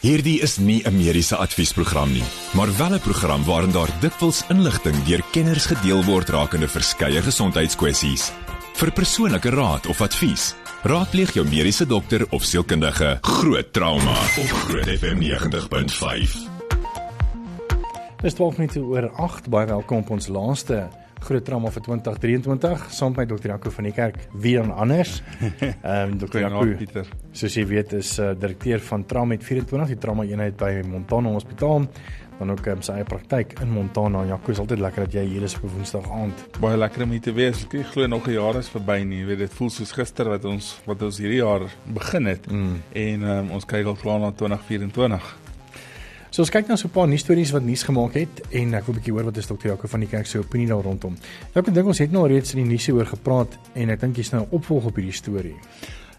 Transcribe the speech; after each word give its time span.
Hierdie 0.00 0.40
is 0.40 0.58
nie 0.58 0.82
'n 0.86 0.96
mediese 0.96 1.36
adviesprogram 1.36 2.12
nie, 2.12 2.22
maar 2.54 2.76
wel 2.76 2.94
'n 2.94 3.00
program 3.00 3.44
waarin 3.44 3.72
daar 3.72 3.90
dikwels 4.00 4.44
inligting 4.48 5.04
deur 5.04 5.22
kenners 5.32 5.66
gedeel 5.66 6.04
word 6.04 6.28
rakende 6.28 6.68
verskeie 6.68 7.22
gesondheidskwessies. 7.22 8.32
Vir 8.74 8.92
persoonlike 8.92 9.50
raad 9.50 9.86
of 9.86 10.00
advies, 10.00 10.54
raadpleeg 10.82 11.34
jou 11.34 11.46
mediese 11.48 11.86
dokter 11.86 12.26
of 12.30 12.44
sielkundige. 12.44 13.18
Groot 13.20 13.72
trauma 13.72 14.16
op 14.38 14.46
Groot 14.46 14.88
FM 14.98 15.18
90.5. 15.18 16.36
Dis 18.22 18.34
12 18.34 18.56
minute 18.56 18.80
oor 18.80 19.10
8. 19.16 19.48
Baie 19.48 19.66
welkom 19.66 19.98
op 19.98 20.10
ons 20.10 20.26
laaste 20.28 20.88
groot 21.24 21.44
trauma 21.44 21.70
vir 21.70 21.82
2023 21.82 22.86
saam 22.94 23.14
met 23.16 23.28
Dr. 23.28 23.52
Jaco 23.52 23.70
van 23.70 23.84
die 23.84 23.92
kerk. 23.92 24.16
Wie 24.32 24.56
dan 24.56 24.72
anders? 24.74 25.22
Ehm 25.60 26.12
um, 26.12 26.18
Dr. 26.18 26.40
Jaco 26.40 26.66
Pieter. 26.78 27.06
Soos 27.32 27.54
jy 27.54 27.66
weet 27.66 27.92
is 27.92 28.18
uh, 28.18 28.32
direkteur 28.38 28.80
van 28.80 29.06
Trauma 29.06 29.34
met 29.34 29.44
24 29.44 29.94
die 29.94 29.98
trauma 30.00 30.24
eenheid 30.24 30.56
by 30.58 30.80
Montana 30.86 31.30
Hospitaal 31.30 31.86
dan 32.40 32.50
ook 32.50 32.66
um, 32.72 32.80
sy 32.80 32.94
eie 32.96 33.04
praktyk 33.04 33.52
in 33.60 33.68
Montana. 33.74 34.22
Jaco 34.24 34.52
is 34.54 34.60
altyd 34.62 34.80
lekker 34.80 35.04
dat 35.04 35.16
jy 35.18 35.26
hier 35.28 35.44
is 35.44 35.58
op 35.58 35.66
Woensdag 35.74 36.06
aand. 36.16 36.40
Baie 36.56 36.78
lekker 36.78 37.04
om 37.04 37.12
hier 37.12 37.24
te 37.26 37.34
wees. 37.36 37.66
Ek 37.68 37.90
glo 37.92 38.08
nog 38.08 38.26
'n 38.26 38.32
jaar 38.32 38.56
is 38.56 38.70
verby 38.72 39.02
nie. 39.04 39.20
Jy 39.20 39.26
weet 39.26 39.42
dit 39.44 39.52
voel 39.58 39.70
soos 39.70 39.92
gister 39.92 40.28
wat 40.28 40.44
ons 40.44 40.80
wat 40.86 41.02
ons 41.02 41.18
hierdie 41.18 41.42
jaar 41.42 41.68
begin 41.84 42.26
het 42.26 42.48
mm. 42.50 42.82
en 42.92 43.22
um, 43.22 43.50
ons 43.50 43.64
kyk 43.64 43.86
al 43.86 43.96
klaar 44.00 44.20
na 44.20 44.32
2024. 44.32 45.36
So 46.30 46.44
ons 46.44 46.50
kyk 46.54 46.68
nou 46.70 46.76
so 46.78 46.86
'n 46.86 46.94
paar 46.94 47.08
nuus 47.08 47.24
stories 47.24 47.50
wat 47.50 47.62
nuus 47.62 47.82
gemaak 47.82 48.14
het 48.14 48.42
en 48.50 48.74
ek 48.74 48.86
wil 48.86 48.94
'n 48.94 48.98
bietjie 48.98 49.12
hoor 49.12 49.24
wat 49.24 49.36
is 49.36 49.46
dokter 49.46 49.70
Jaco 49.70 49.88
van 49.88 50.00
die 50.00 50.08
kerk 50.08 50.26
se 50.26 50.38
opinie 50.38 50.66
daar 50.66 50.82
rondom. 50.82 51.16
Ek 51.54 51.74
dink 51.74 51.86
ons 51.86 51.98
het 51.98 52.12
nou 52.12 52.28
reeds 52.28 52.54
in 52.54 52.62
die 52.62 52.70
nuus 52.70 52.88
oor 52.88 53.06
gepraat 53.06 53.58
en 53.74 53.90
ek 53.90 54.00
dink 54.00 54.16
jy's 54.16 54.30
nou 54.30 54.46
opvolg 54.50 54.84
op 54.84 54.94
hierdie 54.94 55.12
storie. 55.12 55.56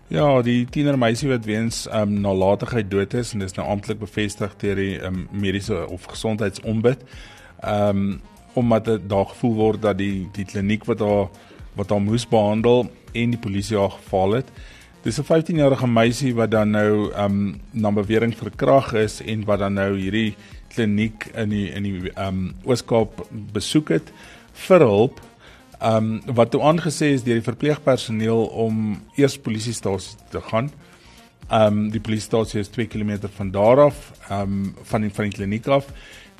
Ja, 0.09 0.41
die 0.41 0.65
tiener 0.65 0.97
meisie 0.97 1.29
wat 1.29 1.45
weens 1.45 1.87
um, 1.93 2.19
nalatigheid 2.21 2.91
dood 2.91 3.13
is 3.13 3.31
en 3.33 3.39
dis 3.39 3.55
nou 3.55 3.65
amptelik 3.65 3.99
bevestig 3.99 4.57
deur 4.57 4.75
die 4.75 4.99
um, 4.99 5.27
mediese 5.31 5.87
of 5.87 6.03
gesondheidsombud. 6.03 6.99
Ehm 7.63 7.97
um, 7.97 8.21
omdat 8.53 8.85
dit 8.85 9.09
daar 9.09 9.25
gevoel 9.25 9.53
word 9.55 9.81
dat 9.81 9.97
die 9.97 10.27
die 10.33 10.45
kliniek 10.45 10.83
wat 10.85 10.99
haar 10.99 11.29
wat 11.75 11.89
haar 11.89 12.01
moes 12.01 12.27
behandel 12.27 12.91
en 13.13 13.29
die 13.29 13.39
polisie 13.39 13.77
haar 13.77 13.95
geval 13.95 14.31
het. 14.31 14.51
Dis 15.01 15.17
'n 15.17 15.25
15-jarige 15.25 15.87
meisie 15.87 16.35
wat 16.35 16.51
dan 16.51 16.69
nou 16.69 17.11
ehm 17.11 17.25
um, 17.25 17.61
na 17.71 17.91
bewering 17.91 18.35
verkrag 18.37 18.93
is 18.93 19.21
en 19.21 19.45
wat 19.45 19.59
dan 19.59 19.73
nou 19.73 19.97
hierdie 19.97 20.35
kliniek 20.69 21.25
in 21.33 21.49
die 21.49 21.71
in 21.73 21.83
die 21.83 22.11
ehm 22.13 22.27
um, 22.27 22.53
Ooskaap 22.63 23.25
besoek 23.53 23.89
het 23.89 24.11
vir 24.67 24.79
hulp. 24.79 25.21
Ehm 25.79 26.11
um, 26.27 26.35
wat 26.35 26.51
toe 26.51 26.61
aangesê 26.61 27.09
is 27.15 27.23
deur 27.23 27.39
die 27.41 27.49
verpleegpersoneel 27.49 28.45
om 28.45 29.01
eers 29.17 29.37
polisiestasie 29.37 30.19
te 30.29 30.41
gaan. 30.41 30.69
Ehm 31.49 31.65
um, 31.65 31.89
die 31.89 31.99
polisiestasie 31.99 32.59
is 32.59 32.69
2 32.69 32.85
km 32.85 33.25
van 33.37 33.51
daar 33.51 33.79
af, 33.79 34.11
ehm 34.29 34.41
um, 34.41 34.75
van 34.83 35.01
die 35.01 35.09
van 35.13 35.23
die 35.23 35.33
kliniek 35.33 35.67
af. 35.67 35.87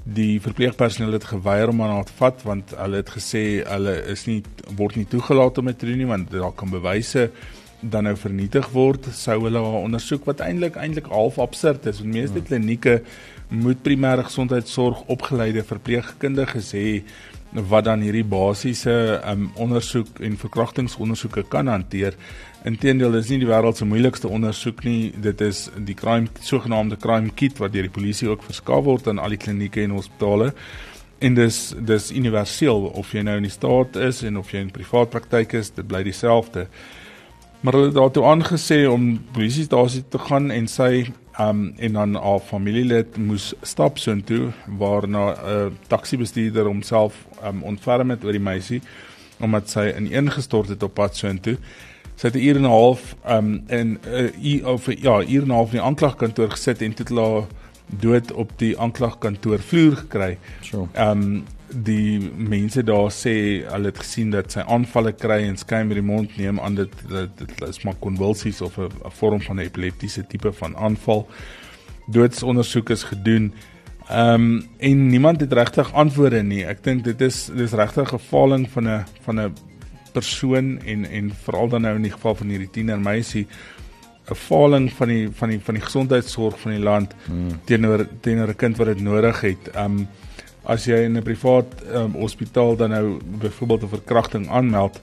Die 0.03 0.42
verpleegpersoneel 0.42 1.18
het 1.18 1.23
geweier 1.23 1.70
om 1.70 1.81
haar 1.81 2.06
te 2.06 2.14
vat 2.18 2.44
want 2.44 2.78
hulle 2.78 3.02
het 3.02 3.09
gesê 3.09 3.66
hulle 3.66 4.06
is 4.06 4.25
nie 4.25 4.44
word 4.78 4.96
nie 4.96 5.06
toegelaat 5.06 5.58
om 5.58 5.66
dit 5.66 5.80
te 5.80 5.86
doen 5.86 5.98
nie 5.98 6.12
want 6.14 6.31
daar 6.31 6.53
kan 6.53 6.70
bewyse 6.70 7.31
dan 7.82 8.06
nou 8.06 8.16
vernietig 8.18 8.70
word, 8.74 9.08
sou 9.18 9.40
hulle 9.44 9.62
haar 9.62 9.86
ondersoek 9.86 10.26
wat 10.30 10.44
eintlik 10.46 10.78
eintlik 10.78 11.10
half 11.12 11.40
absurd 11.42 11.86
is. 11.90 12.02
Want 12.02 12.14
meeste 12.14 12.40
hmm. 12.40 12.48
klinieke 12.48 13.02
moet 13.52 13.82
primêre 13.84 14.24
gesondheidsorg 14.24 15.04
opgeleide 15.12 15.64
verpleegkundiges 15.68 16.72
hê 16.78 17.02
wat 17.52 17.84
dan 17.84 18.00
hierdie 18.00 18.24
basiese 18.24 18.94
um, 19.28 19.50
ondersoek 19.59 20.22
en 20.24 20.38
verkrachtingsondersoeke 20.40 21.44
kan 21.52 21.68
hanteer. 21.68 22.16
Inteendeel 22.64 23.18
is 23.20 23.32
nie 23.32 23.42
die 23.42 23.50
wêreld 23.50 23.76
se 23.76 23.88
moeilikste 23.90 24.30
ondersoek 24.32 24.86
nie. 24.88 25.12
Dit 25.20 25.42
is 25.44 25.66
die 25.76 25.98
crime 25.98 26.32
sogenaamde 26.40 26.96
crime 27.02 27.34
kit 27.36 27.59
wat 27.59 27.74
deur 27.74 27.90
die 27.90 27.94
polisie 27.94 28.30
ook 28.32 28.46
verskaf 28.48 28.86
word 28.88 29.12
aan 29.12 29.20
al 29.20 29.36
die 29.36 29.42
klinieke 29.42 29.84
en 29.84 29.98
hospitale. 29.98 30.52
En 31.22 31.36
dis 31.38 31.59
dis 31.76 32.09
universeel 32.16 32.88
of 32.98 33.12
jy 33.14 33.26
nou 33.28 33.36
in 33.42 33.50
die 33.50 33.54
staat 33.54 34.00
is 34.00 34.24
en 34.26 34.40
of 34.40 34.54
jy 34.54 34.64
in 34.64 34.72
privaat 34.74 35.12
praktyk 35.12 35.59
is, 35.59 35.74
dit 35.75 35.88
bly 35.88 36.06
dieselfde. 36.08 36.69
Maar 37.62 37.74
hulle 37.74 37.86
het 37.86 37.96
daartoe 37.96 38.24
aangesê 38.26 38.88
om 38.90 39.22
polisiestasie 39.32 40.04
te 40.10 40.18
gaan 40.18 40.50
en 40.52 40.68
sy 40.68 41.12
um 41.40 41.74
en 41.78 41.94
dan 41.94 42.16
haar 42.16 42.40
familielid 42.40 43.18
moes 43.18 43.54
stap 43.62 43.98
soontoe 44.02 44.50
waarna 44.78 45.26
'n 45.32 45.38
uh, 45.52 45.68
taxi 45.88 46.18
bestuurder 46.18 46.66
homself 46.66 47.14
um 47.46 47.64
ontferm 47.64 48.10
het 48.10 48.26
oor 48.26 48.32
die 48.32 48.48
meisie 48.50 48.82
omdat 49.40 49.70
sy 49.70 49.94
ineengestort 49.98 50.70
het 50.70 50.84
op 50.84 50.94
pad 50.94 51.18
soontoe. 51.18 51.58
Sy 52.16 52.28
het 52.28 52.36
'n 52.36 52.46
uur 52.48 52.56
en 52.56 52.62
'n 52.62 52.70
half 52.70 53.16
um 53.30 53.64
in 53.68 54.00
'n 54.04 54.32
uh, 54.44 54.68
of 54.68 54.86
ja, 55.02 55.22
uur 55.22 55.42
en 55.42 55.48
'n 55.48 55.58
half 55.60 55.72
in 55.72 55.80
die 55.80 55.88
aanklagkantoor 55.88 56.50
gesit 56.50 56.82
en 56.82 56.94
toe 56.94 57.20
haar 57.20 57.48
dood 57.86 58.32
op 58.32 58.52
die 58.58 58.80
aanklagkantoor 58.80 59.60
vloer 59.60 59.96
gekry. 59.96 60.38
So. 60.62 60.90
Um 60.98 61.44
die 61.74 62.20
mense 62.36 62.84
daar 62.84 63.09
sê 63.12 63.34
hulle 63.66 63.92
het 63.92 64.00
gesien 64.04 64.32
dat 64.34 64.52
sy 64.52 64.64
aanvalle 64.68 65.14
kry 65.16 65.42
en 65.48 65.58
skyn 65.58 65.88
met 65.88 66.00
die 66.00 66.06
mond 66.06 66.38
neem 66.38 66.59
aan 66.59 66.76
dit 66.76 66.94
dit 67.09 67.64
is 67.68 67.84
maar 67.86 67.98
konvulsies 68.00 68.62
of 68.62 68.78
'n 68.78 68.92
vorm 69.20 69.42
van 69.42 69.56
'n 69.56 69.66
epileptiese 69.66 70.28
tipe 70.28 70.52
van 70.52 70.76
aanval. 70.76 71.28
Doodsondersoek 72.08 72.90
is 72.90 73.04
gedoen. 73.04 73.54
Ehm 74.10 74.34
um, 74.34 74.68
en 74.78 75.08
niemand 75.08 75.40
het 75.40 75.54
regtig 75.54 75.94
antwoorde 75.94 76.44
nie. 76.44 76.66
Ek 76.66 76.84
dink 76.84 77.04
dit 77.04 77.22
is 77.22 77.50
dis 77.56 77.72
regtig 77.72 78.04
'n 78.04 78.18
gevaling 78.18 78.70
van 78.70 78.88
'n 78.88 79.06
van 79.22 79.40
'n 79.40 79.54
persoon 80.12 80.80
en 80.86 81.06
en 81.06 81.31
veral 81.44 81.70
dan 81.70 81.81
nou 81.81 81.96
in 81.96 82.02
die 82.02 82.12
geval 82.12 82.36
van 82.36 82.48
hierdie 82.48 82.70
tiener 82.70 83.00
meisie 83.00 83.48
'n 84.30 84.36
faling 84.36 84.92
van 84.94 85.08
die 85.08 85.30
van 85.31 85.50
die 85.50 85.60
van 85.60 85.74
die 85.74 85.84
gesondheidsorg 85.84 86.60
van 86.60 86.72
die 86.72 86.84
land 86.84 87.14
hmm. 87.26 87.60
teenoor 87.64 88.08
teenoor 88.22 88.48
'n 88.48 88.56
kind 88.56 88.78
wat 88.78 88.88
dit 88.88 89.02
nodig 89.02 89.42
het. 89.42 89.72
Ehm 89.74 90.00
um, 90.00 90.08
as 90.64 90.86
jy 90.86 91.06
in 91.06 91.18
'n 91.18 91.24
privaat 91.24 91.66
um, 91.94 92.14
hospitaal 92.14 92.76
dan 92.76 92.90
nou 92.90 93.20
byvoorbeeld 93.40 93.84
'n 93.84 93.96
verkrachting 93.98 94.50
aanmeld 94.50 95.02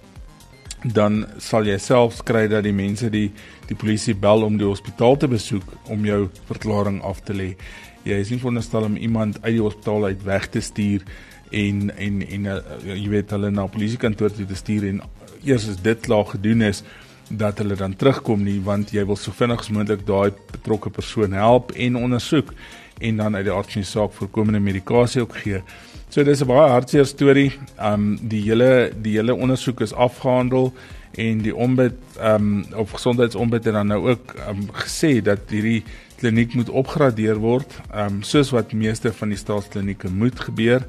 dan 0.84 1.26
sal 1.38 1.66
jy 1.66 1.78
self 1.78 2.22
kry 2.22 2.46
dat 2.48 2.62
die 2.62 2.72
mense 2.72 3.10
die 3.10 3.30
die 3.66 3.76
polisie 3.76 4.14
bel 4.14 4.42
om 4.46 4.56
die 4.56 4.66
hospitaal 4.66 5.16
te 5.16 5.28
besoek 5.28 5.64
om 5.90 6.04
jou 6.06 6.28
verklaring 6.48 7.02
af 7.02 7.20
te 7.20 7.34
lê. 7.34 7.56
Jy 8.04 8.20
is 8.22 8.30
nie 8.30 8.38
veronderstel 8.38 8.86
om 8.86 8.96
iemand 8.96 9.42
uit 9.42 9.58
die 9.58 9.62
hospitaal 9.62 10.04
uit 10.04 10.22
weg 10.24 10.48
te 10.48 10.60
stuur 10.60 11.02
en 11.50 11.90
en 11.96 12.22
en 12.28 12.46
uh, 12.46 12.60
jy 12.84 13.08
weet 13.08 13.30
hulle 13.30 13.50
na 13.50 13.66
polisiekantoor 13.66 14.32
toe 14.32 14.46
te 14.46 14.56
stuur 14.56 14.88
en 14.88 15.02
eers 15.44 15.68
as 15.68 15.82
dit 15.82 16.00
klaar 16.00 16.24
gedoen 16.24 16.62
is 16.62 16.82
dat 17.28 17.58
hulle 17.58 17.76
dan 17.76 17.96
terugkom 17.96 18.44
nie 18.44 18.58
want 18.64 18.92
jy 18.92 19.04
wil 19.04 19.16
so 19.16 19.32
vinnig 19.36 19.60
as 19.60 19.70
moontlik 19.72 20.06
daai 20.06 20.32
betrokke 20.52 20.90
persoon 20.90 21.36
help 21.36 21.72
en 21.76 21.96
ondersoek 21.96 22.54
en 23.00 23.16
dan 23.16 23.36
uit 23.36 23.44
die 23.44 23.54
aard 23.54 23.72
van 23.72 23.82
die 23.82 23.90
saak 23.90 24.12
voorkomende 24.12 24.60
medikasie 24.60 25.22
ook 25.22 25.36
gee. 25.42 25.62
So 26.08 26.24
dis 26.24 26.40
'n 26.40 26.46
baie 26.46 26.70
hartseer 26.70 27.06
storie. 27.06 27.52
Um 27.80 28.18
die 28.22 28.42
hele 28.42 28.92
die 29.02 29.16
hele 29.16 29.34
ondersoek 29.34 29.80
is 29.80 29.92
afgehandel 29.92 30.72
en 31.14 31.42
die 31.42 31.54
ombud 31.54 31.94
um 32.20 32.64
of 32.74 32.90
gesondheidsombud 32.90 33.64
het 33.64 33.74
dan 33.74 33.86
nou 33.86 34.08
ook 34.08 34.34
um 34.48 34.68
gesê 34.72 35.20
dat 35.22 35.50
hierdie 35.50 35.84
kliniek 36.16 36.54
moet 36.54 36.68
opgradeer 36.68 37.36
word, 37.36 37.80
um 37.94 38.22
soos 38.22 38.50
wat 38.50 38.72
meeste 38.72 39.12
van 39.12 39.28
die 39.28 39.38
staatsklinieke 39.38 40.10
moet 40.10 40.40
gebeur. 40.40 40.86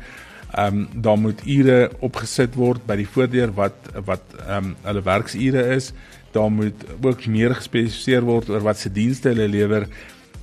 Um 0.58 0.88
daar 0.94 1.18
moet 1.18 1.46
ure 1.46 1.92
opgesit 2.00 2.56
word 2.56 2.86
by 2.86 2.96
die 2.96 3.08
voordeur 3.08 3.52
wat 3.54 3.76
wat 4.06 4.24
um 4.48 4.76
hulle 4.84 5.02
werksure 5.02 5.76
is. 5.76 5.94
Daar 6.32 6.52
moet 6.52 6.86
ook 7.02 7.26
meer 7.28 7.56
gespesifiseer 7.56 8.22
word 8.22 8.50
oor 8.50 8.62
wat 8.62 8.78
se 8.78 8.90
dienste 8.90 9.30
hulle 9.30 9.48
lewer 9.48 9.88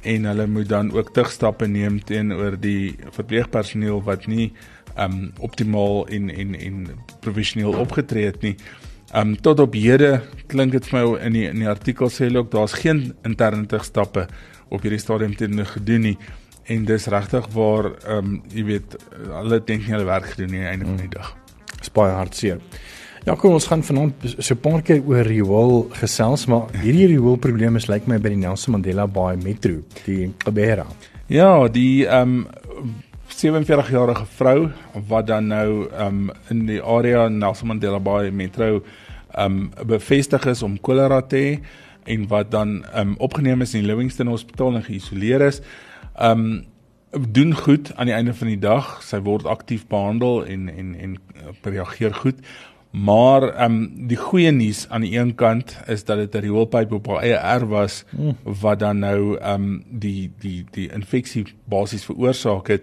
en 0.07 0.25
hulle 0.31 0.47
moet 0.47 0.69
dan 0.71 0.93
ook 0.95 1.13
terugstappe 1.15 1.67
neem 1.67 1.99
teenoor 2.05 2.57
die 2.61 2.97
verpleegpersoneel 3.17 4.03
wat 4.07 4.27
nie 4.31 4.53
um 4.97 5.33
optimaal 5.45 6.07
en 6.09 6.31
en 6.31 6.55
en 6.55 6.83
professioneel 7.21 7.75
opgetree 7.75 8.31
het 8.31 8.43
nie. 8.43 8.57
Um 9.15 9.37
tot 9.41 9.61
op 9.61 9.75
hede 9.75 10.21
klink 10.51 10.73
dit 10.73 10.89
vir 10.91 10.99
my 10.99 11.19
in 11.29 11.39
die 11.39 11.47
in 11.51 11.63
die 11.65 11.71
artikel 11.71 12.11
sê 12.13 12.29
hulle 12.29 12.45
ook 12.45 12.53
daar's 12.55 12.77
geen 12.83 13.09
interne 13.29 13.67
terugstappe 13.67 14.27
op 14.69 14.83
hierdie 14.83 15.03
stadium 15.03 15.37
teenoor 15.37 15.69
gedoen 15.77 16.11
nie 16.11 16.17
en 16.67 16.85
dis 16.85 17.07
regtig 17.13 17.47
waar 17.55 17.93
um 18.17 18.41
jy 18.55 18.65
weet 18.71 18.97
hulle 19.27 19.61
dink 19.65 19.87
nie 19.87 19.95
hulle 19.95 20.09
werk 20.09 20.33
gedoen 20.35 20.55
nie 20.55 20.63
aan 20.63 20.67
die 20.67 20.73
einde 20.73 20.93
van 20.93 21.03
die 21.03 21.15
dag. 21.19 21.35
Dis 21.79 21.93
baie 21.95 22.15
hartseer. 22.17 22.63
Ja, 23.27 23.35
kom 23.35 23.57
ons 23.57 23.65
gaan 23.67 23.81
vanaand 23.83 24.23
so 24.39 24.55
'n 24.55 24.61
paar 24.63 24.83
keer 24.83 25.03
oor 25.03 25.27
Riool 25.27 25.89
gesels, 25.99 26.47
maar 26.47 26.69
hierdie 26.79 27.07
Riool 27.07 27.37
probleem 27.37 27.77
is 27.77 27.89
lyk 27.89 28.07
like 28.07 28.11
my 28.11 28.19
by 28.19 28.29
die 28.29 28.37
Nelson 28.37 28.73
Mandela 28.73 29.07
Bay 29.07 29.37
Metro, 29.37 29.83
die 30.05 30.33
Gebera. 30.39 30.87
Ja, 31.27 31.67
die 31.69 32.07
ehm 32.07 32.23
um, 32.23 32.47
47-jarige 33.29 34.27
vrou 34.37 34.71
wat 35.09 35.27
dan 35.27 35.49
nou 35.49 35.89
ehm 35.91 36.07
um, 36.07 36.31
in 36.51 36.67
die 36.67 36.81
area 36.81 37.29
Nelson 37.29 37.67
Mandela 37.69 37.99
Bay 37.99 38.31
Metro 38.31 38.85
ehm 39.35 39.59
um, 39.59 39.71
bevestig 39.87 40.47
is 40.47 40.63
om 40.63 40.81
kolera 40.81 41.21
te 41.21 41.37
hê 41.37 41.59
en 42.05 42.29
wat 42.29 42.51
dan 42.51 42.85
ehm 42.85 43.09
um, 43.09 43.17
opgeneem 43.19 43.61
is 43.61 43.75
in 43.75 43.81
die 43.81 43.89
Livingston 43.89 44.29
Hospitaal 44.29 44.75
en 44.77 44.85
geïsoleer 44.85 45.41
is. 45.41 45.61
Ehm 46.15 46.31
um, 46.31 46.65
doen 47.33 47.55
goed 47.55 47.93
aan 47.97 48.07
die 48.07 48.15
einde 48.15 48.35
van 48.35 48.47
die 48.47 48.59
dag. 48.59 49.03
Sy 49.03 49.19
word 49.19 49.47
aktief 49.47 49.87
behandel 49.87 50.47
en 50.47 50.69
en 50.69 50.95
en 50.95 51.19
reageer 51.63 52.15
goed 52.15 52.39
Maar 53.05 53.43
ehm 53.43 53.73
um, 53.73 54.07
die 54.09 54.17
goeie 54.17 54.51
nuus 54.51 54.87
aan 54.89 55.01
die 55.05 55.19
een 55.19 55.35
kant 55.35 55.77
is 55.87 56.05
dat 56.05 56.17
dit 56.17 56.35
'n 56.35 56.45
rioolpyp 56.47 56.93
op 56.93 57.07
haar 57.07 57.23
eie 57.23 57.35
erf 57.35 57.69
was 57.69 58.05
mm. 58.11 58.37
wat 58.43 58.79
dan 58.79 58.99
nou 58.99 59.37
ehm 59.37 59.63
um, 59.63 59.85
die 59.89 60.31
die 60.39 60.65
die 60.71 60.89
infeksie 60.93 61.45
basies 61.65 62.05
veroorsaak 62.05 62.67
het. 62.67 62.83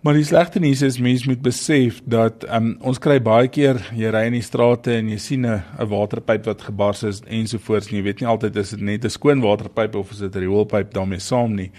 Maar 0.00 0.14
die 0.14 0.24
slegte 0.24 0.58
nuus 0.58 0.82
is 0.82 0.98
mense 0.98 1.28
moet 1.28 1.42
besef 1.42 2.00
dat 2.04 2.46
um, 2.54 2.76
ons 2.80 2.98
kry 2.98 3.22
baie 3.22 3.48
keer 3.48 3.90
jy 3.94 4.10
ry 4.10 4.22
in 4.26 4.32
die 4.32 4.42
strate 4.42 4.94
en 4.94 5.08
jy 5.08 5.18
sien 5.18 5.46
'n 5.46 5.62
'n 5.78 5.88
waterpyp 5.88 6.44
wat 6.44 6.62
gebars 6.62 7.02
is 7.02 7.20
ensovoorts 7.26 7.88
en 7.88 7.96
jy 7.96 8.02
weet 8.02 8.20
nie 8.20 8.28
altyd 8.28 8.56
is 8.56 8.70
dit 8.70 8.80
net 8.80 9.04
'n 9.04 9.10
skoon 9.10 9.40
waterpyp 9.40 9.94
of 9.94 10.10
is 10.10 10.18
dit 10.18 10.34
'n 10.34 10.38
rioolpyp 10.38 10.94
daarmee 10.94 11.18
saam 11.18 11.54
nie. 11.54 11.70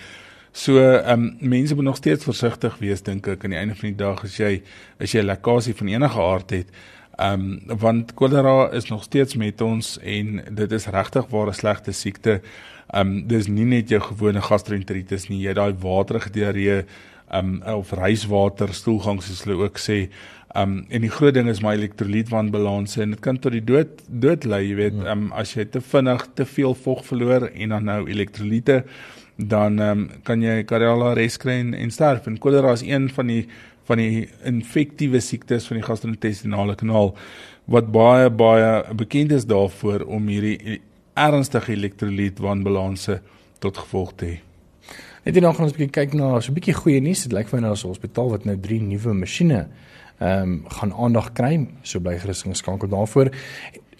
So 0.51 0.77
ehm 0.77 1.09
um, 1.09 1.35
mense 1.39 1.75
moet 1.75 1.83
nog 1.83 1.95
steeds 1.95 2.23
versigtig 2.23 2.77
wees 2.77 3.01
dink 3.01 3.27
ek 3.27 3.43
aan 3.43 3.49
die 3.49 3.59
einde 3.59 3.75
van 3.75 3.89
die 3.89 4.03
dag 4.05 4.23
as 4.23 4.37
jy 4.37 4.61
as 4.99 5.11
jy 5.11 5.21
'n 5.21 5.25
lekkasie 5.25 5.73
van 5.73 5.87
enige 5.87 6.19
aard 6.21 6.49
het. 6.49 6.67
Ehm 7.19 7.59
um, 7.67 7.77
want 7.79 8.13
kolera 8.13 8.69
is 8.71 8.89
nog 8.89 9.03
steeds 9.03 9.35
met 9.35 9.61
ons 9.61 9.97
en 9.99 10.41
dit 10.51 10.71
is 10.71 10.85
regtig 10.87 11.27
waar 11.27 11.47
'n 11.47 11.53
slegte 11.53 11.91
siekte. 11.91 12.41
Ehm 12.87 13.07
um, 13.07 13.27
dis 13.27 13.47
nie 13.47 13.65
net 13.65 13.89
jou 13.89 14.01
gewone 14.01 14.41
gastroenteritis 14.41 15.27
nie, 15.27 15.41
jy 15.41 15.53
daai 15.53 15.73
waterige 15.73 16.29
diarree 16.29 16.85
um 17.31 17.61
of 17.65 17.91
reiswater 17.91 18.73
stoelgang 18.73 19.21
soos 19.23 19.43
hulle 19.43 19.59
ook 19.63 19.77
sê. 19.77 20.09
Um 20.57 20.85
en 20.89 21.01
die 21.05 21.11
groot 21.13 21.33
ding 21.33 21.49
is 21.49 21.61
my 21.61 21.75
elektrolytwanbalanse 21.77 23.01
en 23.03 23.13
dit 23.13 23.21
kan 23.21 23.37
tot 23.37 23.53
die 23.53 23.63
dood 23.63 24.01
dood 24.07 24.47
lei, 24.49 24.63
jy 24.69 24.75
weet, 24.79 24.99
um 25.05 25.29
as 25.37 25.53
jy 25.53 25.65
te 25.69 25.81
vinnig 25.81 26.25
te 26.35 26.45
veel 26.45 26.73
vog 26.73 27.03
verloor 27.05 27.49
en 27.53 27.75
dan 27.75 27.89
nou 27.91 28.01
elektrolyte 28.09 28.83
dan 29.37 29.79
um 29.79 30.07
kan 30.23 30.41
jy 30.43 30.63
kardiale 30.67 31.13
arrest 31.13 31.39
kry 31.43 31.59
en, 31.61 31.73
en 31.73 31.91
sterf. 31.91 32.27
En 32.27 32.39
kolera 32.41 32.73
is 32.73 32.83
een 32.83 33.09
van 33.13 33.27
die 33.27 33.43
van 33.89 34.01
die 34.01 34.27
infektiewe 34.45 35.21
siektes 35.23 35.67
van 35.69 35.79
die 35.79 35.85
gastro-intestinale 35.85 36.77
kanaal 36.79 37.15
wat 37.69 37.89
baie 37.93 38.29
baie 38.29 38.69
bekend 38.97 39.33
is 39.35 39.47
daarvoor 39.49 40.05
om 40.07 40.29
hierdie 40.29 40.79
ernstige 41.19 41.73
elektrolytwanbalanse 41.75 43.19
tot 43.59 43.81
gevolg 43.81 44.13
te 44.15 44.29
hê. 44.29 44.37
Net 45.25 45.35
hierna 45.35 45.51
gaan 45.53 45.67
ons 45.67 45.73
'n 45.73 45.77
bietjie 45.77 45.97
kyk 45.99 46.13
na 46.13 46.39
so 46.39 46.51
'n 46.51 46.55
bietjie 46.55 46.73
goeie 46.73 47.01
nuus. 47.01 47.23
Dit 47.23 47.33
lyk 47.33 47.47
vir 47.49 47.59
my 47.59 47.67
na 47.67 47.73
'n 47.73 47.87
hospitaal 47.87 48.29
wat 48.29 48.45
nou 48.45 48.57
3 48.57 48.81
nuwe 48.81 49.13
masjiene 49.13 49.67
ehm 50.19 50.41
um, 50.41 50.63
gaan 50.67 50.93
aandag 50.93 51.33
kry. 51.33 51.67
So 51.83 51.99
bly 51.99 52.17
gerus 52.19 52.43
geskakel 52.43 52.89
daarvoor. 52.89 53.31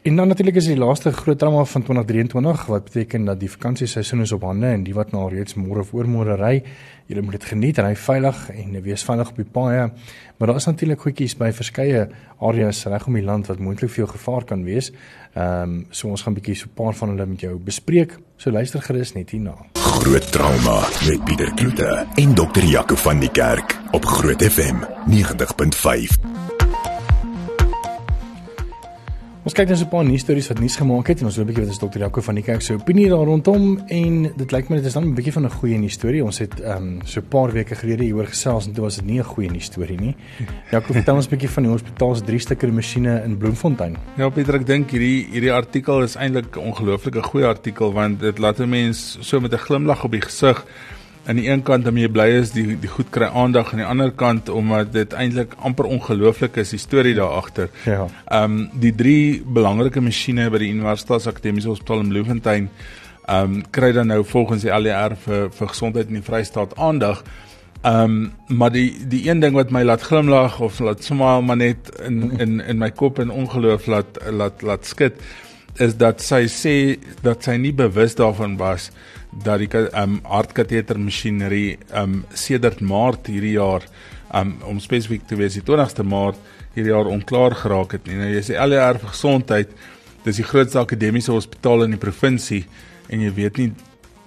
En 0.03 0.15
dan 0.15 0.27
natuurlik 0.27 0.55
is 0.55 0.65
die 0.65 0.77
laaste 0.77 1.11
groot 1.11 1.39
drama 1.39 1.63
van 1.65 1.83
2023 1.83 2.65
wat 2.65 2.83
beteken 2.83 3.25
dat 3.25 3.39
die 3.39 3.51
vakansieseisoen 3.51 4.21
is 4.21 4.31
op 4.31 4.41
hande 4.41 4.67
en 4.67 4.83
die 4.83 4.93
wat 4.93 5.11
nou 5.11 5.29
reeds 5.29 5.55
môre 5.55 5.79
of 5.79 5.91
oormôre 5.93 6.37
ry, 6.39 6.63
julle 7.09 7.23
moet 7.25 7.39
dit 7.39 7.47
geniet, 7.49 7.79
ry 7.81 7.95
veilig 7.97 8.41
en 8.53 8.75
wees 8.85 9.03
veilig 9.07 9.31
op 9.31 9.39
die 9.41 9.47
paaie. 9.49 9.87
Maar 10.37 10.51
daar 10.51 10.59
is 10.61 10.69
natuurlik 10.69 11.01
goedjies 11.01 11.35
by 11.39 11.49
verskeie 11.57 12.05
areas 12.45 12.83
reg 12.85 13.07
om 13.09 13.17
die 13.17 13.25
land 13.25 13.49
wat 13.49 13.59
moontlik 13.59 13.91
vir 13.95 14.03
jou 14.03 14.11
gevaar 14.13 14.45
kan 14.45 14.63
wees. 14.67 14.91
Ehm 15.33 15.63
um, 15.63 15.79
so 15.89 16.09
ons 16.13 16.21
gaan 16.21 16.37
bietjie 16.37 16.55
so 16.55 16.69
'n 16.69 16.75
paar 16.75 16.93
van 16.93 17.09
hulle 17.09 17.25
met 17.25 17.41
jou 17.41 17.57
bespreek. 17.57 18.17
So 18.37 18.51
luister 18.51 18.81
gerus 18.81 19.13
net 19.13 19.29
hierna. 19.29 19.55
Groot 19.73 20.31
trauma 20.31 20.79
met 21.07 21.23
Pieter 21.25 21.53
Kloete 21.53 22.05
en 22.15 22.35
dokter 22.35 22.63
Jaco 22.63 22.95
van 22.95 23.19
die 23.19 23.31
Kerk 23.31 23.77
op 23.91 24.05
Groot 24.05 24.43
FM 24.43 24.77
90.5. 25.09 26.58
Ons 29.49 29.57
kyk 29.57 29.71
net 29.71 29.79
so 29.79 29.85
'n 29.85 29.89
paar 29.89 30.05
nuus 30.05 30.21
stories 30.21 30.47
wat 30.47 30.59
nuus 30.61 30.75
gemaak 30.77 31.07
het 31.09 31.21
en 31.21 31.25
ons 31.25 31.35
wil 31.35 31.43
'n 31.43 31.49
bietjie 31.49 31.63
wat 31.65 31.73
is 31.73 31.79
dokter 31.81 32.01
Jaco 32.01 32.21
van 32.21 32.35
die 32.35 32.43
kerk 32.43 32.61
se 32.61 32.73
opinie 32.73 33.09
daar 33.09 33.25
rondom 33.25 33.81
en 33.87 34.31
dit 34.37 34.51
lyk 34.51 34.69
my 34.69 34.75
dit 34.75 34.85
is 34.85 34.93
dan 34.93 35.05
'n 35.05 35.15
bietjie 35.15 35.33
van 35.33 35.45
'n 35.45 35.49
goeie 35.49 35.77
nuus 35.79 35.93
storie. 35.93 36.23
Ons 36.23 36.37
het 36.37 36.61
ehm 36.61 36.77
um, 36.77 36.99
so 37.03 37.19
'n 37.19 37.27
paar 37.27 37.51
weke 37.51 37.73
gelede 37.73 38.03
hieroor 38.03 38.27
gesels 38.27 38.67
en 38.67 38.73
dit 38.73 38.79
was 38.79 38.95
dit 38.97 39.05
nie 39.05 39.17
'n 39.17 39.23
goeie 39.23 39.49
nuus 39.49 39.65
storie 39.65 39.97
nie. 39.97 40.15
Jaco, 40.71 40.93
vertel 40.93 41.15
ons 41.15 41.25
'n 41.25 41.29
bietjie 41.29 41.49
van 41.49 41.63
die 41.63 41.71
hospitaal 41.71 42.15
se 42.15 42.23
drie 42.23 42.39
stukker 42.39 42.73
masjiene 42.73 43.23
in 43.25 43.37
Bloemfontein. 43.37 43.97
Ja, 44.17 44.29
Pieter, 44.29 44.55
ek 44.55 44.67
dink 44.67 44.91
hierdie 44.91 45.25
hierdie 45.31 45.53
artikel 45.53 46.03
is 46.03 46.15
eintlik 46.15 46.55
'n 46.55 46.59
ongelooflike 46.59 47.23
goeie 47.23 47.47
artikel 47.47 47.91
want 47.91 48.19
dit 48.19 48.37
laat 48.37 48.59
'n 48.59 48.69
mens 48.69 49.17
so 49.21 49.39
met 49.39 49.51
'n 49.51 49.57
glimlag 49.57 50.03
op 50.03 50.11
die 50.11 50.21
gesig 50.21 50.63
aan 51.29 51.37
die 51.37 51.45
een 51.45 51.61
kant 51.61 51.87
om 51.87 51.97
jy 51.97 52.07
bly 52.09 52.25
is 52.39 52.51
die 52.55 52.73
die 52.81 52.89
goed 52.89 53.11
kry 53.13 53.27
aandag 53.37 53.69
aan 53.71 53.83
die 53.83 53.87
ander 53.87 54.11
kant 54.17 54.47
omdat 54.49 54.89
dit 54.95 55.11
eintlik 55.13 55.53
amper 55.61 55.85
ongelooflik 55.85 56.57
is 56.57 56.73
die 56.73 56.81
storie 56.81 57.13
daar 57.17 57.35
agter. 57.37 57.69
Ja. 57.85 58.07
Ehm 58.25 58.55
um, 58.55 58.63
die 58.81 58.93
drie 58.95 59.41
belangrike 59.45 60.01
masjiene 60.01 60.47
by 60.49 60.63
die 60.63 60.71
Universitas 60.73 61.27
Akademiese 61.29 61.69
Hospitaal 61.69 62.01
in 62.05 62.09
Bloemfontein 62.15 62.69
ehm 63.27 63.59
um, 63.59 63.59
kry 63.69 63.91
dan 63.93 64.09
nou 64.09 64.23
volgens 64.25 64.65
die 64.65 64.73
ALR 64.73 65.13
vir 65.25 65.51
vir 65.59 65.71
gesondheid 65.75 66.09
in 66.09 66.17
die 66.17 66.25
Vrystaat 66.25 66.73
aandag. 66.77 67.21
Ehm 67.83 68.15
um, 68.15 68.57
maar 68.57 68.73
die 68.73 68.87
die 69.13 69.21
een 69.29 69.45
ding 69.45 69.53
wat 69.53 69.69
my 69.71 69.83
laat 69.85 70.07
glimlag 70.09 70.57
of 70.59 70.79
laat 70.79 71.03
smile 71.03 71.45
maar 71.45 71.61
net 71.61 71.93
in 72.07 72.39
in 72.39 72.57
in 72.59 72.81
my 72.81 72.89
kop 72.89 73.19
en 73.19 73.29
ongeloof 73.29 73.85
laat 73.85 74.17
laat 74.31 74.65
laat 74.65 74.85
skud 74.85 75.21
is 75.77 75.95
dat 75.97 76.21
sy 76.21 76.43
sê 76.49 76.75
dat 77.21 77.43
sy 77.43 77.55
nie 77.61 77.73
bewus 77.73 78.15
daarvan 78.15 78.57
was 78.57 78.89
dat 79.31 79.61
die 79.61 79.69
um 79.93 80.19
hartkateter 80.25 80.99
masjinerie 80.99 81.77
um 81.95 82.23
sedert 82.33 82.81
Maart 82.81 83.29
hierdie 83.29 83.57
jaar 83.57 83.85
um 84.35 84.55
om 84.65 84.79
spesifiek 84.81 85.27
te 85.27 85.37
wees 85.39 85.57
die 85.57 85.65
20ste 85.65 86.03
Maart 86.03 86.39
hierdie 86.75 86.93
jaar 86.93 87.09
onklaar 87.09 87.55
geraak 87.57 87.97
het. 87.97 88.09
Nou 88.09 88.29
jy 88.29 88.41
sê 88.45 88.57
LR 88.61 88.99
vir 89.01 89.13
gesondheid, 89.13 89.69
dis 90.25 90.41
die 90.41 90.47
grootste 90.47 90.81
akademiese 90.81 91.33
hospitaal 91.33 91.85
in 91.85 91.95
die 91.95 92.01
provinsie 92.01 92.65
en 93.09 93.23
jy 93.25 93.31
weet 93.37 93.61
nie 93.61 93.71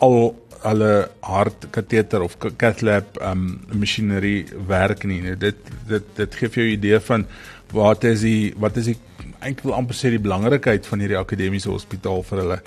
al 0.02 0.34
alle 0.62 1.08
hartkateter 1.26 2.22
of 2.22 2.36
cath 2.38 2.82
lab 2.86 3.18
um 3.26 3.60
masjinerie 3.74 4.46
werk 4.68 5.04
nie. 5.10 5.20
Nou 5.24 5.34
dit 5.36 5.72
dit 5.88 6.12
dit 6.16 6.38
gee 6.38 6.48
vir 6.48 6.62
jou 6.62 6.68
'n 6.70 6.78
idee 6.78 7.00
van 7.00 7.26
wat 7.72 8.04
is 8.04 8.20
die 8.20 8.54
wat 8.56 8.76
is 8.76 8.92
die 8.92 8.98
eintlik 9.42 9.64
wil 9.66 9.76
amper 9.76 9.96
sê 9.98 10.12
die 10.14 10.22
belangrikheid 10.22 10.86
van 10.88 11.02
hierdie 11.02 11.18
akademiese 11.18 11.70
hospitaal 11.72 12.22
vir 12.28 12.42
hulle. 12.42 12.58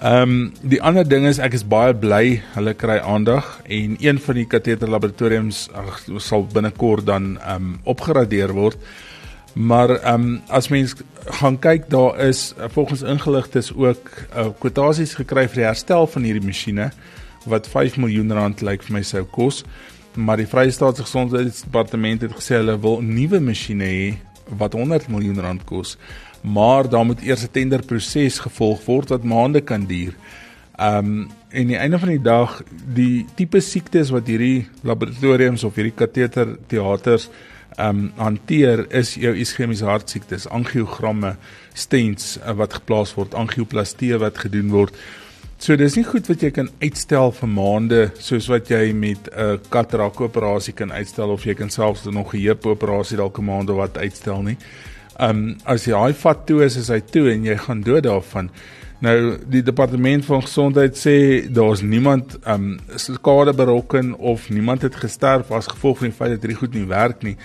Ehm 0.00 0.22
um, 0.22 0.38
die 0.62 0.80
ander 0.82 1.06
ding 1.08 1.26
is 1.28 1.40
ek 1.42 1.56
is 1.58 1.66
baie 1.66 1.94
bly 1.94 2.40
hulle 2.54 2.74
kry 2.74 2.98
aandag 2.98 3.50
en 3.64 3.96
een 4.00 4.18
van 4.24 4.40
die 4.40 4.46
kateter 4.46 4.90
laboratoriums 4.90 5.66
ag 5.74 6.02
sal 6.24 6.46
binnekort 6.54 7.06
dan 7.06 7.36
ehm 7.36 7.54
um, 7.56 7.76
opgradeer 7.84 8.54
word. 8.56 8.78
Maar 9.54 9.90
ehm 9.98 10.14
um, 10.14 10.40
as 10.48 10.68
mens 10.68 10.94
gaan 11.40 11.58
kyk 11.58 11.90
daar 11.90 12.18
is 12.28 12.54
volgens 12.74 13.02
ingeligtes 13.02 13.72
ook 13.74 14.10
uh, 14.36 14.48
kwotasies 14.58 15.14
gekry 15.14 15.48
vir 15.48 15.62
die 15.62 15.68
herstel 15.70 16.06
van 16.06 16.22
hierdie 16.22 16.46
masjiene 16.46 16.90
wat 17.48 17.68
5 17.68 17.96
miljoen 17.96 18.32
rand 18.32 18.60
lyk 18.60 18.82
vir 18.82 18.98
my 18.98 19.02
sou 19.02 19.24
kos. 19.24 19.64
Maar 20.18 20.40
die 20.40 20.48
Vrye 20.50 20.70
Staatse 20.70 21.04
Gesondheidsdepartement 21.06 22.22
het 22.22 22.32
gesê 22.34 22.58
hulle 22.58 22.78
wil 22.82 23.02
nuwe 23.04 23.40
masjiene 23.40 23.84
hê 23.84 24.08
wat 24.56 24.72
100 24.72 25.08
miljoen 25.08 25.40
rand 25.40 25.64
kos, 25.64 25.96
maar 26.40 26.88
daar 26.88 27.04
moet 27.04 27.22
eers 27.22 27.42
'n 27.42 27.52
tenderproses 27.52 28.38
gevolg 28.38 28.84
word 28.84 29.08
wat 29.08 29.24
maande 29.24 29.60
kan 29.60 29.84
duur. 29.86 30.14
Um 30.80 31.30
en 31.48 31.66
die 31.66 31.76
einde 31.76 31.98
van 31.98 32.08
die 32.08 32.22
dag 32.22 32.62
die 32.94 33.26
tipe 33.34 33.60
siektes 33.60 34.10
wat 34.10 34.26
hierdie 34.26 34.68
laboratoriums 34.82 35.64
of 35.64 35.74
hierdie 35.74 35.96
kateter 35.96 36.58
teaters 36.66 37.30
um 37.78 38.12
hanteer 38.16 38.86
is 38.90 39.14
jou 39.14 39.34
ischemiese 39.34 39.86
hartsiektes, 39.86 40.48
angiogramme, 40.50 41.36
stents 41.74 42.38
uh, 42.38 42.52
wat 42.58 42.72
geplaas 42.80 43.14
word, 43.14 43.34
angioplastie 43.34 44.16
wat 44.18 44.38
gedoen 44.38 44.70
word. 44.70 44.94
So 45.58 45.74
dis 45.74 45.96
nie 45.98 46.04
goed 46.06 46.28
wat 46.30 46.42
jy 46.44 46.52
kan 46.54 46.68
uitstel 46.78 47.32
vir 47.34 47.50
maande 47.50 47.96
soos 48.22 48.46
wat 48.46 48.68
jy 48.70 48.92
met 48.94 49.26
'n 49.26 49.34
uh, 49.34 49.56
katarak 49.74 50.20
operasie 50.22 50.72
kan 50.72 50.92
uitstel 50.92 51.32
of 51.34 51.42
jy 51.42 51.54
kan 51.54 51.70
selfs 51.70 52.04
nog 52.04 52.32
'n 52.32 52.38
heup 52.38 52.66
operasie 52.66 53.16
dalk 53.16 53.38
'n 53.38 53.44
maand 53.44 53.70
of 53.70 53.76
wat 53.76 53.98
uitstel 53.98 54.42
nie. 54.42 54.56
Um 55.18 55.56
as 55.64 55.84
jy 55.84 55.98
hy 55.98 56.12
vat 56.12 56.46
toe 56.46 56.62
is, 56.64 56.76
is 56.76 56.88
hy 56.88 57.00
toe 57.00 57.32
en 57.32 57.44
jy 57.44 57.56
gaan 57.56 57.82
dood 57.82 58.04
daarvan. 58.04 58.50
Nou 59.00 59.36
die 59.50 59.62
departement 59.62 60.24
van 60.24 60.42
gesondheid 60.42 60.94
sê 60.94 61.50
daar's 61.50 61.82
niemand 61.82 62.38
um 62.46 62.78
skade 62.94 63.52
berokken 63.52 64.14
of 64.14 64.50
niemand 64.50 64.82
het 64.82 64.94
gesterf 64.94 65.50
as 65.50 65.66
gevolg 65.66 65.98
van 65.98 66.08
die 66.08 66.16
feit 66.16 66.30
dat 66.30 66.42
hierdie 66.42 66.60
goed 66.60 66.74
nie 66.74 66.86
werk 66.86 67.22
nie. 67.22 67.36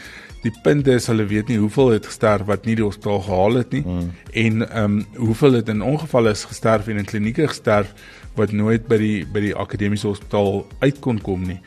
Die 0.44 0.52
punt 0.64 0.88
is 0.92 1.08
hulle 1.08 1.24
weet 1.30 1.48
nie 1.48 1.58
hoeveel 1.58 1.94
het 1.96 2.08
gesterf 2.10 2.48
wat 2.50 2.66
nie 2.68 2.76
die 2.76 2.84
hospitaal 2.84 3.22
gehaal 3.24 3.62
het 3.62 3.72
nie 3.76 3.84
mm. 3.86 4.10
en 4.44 4.66
ehm 4.68 4.98
um, 4.98 5.06
hoeveel 5.16 5.60
het 5.60 5.70
in 5.72 5.82
ongevalle 5.82 6.34
is 6.36 6.44
gesterf 6.50 6.90
en 6.92 7.00
in 7.00 7.08
klinieke 7.08 7.48
gesterf 7.48 7.94
wat 8.36 8.52
nooit 8.52 8.88
by 8.90 8.98
die 9.00 9.18
by 9.26 9.46
die 9.46 9.54
akademiese 9.56 10.10
hospitaal 10.10 10.66
uit 10.80 11.00
kon 11.00 11.22
kom 11.22 11.46
nie. 11.48 11.60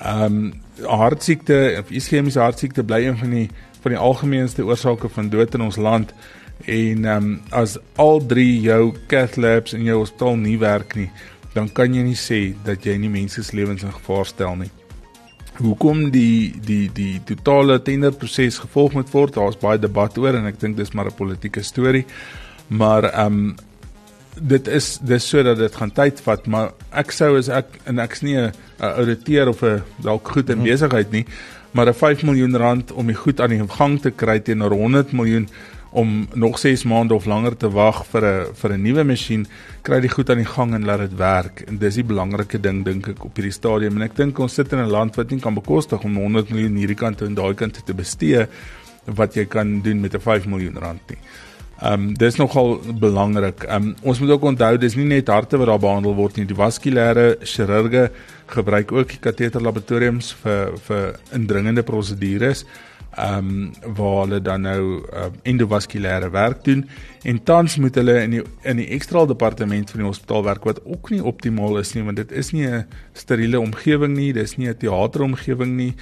Ehm 0.00 0.40
um, 0.40 0.54
hartsiekte 0.82 1.58
of 1.80 1.90
ischemiese 1.94 2.42
hartsiekte 2.42 2.84
bly 2.84 3.04
een 3.04 3.20
van 3.20 3.30
die 3.30 3.46
van 3.84 3.94
die 3.94 4.00
algemeenste 4.02 4.64
oorsake 4.66 5.08
van 5.08 5.30
dood 5.30 5.54
in 5.54 5.62
ons 5.68 5.78
land 5.78 6.10
en 6.64 7.04
ehm 7.04 7.30
um, 7.30 7.30
as 7.50 7.76
al 7.94 8.26
drie 8.26 8.60
jou 8.60 8.90
cath 9.06 9.36
labs 9.36 9.76
in 9.78 9.86
jou 9.86 10.00
hospitaal 10.02 10.36
nie 10.36 10.58
werk 10.58 10.98
nie, 10.98 11.10
dan 11.54 11.70
kan 11.72 11.94
jy 11.94 12.02
nie 12.02 12.18
sê 12.18 12.40
dat 12.64 12.84
jy 12.84 12.98
nie 12.98 13.12
mense 13.12 13.42
se 13.42 13.56
lewens 13.56 13.86
in 13.86 13.94
gevaar 13.94 14.26
stel 14.26 14.58
nie 14.64 14.72
hoekom 15.58 16.10
die 16.10 16.54
die 16.64 16.90
die 16.92 17.20
totale 17.24 17.78
tenderproses 17.82 18.58
gevolg 18.58 18.92
moet 18.92 19.12
word. 19.12 19.34
Daar's 19.34 19.58
baie 19.60 19.78
debat 19.78 20.18
oor 20.18 20.34
en 20.34 20.46
ek 20.46 20.60
dink 20.60 20.76
dis 20.76 20.92
maar 20.92 21.06
'n 21.06 21.16
politieke 21.16 21.62
storie. 21.62 22.04
Maar 22.68 23.04
ehm 23.04 23.26
um, 23.26 23.56
dit 24.40 24.68
is 24.68 24.98
dis 25.00 25.28
sodat 25.28 25.58
dit 25.58 25.74
gaan 25.74 25.92
tyd 25.92 26.20
vat, 26.20 26.46
maar 26.46 26.72
ek 26.92 27.12
sou 27.12 27.36
as 27.38 27.48
ek 27.48 27.78
en 27.86 27.98
ek's 27.98 28.22
nie 28.22 28.36
'n 28.36 28.52
ouditeur 28.78 29.48
of 29.48 29.62
'n 29.62 29.82
dalk 30.02 30.28
goed 30.28 30.50
in 30.50 30.58
mhm. 30.58 30.66
besigheid 30.66 31.10
nie, 31.10 31.24
maar 31.72 31.86
'n 31.88 31.94
5 31.94 32.22
miljoen 32.22 32.56
rand 32.56 32.92
om 32.92 33.06
die 33.06 33.16
goed 33.16 33.40
aan 33.40 33.50
die 33.50 33.68
gang 33.68 34.00
te 34.00 34.10
kry 34.10 34.40
teenoor 34.40 34.70
100 34.70 35.12
miljoen 35.12 35.48
om 35.90 36.28
nog 36.34 36.58
6 36.58 36.84
maande 36.84 37.14
of 37.14 37.24
langer 37.24 37.56
te 37.56 37.70
wag 37.70 38.04
vir 38.06 38.24
'n 38.24 38.54
vir 38.54 38.72
'n 38.72 38.82
nuwe 38.82 39.04
masjien, 39.04 39.46
kry 39.82 40.00
die 40.00 40.08
goed 40.08 40.30
aan 40.30 40.42
die 40.42 40.52
gang 40.56 40.74
en 40.74 40.84
laat 40.84 40.98
dit 40.98 41.16
werk. 41.16 41.64
En 41.68 41.78
dis 41.78 41.94
die 41.94 42.04
belangrike 42.04 42.60
ding 42.60 42.84
dink 42.84 43.08
ek 43.08 43.24
op 43.24 43.36
hierdie 43.36 43.52
stadium 43.52 43.96
en 43.96 44.02
ek 44.02 44.16
dink 44.16 44.38
ons 44.38 44.54
sit 44.54 44.72
in 44.72 44.78
'n 44.78 44.90
land 44.90 45.16
wat 45.16 45.30
nie 45.30 45.40
kan 45.40 45.54
bekostig 45.54 46.02
om 46.04 46.16
100 46.16 46.50
miljoen 46.50 46.76
hierdie 46.76 46.96
kant 46.96 47.22
en 47.22 47.34
daai 47.34 47.54
kant 47.54 47.86
te 47.86 47.94
bestee 47.94 48.46
wat 49.04 49.34
jy 49.34 49.44
kan 49.44 49.82
doen 49.82 50.00
met 50.00 50.14
'n 50.14 50.20
5 50.20 50.46
miljoen 50.46 50.78
rand 50.78 51.00
nie. 51.08 51.18
Ehm 51.76 51.92
um, 51.92 52.14
dis 52.14 52.36
nogal 52.36 52.80
belangrik. 52.98 53.62
Ehm 53.64 53.82
um, 53.82 53.94
ons 54.02 54.18
moet 54.20 54.30
ook 54.30 54.42
onthou 54.42 54.78
dis 54.78 54.94
nie 54.96 55.04
net 55.04 55.28
harte 55.28 55.58
wat 55.58 55.66
daar 55.66 55.78
behandel 55.78 56.14
word 56.14 56.36
nie. 56.36 56.46
Die 56.46 56.56
vaskulêre 56.56 57.36
chirurge 57.42 58.10
gebruik 58.46 58.92
ook 58.92 59.08
die 59.08 59.20
kateter 59.20 59.60
laboratoriums 59.60 60.32
vir 60.42 60.72
vir 60.86 61.20
indringende 61.32 61.82
prosedures 61.82 62.64
um, 63.18 63.72
waar 63.96 64.24
hulle 64.24 64.40
dan 64.40 64.60
nou 64.60 64.82
uh, 65.12 65.28
endovaskulêre 65.42 66.30
werk 66.30 66.64
doen 66.64 66.84
en 67.22 67.42
tans 67.42 67.76
moet 67.76 67.94
hulle 67.94 68.16
in 68.22 68.36
die 68.36 68.42
in 68.62 68.80
die 68.80 68.88
ekstra 68.96 69.24
departement 69.26 69.90
van 69.90 70.02
die 70.02 70.08
hospitaal 70.08 70.44
werk 70.46 70.64
wat 70.68 70.82
ook 70.84 71.10
nie 71.10 71.22
optimaal 71.24 71.80
is 71.80 71.94
nie 71.96 72.04
want 72.06 72.20
dit 72.20 72.32
is 72.32 72.52
nie 72.52 72.66
'n 72.66 72.84
steriele 73.12 73.60
omgewing 73.60 74.16
nie, 74.16 74.32
dis 74.32 74.56
nie 74.56 74.68
'n 74.68 74.76
teateromgewing 74.76 75.76
nie. 75.76 75.94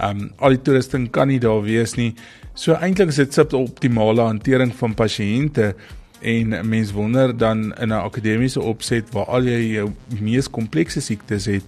Ehm 0.00 0.20
um, 0.20 0.30
al 0.38 0.56
die 0.56 0.62
toerusting 0.62 1.10
kan 1.10 1.28
nie 1.28 1.40
daar 1.40 1.62
wees 1.62 1.94
nie. 1.94 2.14
So 2.54 2.72
eintlik 2.74 3.08
is 3.08 3.16
dit 3.16 3.34
suboptimale 3.34 4.22
hantering 4.22 4.74
van 4.74 4.94
pasiënte 4.94 5.74
en 6.20 6.68
mens 6.68 6.92
wonder 6.92 7.36
dan 7.36 7.74
in 7.74 7.88
'n 7.88 7.92
akademiese 7.92 8.60
opset 8.60 9.12
waar 9.12 9.26
al 9.26 9.42
jy 9.42 9.72
jou 9.72 9.92
mees 10.20 10.50
komplekse 10.50 11.00
siektes 11.00 11.44
het, 11.46 11.64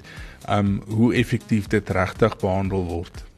ehm 0.49 0.59
um, 0.59 0.83
hoe 0.87 1.15
effektief 1.15 1.67
dit 1.67 1.91
regtig 1.91 2.37
behandel 2.37 2.85
word. 2.85 3.34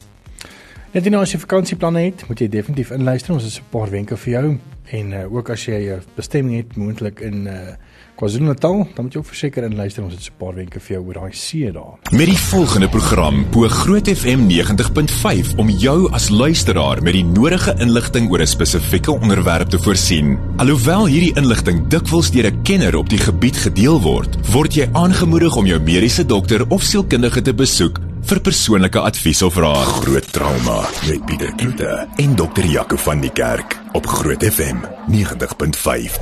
Net 0.97 1.11
nou 1.13 1.19
as 1.21 1.35
jy 1.35 1.37
vakansieplanne 1.43 2.07
het, 2.07 2.23
moet 2.25 2.41
jy 2.41 2.47
definitief 2.49 2.89
inluister. 2.97 3.35
Ons 3.35 3.45
het 3.45 3.61
'n 3.61 3.69
paar 3.69 3.91
wenke 3.93 4.17
vir 4.17 4.33
jou 4.33 4.59
en 4.97 5.13
uh, 5.13 5.35
ook 5.35 5.51
as 5.51 5.67
jy 5.67 5.93
'n 5.93 6.01
bestemming 6.17 6.57
het 6.57 6.77
moontlik 6.77 7.21
in 7.21 7.47
uh, 7.47 7.77
KwaZulu-Natal, 8.17 8.89
dan 8.95 9.05
moet 9.05 9.13
jy 9.13 9.19
ook 9.19 9.27
verseker 9.27 9.65
inluister. 9.65 10.05
Ons 10.05 10.15
het 10.15 10.25
'n 10.25 10.39
paar 10.39 10.55
wenke 10.55 10.81
vir 10.81 10.97
jou 10.97 11.05
oor 11.07 11.13
daai 11.13 11.33
see 11.33 11.71
daar. 11.71 11.99
Met 12.13 12.27
die 12.27 12.39
volgende 12.39 12.89
program 12.89 13.45
bo 13.51 13.69
Groot 13.69 14.09
FM 14.09 14.49
90.5 14.49 15.57
om 15.59 15.69
jou 15.69 16.11
as 16.13 16.31
luisteraar 16.31 17.03
met 17.03 17.13
die 17.13 17.25
nodige 17.25 17.75
inligting 17.79 18.31
oor 18.31 18.41
'n 18.41 18.47
spesifieke 18.47 19.13
onderwerp 19.13 19.69
te 19.69 19.79
voorsien. 19.79 20.39
Alhoewel 20.57 21.07
hierdie 21.07 21.37
inligting 21.37 21.89
dikwels 21.89 22.31
deur 22.31 22.47
'n 22.47 22.63
kenner 22.63 22.97
op 22.97 23.09
die 23.09 23.21
gebied 23.21 23.57
gedeel 23.57 24.01
word, 24.01 24.51
word 24.51 24.75
jy 24.75 24.89
aangemoedig 24.93 25.57
om 25.57 25.67
jou 25.67 25.81
mediese 25.81 26.25
dokter 26.25 26.65
of 26.69 26.83
sielkundige 26.83 27.43
te 27.43 27.55
besoek 27.55 28.01
vir 28.27 28.41
persoonlike 28.43 28.99
advies 28.99 29.41
of 29.47 29.55
raad. 29.61 29.87
Groot 30.03 30.27
trauma 30.35 30.81
met 31.07 31.25
Pieter 31.29 31.53
Kloete 31.55 32.07
en 32.17 32.35
dokter 32.35 32.65
Jaco 32.67 32.97
van 32.99 33.21
die 33.23 33.31
Kerk 33.31 33.77
op 33.95 34.07
Groot 34.07 34.43
FM 34.43 34.81
90.5. 35.13 36.17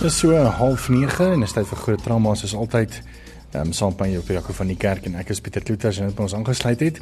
Dit 0.00 0.10
is 0.10 0.18
so 0.18 0.28
09:30 0.28 1.20
en 1.32 1.40
dit 1.40 1.48
is 1.48 1.54
tyd 1.56 1.68
vir 1.70 1.78
groot 1.84 2.02
trauma 2.02 2.34
soos 2.34 2.54
altyd. 2.54 3.00
Ehm 3.52 3.66
um, 3.66 3.72
saam 3.72 3.94
met 3.98 4.10
jou 4.10 4.22
Jaco 4.26 4.52
van 4.52 4.66
die 4.66 4.76
Kerk 4.76 5.06
en 5.06 5.14
ek 5.14 5.32
is 5.32 5.40
Pieter 5.40 5.62
Kloete 5.62 5.88
en 5.88 6.10
dit 6.10 6.20
ons 6.20 6.34
aangesluit 6.34 6.80
het. 6.80 7.00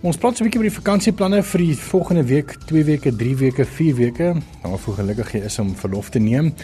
Ons 0.00 0.16
praat 0.16 0.36
so 0.36 0.44
'n 0.44 0.46
bietjie 0.46 0.60
oor 0.62 0.70
die 0.70 0.80
vakansieplanne 0.80 1.42
vir 1.42 1.58
die 1.58 1.76
volgende 1.76 2.24
week, 2.24 2.54
2 2.66 2.84
weke, 2.84 3.16
3 3.16 3.36
weke, 3.36 3.64
4 3.64 3.94
weke. 3.94 4.34
Nou 4.62 4.78
voor 4.78 4.94
gelukkig 4.94 5.32
jy 5.32 5.40
is 5.40 5.58
om 5.58 5.74
verlof 5.74 6.10
te 6.10 6.18
neem. 6.18 6.54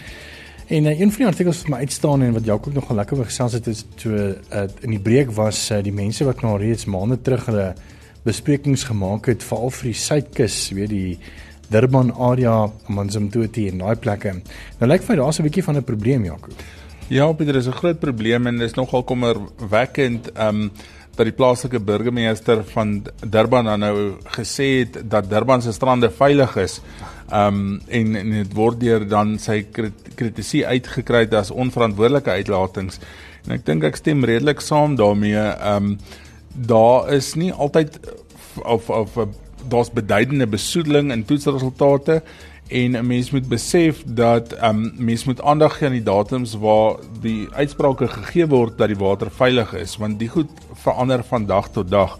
En 0.66 0.84
uh, 0.84 1.00
een 1.00 1.10
van 1.10 1.18
die 1.18 1.26
artikels 1.26 1.62
wat 1.62 1.68
my 1.68 1.78
uitstaan 1.84 2.22
en 2.22 2.32
wat 2.32 2.44
Jakob 2.44 2.72
nog 2.72 2.90
lekker 2.90 3.18
oor 3.18 3.28
gesels 3.28 3.52
het 3.52 3.66
is 3.66 3.84
toe 4.00 4.38
uh, 4.52 4.62
in 4.80 4.94
die 4.94 5.00
breek 5.00 5.32
was 5.36 5.70
uh, 5.70 5.82
die 5.84 5.92
mense 5.92 6.24
wat 6.24 6.40
nou 6.40 6.56
reeds 6.58 6.86
maande 6.88 7.20
terug 7.20 7.46
hulle 7.50 7.74
besprekings 8.24 8.86
gemaak 8.88 9.28
het 9.28 9.44
veral 9.44 9.70
vir 9.70 9.90
die 9.90 9.98
suidkus, 10.00 10.56
weet 10.72 10.88
die 10.88 11.18
Durban 11.68 12.12
area, 12.12 12.70
Manzimtoti 12.88 13.68
en 13.68 13.84
daai 13.84 13.96
plekke. 14.00 14.38
Nou 14.80 14.88
lyk 14.88 15.04
vir 15.04 15.14
my 15.14 15.20
daar's 15.22 15.40
'n 15.40 15.44
bietjie 15.44 15.64
van 15.64 15.76
'n 15.76 15.84
probleem 15.84 16.24
Jakob. 16.24 16.52
Ja, 17.08 17.32
Pieter, 17.32 17.52
dis 17.52 17.66
'n 17.66 17.72
groot 17.72 18.00
probleem 18.00 18.46
en 18.46 18.58
dis 18.58 18.74
nogal 18.74 19.02
kommerwekkend. 19.02 20.30
Um, 20.38 20.70
dat 21.16 21.28
die 21.28 21.34
plaaslike 21.34 21.80
burgemeester 21.80 22.64
van 22.72 22.96
Durban 23.22 23.68
nou 23.78 23.96
gesê 24.36 24.82
het 24.82 24.98
dat 25.10 25.30
Durban 25.30 25.62
se 25.62 25.72
strande 25.72 26.10
veilig 26.10 26.56
is. 26.56 26.80
Ehm 27.34 27.46
um, 27.46 27.80
en 27.88 28.16
en 28.16 28.30
dit 28.30 28.52
word 28.54 28.78
deur 28.80 29.08
dan 29.10 29.38
sy 29.42 29.64
kritisie 30.14 30.62
uitgekry 30.66 31.24
as 31.34 31.50
onverantwoordelike 31.50 32.30
uitlatings. 32.30 33.00
En 33.44 33.56
ek 33.56 33.64
dink 33.66 33.86
ek 33.88 33.98
stem 33.98 34.22
redelik 34.24 34.62
saam 34.62 34.94
daarmee. 35.00 35.40
Ehm 35.40 35.94
um, 35.94 35.96
daar 36.54 37.10
is 37.10 37.32
nie 37.34 37.50
altyd 37.52 37.98
of 38.62 38.90
of 38.90 39.18
daar's 39.68 39.90
beduidende 39.90 40.46
besoedeling 40.46 41.10
in 41.12 41.24
toetsresultate 41.24 42.22
en 42.68 42.96
'n 42.96 43.06
mens 43.06 43.30
moet 43.30 43.48
besef 43.48 44.02
dat 44.06 44.52
ehm 44.52 44.84
um, 44.84 44.92
mens 44.96 45.24
moet 45.24 45.42
aandag 45.42 45.78
gee 45.78 45.86
aan 45.86 45.98
die 45.98 46.02
datums 46.02 46.54
waar 46.54 46.96
die 47.20 47.48
uitsprake 47.52 48.08
gegee 48.08 48.46
word 48.46 48.78
dat 48.78 48.88
die 48.88 49.02
water 49.02 49.30
veilig 49.30 49.74
is 49.74 49.96
want 49.96 50.18
die 50.18 50.28
goed 50.28 50.50
verander 50.72 51.24
van 51.24 51.46
dag 51.46 51.68
tot 51.70 51.90
dag. 51.90 52.18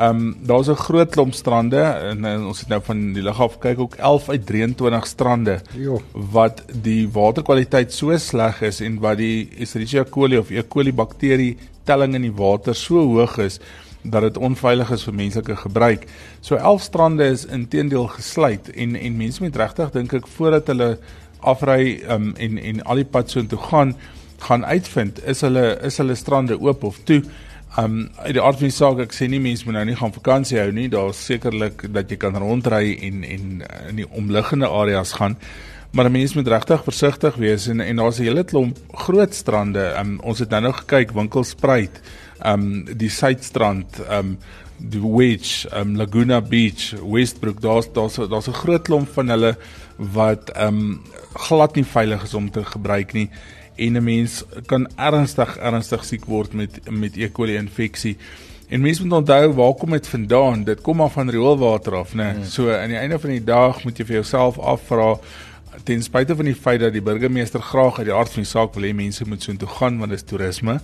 Ehm 0.00 0.16
um, 0.16 0.36
daar's 0.48 0.68
'n 0.68 0.74
groot 0.80 1.10
klomp 1.10 1.34
strande 1.34 1.80
en, 1.80 2.24
en 2.24 2.44
ons 2.44 2.60
het 2.60 2.68
nou 2.68 2.80
van 2.82 3.12
die 3.12 3.22
lug 3.22 3.40
af 3.40 3.58
kyk 3.58 3.78
ook 3.78 3.94
11 3.94 4.28
uit 4.28 4.46
23 4.46 5.06
strande 5.06 5.60
jo. 5.76 6.00
wat 6.12 6.62
die 6.82 7.08
waterkwaliteit 7.08 7.92
so 7.92 8.16
sleg 8.16 8.62
is 8.62 8.80
en 8.80 8.98
wat 9.00 9.18
die 9.18 9.48
Escherichia 9.58 10.04
coli 10.04 10.38
of 10.38 10.50
E. 10.50 10.62
coli 10.68 10.92
bakterie 10.92 11.56
telling 11.84 12.14
in 12.14 12.22
die 12.22 12.32
water 12.32 12.74
so 12.74 12.94
hoog 12.94 13.38
is 13.38 13.60
dat 14.02 14.22
dit 14.22 14.38
onveilig 14.38 14.90
is 14.90 15.04
vir 15.04 15.14
menslike 15.14 15.56
gebruik. 15.56 16.06
So 16.40 16.56
11 16.56 16.82
strande 16.82 17.24
is 17.24 17.44
intedeel 17.44 18.06
gesluit 18.06 18.70
en 18.70 18.96
en 18.96 19.16
mense 19.16 19.42
moet 19.42 19.56
regtig 19.56 19.90
dink 19.90 20.12
ek 20.12 20.26
voordat 20.26 20.66
hulle 20.72 20.98
afry 21.40 22.00
um, 22.08 22.32
en 22.36 22.58
en 22.58 22.82
al 22.82 23.02
die 23.02 23.04
pad 23.04 23.30
so 23.30 23.40
intoe 23.40 23.60
gaan 23.68 23.94
gaan 24.40 24.64
uitvind 24.64 25.20
is 25.28 25.40
hulle 25.40 25.78
is 25.84 25.98
hulle 26.00 26.14
strande 26.14 26.60
oop 26.60 26.84
of 26.84 26.98
toe. 27.04 27.22
Um 27.78 28.08
uit 28.18 28.34
die 28.34 28.42
aard 28.42 28.58
van 28.58 28.66
die 28.66 28.74
saak 28.74 29.00
ek 29.04 29.12
sê 29.14 29.28
nie 29.30 29.38
mense 29.38 29.62
moet 29.66 29.76
nou 29.76 29.84
nie 29.92 29.98
gaan 29.98 30.14
vakansie 30.14 30.58
hou 30.58 30.70
nie. 30.74 30.88
Daar's 30.90 31.20
sekerlik 31.22 31.84
dat 31.94 32.10
jy 32.10 32.16
kan 32.18 32.38
rondry 32.38 32.96
en 33.06 33.22
en 33.22 33.44
in 33.92 34.00
die 34.00 34.08
omliggende 34.10 34.66
areas 34.66 35.12
gaan. 35.20 35.36
Maar 35.94 36.10
mense 36.10 36.34
moet 36.38 36.50
regtig 36.50 36.82
versigtig 36.86 37.38
wees 37.38 37.68
en 37.70 37.80
en 37.80 38.02
daar's 38.02 38.18
'n 38.18 38.26
hele 38.26 38.44
klomp 38.44 38.78
groot 39.06 39.34
strande. 39.34 39.94
Um 40.00 40.18
ons 40.22 40.38
het 40.38 40.50
nou 40.50 40.62
nog 40.62 40.82
gekyk 40.82 41.12
Winkelspruit, 41.12 42.00
um 42.44 42.84
die 42.84 43.10
Suidstrand, 43.10 44.02
um 44.10 44.38
die 44.78 45.02
Wedge, 45.02 45.68
um 45.80 45.96
Laguna 45.96 46.40
Beach, 46.40 46.94
Westbrook. 47.02 47.60
Daar's 47.60 47.92
daar's 47.92 48.16
daar's 48.16 48.48
'n 48.48 48.52
groot 48.52 48.82
klomp 48.82 49.08
van 49.08 49.28
hulle 49.28 49.56
wat 49.96 50.50
um 50.58 51.00
glad 51.34 51.74
nie 51.74 51.84
veilig 51.84 52.22
is 52.22 52.34
om 52.34 52.50
te 52.50 52.64
gebruik 52.64 53.12
nie 53.12 53.30
en 53.76 53.96
'n 53.96 54.04
mens 54.04 54.44
kan 54.66 54.88
ernstig 54.96 55.56
ernstig 55.56 56.04
siek 56.04 56.24
word 56.24 56.52
met 56.52 56.90
met 56.90 57.16
E. 57.16 57.30
coli 57.30 57.56
infeksie. 57.56 58.16
En 58.68 58.80
mense 58.80 59.02
moet 59.02 59.12
onthou 59.12 59.52
waar 59.52 59.74
kom 59.74 59.90
dit 59.90 60.06
vandaan? 60.06 60.64
Dit 60.64 60.80
kom 60.80 61.00
af 61.00 61.12
van 61.12 61.30
rioolwater 61.30 61.94
af, 61.94 62.14
né? 62.14 62.32
Hmm. 62.34 62.44
So 62.44 62.70
aan 62.72 62.88
die 62.88 62.96
einde 62.96 63.18
van 63.18 63.30
die 63.30 63.44
dag 63.44 63.84
moet 63.84 63.98
jy 63.98 64.04
vir 64.04 64.14
jouself 64.14 64.58
afvra 64.58 65.18
ten 65.84 66.02
spyte 66.02 66.36
van 66.36 66.44
die 66.44 66.54
feit 66.54 66.80
dat 66.80 66.92
die 66.92 67.02
burgemeester 67.02 67.60
graag 67.60 67.98
uit 67.98 68.06
die 68.06 68.14
aard 68.14 68.30
van 68.30 68.42
die 68.42 68.50
saak 68.50 68.74
wil 68.74 68.86
hê 68.86 68.94
mense 68.94 69.26
moet 69.26 69.42
so 69.42 69.52
intoe 69.52 69.68
gaan 69.68 69.98
want 69.98 70.10
dit 70.10 70.20
is 70.20 70.26
toerisme. 70.26 70.80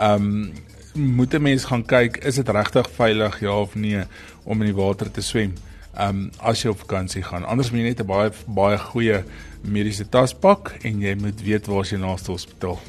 Um 0.00 0.52
moet 0.94 1.34
'n 1.34 1.42
mens 1.42 1.64
gaan 1.64 1.84
kyk, 1.84 2.16
is 2.16 2.34
dit 2.34 2.48
regtig 2.48 2.90
veilig 2.90 3.40
ja 3.40 3.60
of 3.60 3.74
nee 3.74 4.04
om 4.44 4.60
in 4.60 4.66
die 4.66 4.82
water 4.82 5.10
te 5.10 5.20
swem? 5.20 5.54
Um 6.00 6.30
as 6.40 6.62
jy 6.62 6.70
op 6.70 6.78
vakansie 6.78 7.22
gaan. 7.22 7.44
Anders 7.44 7.70
moet 7.70 7.80
jy 7.80 7.88
net 7.88 8.00
'n 8.00 8.06
baie 8.06 8.30
baie 8.46 8.78
goeie 8.78 9.24
mediese 9.62 10.08
tas 10.08 10.32
pak 10.34 10.72
en 10.82 11.00
jy 11.00 11.14
moet 11.20 11.42
weet 11.42 11.66
waar 11.66 11.84
is 11.84 11.90
jou 11.90 12.00
naaste 12.00 12.32
hospitaal. 12.32 12.80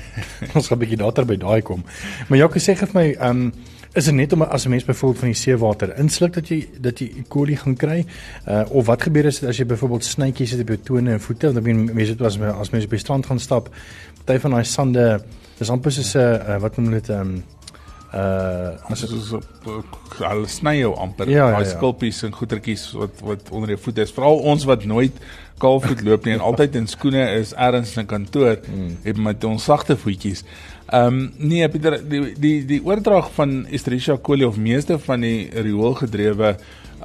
Ons 0.56 0.68
gaan 0.68 0.78
'n 0.78 0.80
bietjie 0.80 1.02
later 1.02 1.24
by 1.24 1.36
daai 1.36 1.62
kom. 1.62 1.84
Maar 2.28 2.38
Jacques 2.38 2.62
sê 2.62 2.76
vir 2.76 2.88
my, 2.94 3.06
ehm 3.18 3.30
um, 3.30 3.52
is 3.94 4.04
dit 4.04 4.14
net 4.14 4.32
om 4.32 4.42
as 4.42 4.64
'n 4.64 4.70
mens 4.70 4.84
byvoorbeeld 4.84 5.18
van 5.18 5.28
die 5.28 5.36
seewater 5.36 5.98
insluk 5.98 6.32
dat 6.32 6.48
jy 6.48 6.68
dat 6.80 6.98
jy 6.98 7.06
E. 7.06 7.22
coli 7.28 7.56
gaan 7.56 7.76
kry? 7.76 8.06
Uh 8.46 8.64
of 8.70 8.86
wat 8.86 9.02
gebeur 9.02 9.26
as 9.26 9.42
as 9.42 9.58
jy 9.58 9.66
byvoorbeeld 9.66 10.04
snytjies 10.04 10.50
het 10.50 10.60
op 10.60 10.68
jou 10.68 10.78
tone 10.78 11.12
en 11.12 11.20
voete? 11.20 11.46
Want 11.46 11.58
ek 11.58 11.64
meen 11.64 11.84
mense 11.84 12.14
dit 12.16 12.20
was 12.20 12.40
as 12.40 12.70
mense 12.70 12.86
op 12.86 12.90
die 12.90 12.98
strand 12.98 13.26
gaan 13.26 13.40
stap, 13.40 13.68
party 14.24 14.40
van 14.40 14.50
daai 14.50 14.64
sande, 14.64 15.24
dis 15.58 15.70
amper 15.70 15.92
soos 15.92 16.14
'n 16.14 16.18
uh, 16.18 16.60
wat 16.60 16.76
noem 16.76 16.90
dit 16.90 17.08
ehm 17.08 17.20
um, 17.20 17.44
uh 18.12 18.90
as 18.92 19.00
dit 19.00 19.12
is 19.16 19.30
al 20.20 20.42
sny 20.46 20.74
jou 20.82 20.92
amper 21.00 21.30
ja, 21.30 21.46
ja, 21.48 21.60
ja. 21.62 21.68
skulpies 21.70 22.22
en 22.26 22.34
goetertjies 22.36 22.90
wat 22.92 23.22
wat 23.24 23.48
onder 23.50 23.72
jou 23.72 23.78
voete 23.86 24.04
is 24.04 24.12
veral 24.12 24.42
ons 24.52 24.66
wat 24.68 24.84
nooit 24.84 25.16
kaalvoet 25.62 26.02
loop 26.04 26.26
nie 26.26 26.34
en 26.36 26.44
altyd 26.44 26.76
in 26.80 26.90
skoene 26.90 27.22
is 27.38 27.54
ergens 27.54 27.96
in 27.96 28.02
'n 28.02 28.10
kantoor 28.10 28.58
mm. 28.58 28.96
het 29.04 29.16
met 29.16 29.44
ons 29.44 29.64
sagte 29.64 29.96
voetjies. 29.96 30.44
Ehm 30.92 31.06
um, 31.06 31.32
nee 31.38 31.68
Pieter 31.68 31.96
die 32.08 32.34
die 32.36 32.64
die 32.66 32.82
oordrag 32.84 33.30
van 33.32 33.66
Escherichia 33.66 34.18
coli 34.18 34.44
of 34.44 34.56
meeste 34.56 34.98
van 34.98 35.20
die 35.20 35.48
rioolgedrewe 35.54 36.56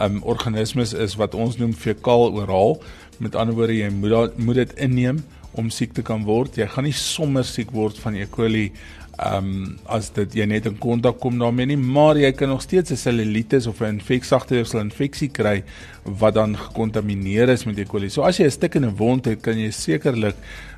um, 0.02 0.22
organismes 0.24 0.94
is 0.94 1.16
wat 1.16 1.36
ons 1.36 1.58
noem 1.58 1.74
fekaal 1.74 2.34
oraal. 2.34 2.82
Met 3.18 3.36
ander 3.36 3.56
woorde 3.56 3.78
jy 3.78 3.90
moet 3.90 4.38
moet 4.38 4.56
dit 4.56 4.74
inneem 4.74 5.24
om 5.52 5.70
siek 5.70 5.94
te 5.94 6.02
kan 6.02 6.24
word. 6.24 6.58
Jy 6.58 6.68
gaan 6.68 6.84
nie 6.84 6.94
sommer 6.94 7.46
siek 7.46 7.72
word 7.72 7.98
van 8.00 8.16
E. 8.16 8.26
coli 8.30 8.72
ehm 9.18 9.46
um, 9.46 9.78
as 9.90 10.12
dit 10.14 10.36
jy 10.38 10.46
net 10.46 10.68
in 10.70 10.76
kontak 10.78 11.18
kom 11.20 11.40
daarmee 11.42 11.72
nie, 11.72 11.78
maar 11.78 12.20
jy 12.22 12.30
kan 12.38 12.52
nog 12.54 12.62
steeds 12.62 12.92
'n 12.92 13.02
cellulitis 13.02 13.68
of 13.68 13.82
'n 13.82 13.98
infeksagteweefsel 13.98 14.80
infeksie 14.80 15.30
kry 15.30 15.64
wat 16.04 16.34
dan 16.34 16.58
gekontamineer 16.58 17.50
is 17.50 17.66
met 17.66 17.80
E. 17.80 17.86
coli. 17.86 18.10
So 18.10 18.22
as 18.22 18.38
jy 18.38 18.46
'n 18.46 18.52
stikkende 18.52 18.92
wond 18.96 19.26
het, 19.26 19.42
kan 19.42 19.58
jy 19.58 19.72
sekerlik 19.72 20.36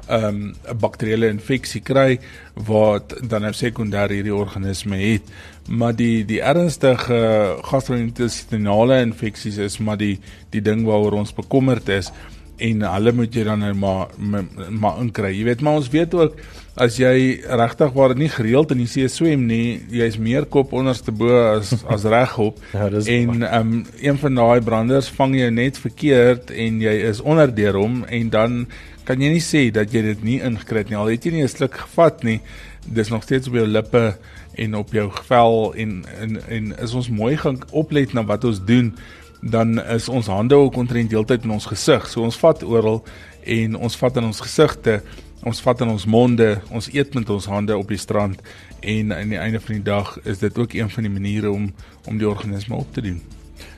ehm 0.08 0.25
um, 0.25 0.55
'n 0.72 0.77
bakterieële 0.79 1.27
infeksie 1.27 1.81
kry 1.81 2.19
wat 2.55 3.13
dan 3.29 3.46
'n 3.46 3.53
sekondêre 3.53 4.13
hierdie 4.13 4.36
organisme 4.36 4.96
het. 4.96 5.22
Maar 5.67 5.96
die 5.96 6.25
die 6.25 6.41
ernstige 6.41 7.58
gastro-intestinale 7.62 9.01
infeksies 9.01 9.58
is 9.58 9.77
maar 9.77 9.98
die 9.98 10.19
die 10.50 10.62
ding 10.62 10.86
waaroor 10.86 11.12
ons 11.12 11.34
bekommerd 11.34 11.89
is 11.89 12.12
en 12.60 12.82
hulle 12.94 13.13
moet 13.16 13.36
jy 13.36 13.44
dan 13.48 13.63
nou 13.63 13.74
maar 13.78 14.13
maar 14.70 15.00
inkry. 15.04 15.32
Jy 15.38 15.46
weet, 15.48 15.62
maar 15.66 15.80
ons 15.80 15.89
weet 15.94 16.13
ook 16.18 16.39
as 16.80 16.96
jy 17.00 17.42
regtig 17.44 17.92
waar 17.96 18.13
nie 18.16 18.30
gereeld 18.32 18.72
in 18.72 18.84
die 18.84 18.89
see 18.89 19.10
swem 19.12 19.44
nie, 19.50 19.80
jy's 19.92 20.16
meer 20.22 20.46
kop 20.48 20.72
onderste 20.78 21.12
bo 21.12 21.34
as 21.58 21.74
as 21.94 22.08
regop. 22.08 22.62
ja, 22.74 22.88
en 22.88 23.44
um, 23.44 23.74
een 24.00 24.20
van 24.22 24.39
daai 24.39 24.62
branders 24.63 25.10
vang 25.18 25.36
jou 25.39 25.50
net 25.51 25.80
verkeerd 25.82 26.54
en 26.56 26.80
jy 26.84 26.96
is 27.10 27.22
onder 27.22 27.51
deur 27.56 27.82
hom 27.82 28.04
en 28.08 28.32
dan 28.32 28.60
kan 29.10 29.22
jy 29.22 29.32
nie 29.34 29.44
sê 29.44 29.68
dat 29.74 29.92
jy 29.94 30.04
dit 30.06 30.24
nie 30.24 30.38
ingekry 30.46 30.84
het 30.84 30.92
nie. 30.92 31.00
Al 31.00 31.10
het 31.10 31.25
jy 31.25 31.34
nie 31.34 31.44
'n 31.44 31.50
sluk 31.50 31.75
gevat 31.84 32.24
nie, 32.24 32.39
dis 32.86 33.10
nog 33.10 33.24
steeds 33.24 33.48
op 33.48 33.56
jou 33.58 33.68
lippe 33.68 34.16
en 34.56 34.75
op 34.75 34.94
jou 34.94 35.10
vel 35.28 35.74
en 35.75 36.04
en 36.20 36.38
en 36.48 36.74
is 36.84 36.94
ons 36.94 37.10
mooi 37.10 37.38
gaan 37.38 37.60
oplet 37.72 38.13
na 38.13 38.24
wat 38.24 38.44
ons 38.44 38.60
doen 38.66 38.94
dan 39.39 39.84
is 39.84 40.10
ons 40.10 40.27
hande 40.27 40.55
ook 40.55 40.75
ontrent 40.75 41.10
deeltyd 41.10 41.43
in 41.43 41.51
ons 41.51 41.65
gesig. 41.65 42.10
So 42.10 42.24
ons 42.27 42.39
vat 42.39 42.63
oral 42.63 43.03
en 43.43 43.75
ons 43.75 43.98
vat 43.98 44.17
in 44.19 44.24
ons 44.27 44.39
gesigte, 44.43 45.01
ons 45.48 45.62
vat 45.63 45.81
in 45.81 45.89
ons 45.93 46.05
monde, 46.05 46.62
ons 46.75 46.89
eet 46.93 47.13
met 47.15 47.29
ons 47.31 47.46
hande 47.48 47.77
op 47.77 47.88
die 47.88 47.98
strand 47.98 48.41
en 48.79 49.13
aan 49.15 49.29
die 49.31 49.39
einde 49.39 49.60
van 49.63 49.75
die 49.75 49.84
dag 49.84 50.19
is 50.27 50.38
dit 50.43 50.58
ook 50.58 50.74
een 50.75 50.89
van 50.91 51.03
die 51.08 51.12
maniere 51.12 51.51
om 51.51 51.74
om 52.08 52.17
die 52.17 52.29
organisme 52.29 52.75
op 52.75 52.93
te 52.93 53.01
doen. 53.01 53.22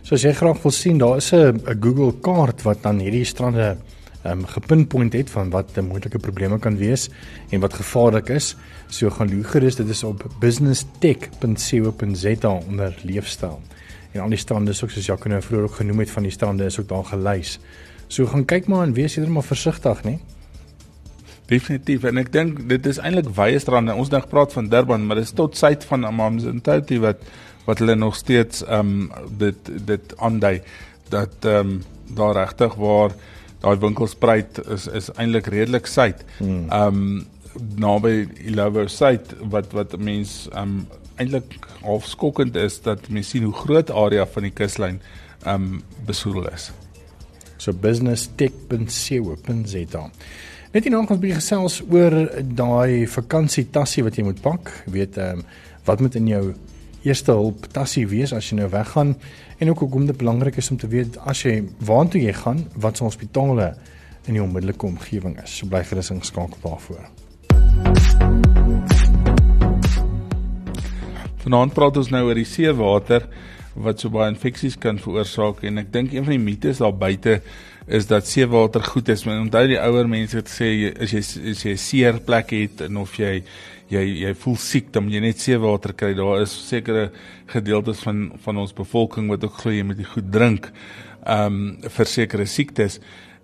So 0.01 0.15
as 0.15 0.23
jy 0.25 0.33
graag 0.33 0.61
wil 0.63 0.71
sien, 0.71 0.97
daar 0.97 1.17
is 1.17 1.33
'n 1.33 1.61
Google 1.79 2.13
kaart 2.21 2.61
wat 2.61 2.83
dan 2.83 2.99
hierdie 2.99 3.25
strande 3.25 3.77
ehm 4.23 4.39
um, 4.39 4.45
gepinpoint 4.45 5.13
het 5.13 5.29
van 5.29 5.49
wat 5.49 5.81
moontlike 5.81 6.19
probleme 6.19 6.59
kan 6.59 6.77
wees 6.77 7.09
en 7.49 7.59
wat 7.59 7.73
gevaarlik 7.73 8.29
is. 8.29 8.55
So 8.87 9.09
gaan 9.09 9.29
loer 9.29 9.45
gerus, 9.45 9.75
dit 9.75 9.89
is 9.89 10.03
op 10.03 10.25
businesstech.co.za 10.39 12.49
onder 12.67 12.95
leefstyl 13.03 13.59
en 14.11 14.21
al 14.25 14.33
die 14.33 14.39
strande 14.39 14.73
soos 14.73 14.97
Jacques 15.05 15.31
nou 15.31 15.41
vroeër 15.41 15.69
ook 15.69 15.79
genoem 15.79 16.03
het 16.03 16.11
van 16.11 16.27
die 16.27 16.33
strande 16.33 16.65
is 16.65 16.79
ook 16.79 16.89
daar 16.89 17.07
gelys. 17.13 17.59
So 18.07 18.27
gaan 18.27 18.45
kyk 18.45 18.67
maar 18.67 18.83
en 18.83 18.93
wees 18.93 19.15
eerder 19.15 19.31
maar 19.31 19.47
versigtig, 19.47 20.03
né? 20.03 20.17
Definitief 21.51 22.03
en 22.07 22.19
ek 22.21 22.31
dink 22.31 22.59
dit 22.69 22.85
is 22.87 22.99
eintlik 22.99 23.31
wye 23.35 23.59
strande. 23.59 23.95
Ons 23.95 24.11
dink 24.11 24.27
praat 24.31 24.53
van 24.55 24.69
Durban, 24.71 25.05
maar 25.07 25.19
dit 25.19 25.27
is 25.27 25.35
tot 25.35 25.57
suid 25.57 25.85
van 25.87 26.05
Amanzimtoti 26.07 26.99
wat 27.03 27.23
wat 27.67 27.79
hulle 27.79 27.95
nog 27.95 28.15
steeds 28.17 28.63
ehm 28.65 28.95
um, 29.01 29.27
dit 29.39 29.71
dit 29.87 30.15
aandui 30.17 30.61
dat 31.09 31.45
ehm 31.45 31.75
um, 31.75 31.83
daar 32.15 32.35
regtig 32.35 32.75
waar 32.75 33.15
daai 33.61 33.77
winkelspruit 33.79 34.59
is 34.75 34.87
is 34.87 35.11
eintlik 35.15 35.47
redelik 35.53 35.85
suid. 35.85 36.25
Hmm. 36.37 36.65
Ehm 36.69 37.03
um, 37.03 37.27
naby 37.75 38.27
Illovo 38.47 38.87
suid 38.87 39.35
wat 39.51 39.71
wat 39.71 39.97
mense 39.97 40.49
ehm 40.51 40.81
um, 40.81 41.00
eintlik 41.21 41.57
half 41.81 42.05
skokkend 42.09 42.55
is 42.59 42.81
dat 42.85 43.09
mense 43.09 43.29
sien 43.35 43.45
hoe 43.47 43.57
groot 43.63 43.89
area 43.93 44.25
van 44.25 44.43
die 44.47 44.55
kuslyn 44.55 44.97
ehm 45.45 45.55
um, 45.55 45.83
besoedel 46.05 46.49
is. 46.51 46.71
So 47.57 47.73
businesstech.co.za. 47.73 50.09
Net 50.71 50.83
hier 50.83 50.91
nou 50.93 51.01
ons 51.03 51.19
bietjie 51.19 51.39
gesels 51.39 51.81
oor 51.91 52.13
daai 52.57 53.07
vakansietassie 53.09 54.03
wat 54.07 54.15
jy 54.17 54.23
moet 54.27 54.41
pak. 54.41 54.83
Weet 54.89 55.17
ehm 55.17 55.37
um, 55.41 55.45
wat 55.85 56.01
moet 56.01 56.15
in 56.15 56.27
jou 56.29 56.53
eerste 57.01 57.31
hulp 57.33 57.65
tassie 57.73 58.05
wees 58.05 58.33
as 58.37 58.51
jy 58.51 58.55
nou 58.59 58.69
weggaan 58.69 59.15
en 59.57 59.69
ook 59.69 59.79
hoekom 59.85 60.05
dit 60.05 60.17
belangrik 60.17 60.57
is 60.61 60.69
om 60.69 60.77
te 60.77 60.89
weet 60.91 61.17
as 61.25 61.41
jy 61.45 61.63
waartoe 61.85 62.21
jy 62.21 62.33
gaan, 62.43 62.59
wat 62.77 62.97
se 62.97 63.07
hospitale 63.07 63.73
in 64.29 64.37
die 64.37 64.43
onmiddellike 64.43 64.85
omgewing 64.85 65.39
is. 65.41 65.57
So 65.57 65.69
bly 65.69 65.81
gerus 65.89 66.13
ingeskakel 66.13 66.61
daarvoor. 66.61 67.05
Vanaand 71.51 71.73
praat 71.75 71.97
ons 71.99 72.07
nou 72.13 72.21
oor 72.29 72.37
die 72.39 72.47
seewater 72.47 73.25
wat 73.83 73.99
so 73.99 74.07
baie 74.13 74.29
infeksies 74.31 74.77
kan 74.79 74.95
veroorsaak 75.03 75.65
en 75.67 75.81
ek 75.81 75.89
dink 75.91 76.13
een 76.15 76.23
van 76.23 76.37
die 76.37 76.43
mites 76.45 76.79
daar 76.79 76.93
buite 76.95 77.33
is 77.91 78.07
dat 78.07 78.29
seewater 78.29 78.85
goed 78.87 79.09
is. 79.11 79.25
Maar 79.27 79.41
onthou 79.41 79.65
die 79.67 79.79
ouer 79.81 80.07
mense 80.07 80.37
het 80.39 80.47
gesê 80.47 80.93
as 80.95 81.11
jy 81.11 81.21
as 81.51 81.65
jy 81.67 81.73
seer 81.75 82.21
plek 82.23 82.53
het 82.55 82.85
en 82.87 83.01
of 83.01 83.17
jy 83.19 83.41
jy 83.91 84.05
jy 84.21 84.31
voel 84.45 84.55
siek 84.63 84.93
dan 84.95 85.09
jy 85.11 85.19
net 85.25 85.43
seewater 85.43 85.91
kry. 85.91 86.13
Daar 86.15 86.45
is 86.45 86.55
sekere 86.69 87.09
gedeeltes 87.51 87.99
van 88.07 88.29
van 88.45 88.63
ons 88.63 88.71
bevolking 88.77 89.27
wat 89.33 89.43
ook 89.43 89.59
glo 89.59 89.75
jy 89.75 89.83
moet 89.89 89.99
die 89.99 90.07
goed 90.07 90.31
drink. 90.31 90.71
Ehm 91.25 91.59
um, 91.59 91.91
vir 91.99 92.13
sekere 92.15 92.47
siektes. 92.47 93.01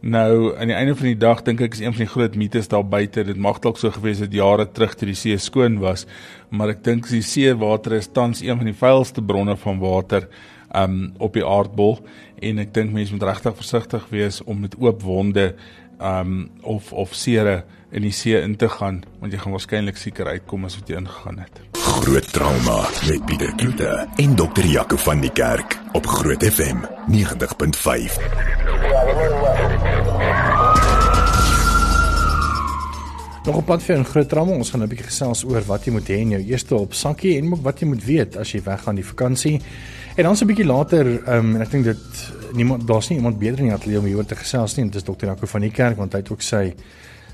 Nou 0.08 0.56
aan 0.56 0.70
die 0.70 0.76
einde 0.76 0.96
van 0.96 1.10
die 1.10 1.20
dag 1.20 1.41
dink 1.43 1.60
ek 1.65 1.74
is 1.76 1.82
een 1.84 1.91
van 1.91 2.06
die 2.06 2.12
groot 2.12 2.36
mites 2.39 2.70
daar 2.72 2.86
buite. 2.88 3.26
Dit 3.28 3.39
mag 3.43 3.58
dalk 3.60 3.76
so 3.76 3.91
gewees 3.91 4.22
het 4.24 4.32
jare 4.32 4.63
terug 4.72 4.93
toe 4.96 5.10
die 5.10 5.17
see 5.20 5.36
skoon 5.36 5.82
was, 5.84 6.06
maar 6.48 6.72
ek 6.72 6.80
dink 6.86 7.10
die 7.12 7.20
seewater 7.26 7.98
is 7.98 8.08
tans 8.15 8.39
een 8.46 8.56
van 8.56 8.70
die 8.70 8.78
vuilste 8.78 9.20
bronne 9.20 9.58
van 9.60 9.82
water 9.84 10.30
um 10.76 11.12
op 11.24 11.36
die 11.36 11.43
aardbol 11.43 12.00
en 12.39 12.63
ek 12.63 12.72
dink 12.76 12.96
mense 12.96 13.12
moet 13.15 13.26
regtig 13.28 13.60
versigtig 13.60 14.08
wees 14.13 14.39
om 14.46 14.63
met 14.63 14.80
oop 14.80 15.04
wonde 15.04 15.50
um 16.00 16.50
of 16.63 16.93
of 16.93 17.15
sere 17.15 17.65
in 17.91 18.08
die 18.08 18.15
see 18.15 18.39
in 18.39 18.56
te 18.56 18.72
gaan 18.72 19.02
want 19.20 19.36
jy 19.36 19.41
gaan 19.43 19.56
waarskynlik 19.58 20.00
seker 20.00 20.32
uitkom 20.32 20.67
as 20.67 20.80
wat 20.80 20.88
jy 20.88 21.02
ingegaan 21.02 21.43
het. 21.43 21.63
Groot 21.98 22.32
trauma 22.32 22.80
met 23.10 23.28
Pieter 23.28 23.52
Kloete 23.60 23.91
en 24.24 24.39
dokter 24.39 24.72
Jaco 24.72 25.04
van 25.04 25.20
die 25.24 25.36
Kerk 25.36 25.80
op 26.00 26.08
Groot 26.15 26.48
FM 26.48 26.84
90.5. 27.12 28.96
Nog 33.47 33.56
op 33.56 33.65
pad 33.65 33.84
vir 33.84 33.97
'n 33.97 34.03
groot 34.03 34.30
trauma. 34.30 34.51
Ons 34.51 34.69
gaan 34.69 34.82
'n 34.84 34.88
bietjie 34.88 35.06
gesels 35.06 35.43
oor 35.43 35.62
wat 35.62 35.86
jy 35.86 35.91
moet 35.91 36.08
hê 36.08 36.19
in 36.19 36.30
jou 36.30 36.41
eerste 36.41 36.75
op 36.75 36.93
sakkie 36.93 37.38
en 37.38 37.51
ook 37.51 37.62
wat 37.63 37.80
jy 37.80 37.88
moet 37.88 38.03
weet 38.03 38.38
as 38.38 38.51
jy 38.51 38.62
weggaan 38.62 38.95
die 38.95 39.06
vakansie. 39.06 39.62
En 40.15 40.23
dan 40.23 40.36
so 40.36 40.45
'n 40.45 40.47
bietjie 40.47 40.65
later, 40.65 41.06
um, 41.34 41.56
en 41.56 41.62
ek 41.62 41.71
dink 41.71 41.84
dit 41.84 42.34
niemand 42.53 42.88
daar's 42.88 43.10
nie 43.10 43.17
iemand 43.17 43.39
beter 43.39 43.60
in 43.60 43.65
die 43.65 43.73
ateljee 43.73 43.99
om 43.99 44.06
hieroor 44.06 44.25
te 44.25 44.36
gesels 44.36 44.75
nie. 44.75 44.86
Dit 44.86 44.95
is 44.95 45.03
dokter 45.03 45.27
Jaco 45.27 45.45
van 45.45 45.62
die 45.62 45.71
kerk 45.71 45.97
want 45.97 46.13
hy 46.13 46.19
het 46.19 46.32
ook 46.32 46.41
sy 46.41 46.73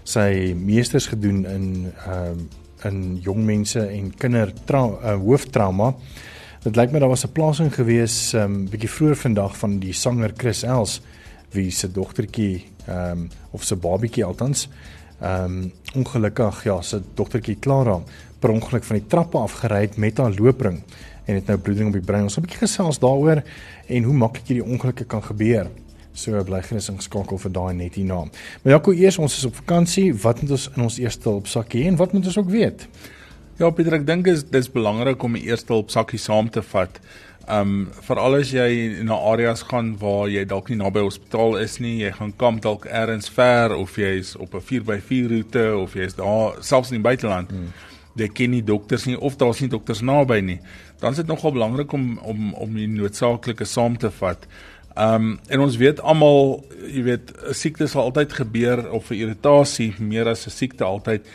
sy 0.04 0.54
meesters 0.58 1.08
gedoen 1.08 1.46
in 1.46 1.92
ehm 2.08 2.32
um, 2.32 2.50
in 2.84 3.20
jong 3.22 3.46
mense 3.46 3.80
en 3.80 4.14
kinder 4.18 4.54
uh, 4.74 5.14
hooftrauma. 5.16 5.96
Dit 6.64 6.76
lyk 6.76 6.92
my 6.92 7.00
daar 7.00 7.10
was 7.10 7.26
'n 7.26 7.32
plasing 7.32 7.74
gewees 7.74 8.34
'n 8.34 8.38
um, 8.38 8.70
bietjie 8.70 8.90
vroeër 8.90 9.16
vandag 9.16 9.58
van 9.58 9.80
die 9.80 9.94
sanger 9.94 10.34
Chris 10.38 10.64
Els 10.64 11.02
wie 11.54 11.72
se 11.72 11.92
dogtertjie 11.92 12.66
ehm 12.88 13.24
um, 13.24 13.30
of 13.52 13.64
se 13.64 13.76
babietjie 13.76 14.26
althans 14.26 14.68
ehm 15.22 15.44
um, 15.46 15.72
ongelukkig 15.96 16.64
ja, 16.66 16.82
sy 16.82 17.00
dogtertjie 17.16 17.60
Clara 17.60 18.00
per 18.40 18.52
ongeluk 18.52 18.84
van 18.84 18.98
die 19.00 19.08
trappe 19.08 19.38
af 19.38 19.60
gery 19.62 19.86
het 19.86 19.98
met 19.98 20.18
haar 20.18 20.34
loopring 20.36 20.82
en 21.26 21.36
het 21.36 21.48
nou 21.48 21.58
bloeding 21.58 21.88
op 21.88 21.96
die 21.96 22.04
brein. 22.04 22.24
Ons 22.28 22.36
het 22.36 22.44
'n 22.44 22.48
bietjie 22.48 22.68
gesels 22.68 23.00
daaroor 23.00 23.44
en 23.88 24.04
hoe 24.04 24.14
maklik 24.14 24.48
hierdie 24.48 24.66
ongelukke 24.66 25.06
kan 25.06 25.24
gebeur. 25.24 25.70
So 26.14 26.44
bly 26.44 26.62
gerus 26.62 26.90
ingeskakel 26.90 27.38
vir 27.38 27.52
daai 27.52 27.74
net 27.74 27.96
hierna. 27.96 28.28
Maar 28.62 28.74
Jaco, 28.74 28.92
eers 28.92 29.18
ons 29.18 29.38
is 29.38 29.46
op 29.46 29.56
vakansie, 29.56 30.14
wat 30.14 30.42
moet 30.42 30.52
ons 30.52 30.70
in 30.76 30.84
ons 30.84 30.98
eerste 30.98 31.30
hulp 31.30 31.48
sakkie 31.48 31.88
en 31.88 31.96
wat 31.96 32.14
moet 32.14 32.26
ons 32.26 32.38
ook 32.38 32.50
weet? 32.50 32.88
Ja, 33.58 33.70
Pieter, 33.70 33.94
ek 33.94 34.06
dink 34.06 34.28
is 34.28 34.44
dis 34.44 34.70
belangrik 34.72 35.24
om 35.24 35.36
'n 35.36 35.42
eerste 35.42 35.74
hulp 35.74 35.90
sakkie 35.90 36.20
saam 36.20 36.50
te 36.50 36.62
vat. 36.62 37.00
Um 37.52 37.90
veral 38.08 38.38
as 38.38 38.54
jy 38.56 39.04
na 39.04 39.18
areas 39.34 39.66
gaan 39.68 39.98
waar 40.00 40.30
jy 40.32 40.46
dalk 40.48 40.70
nie 40.72 40.78
naby 40.80 41.02
hospitaal 41.04 41.58
is 41.60 41.76
nie, 41.84 41.98
jy 42.00 42.14
gaan 42.16 42.32
kamp 42.40 42.62
dalk 42.64 42.86
elders 42.88 43.28
ver 43.36 43.76
of 43.76 43.98
jy's 44.00 44.36
op 44.40 44.56
'n 44.56 44.64
4x4 44.64 45.28
roete 45.28 45.66
of 45.76 45.94
jy's 45.94 46.16
daar 46.16 46.64
selfs 46.64 46.92
in 46.92 47.02
die 47.02 47.10
buiteland. 47.10 47.52
Hmm. 47.52 47.74
Jy 48.16 48.28
ken 48.28 48.52
nie 48.52 48.64
dokters 48.64 49.06
nie 49.06 49.20
of 49.20 49.36
daar's 49.36 49.60
nie 49.60 49.70
dokters 49.70 50.02
naby 50.02 50.40
nie. 50.40 50.60
Dan 51.00 51.12
is 51.12 51.18
dit 51.18 51.28
nogal 51.28 51.52
belangrik 51.52 51.92
om 51.92 52.18
om 52.18 52.54
om 52.54 52.74
die 52.74 52.88
noodsaaklike 52.88 53.66
saam 53.66 53.98
te 53.98 54.12
vat. 54.12 54.48
Um 54.96 55.40
en 55.50 55.60
ons 55.60 55.78
weet 55.78 56.00
almal, 56.00 56.64
jy 56.88 57.04
weet, 57.04 57.34
'n 57.50 57.54
siekte 57.54 57.88
sal 57.88 58.04
altyd 58.04 58.34
gebeur 58.34 58.92
of 58.92 59.12
'n 59.12 59.16
irritasie 59.16 59.94
meer 60.00 60.28
as 60.28 60.48
'n 60.48 60.50
siekte 60.50 60.84
altyd 60.84 61.28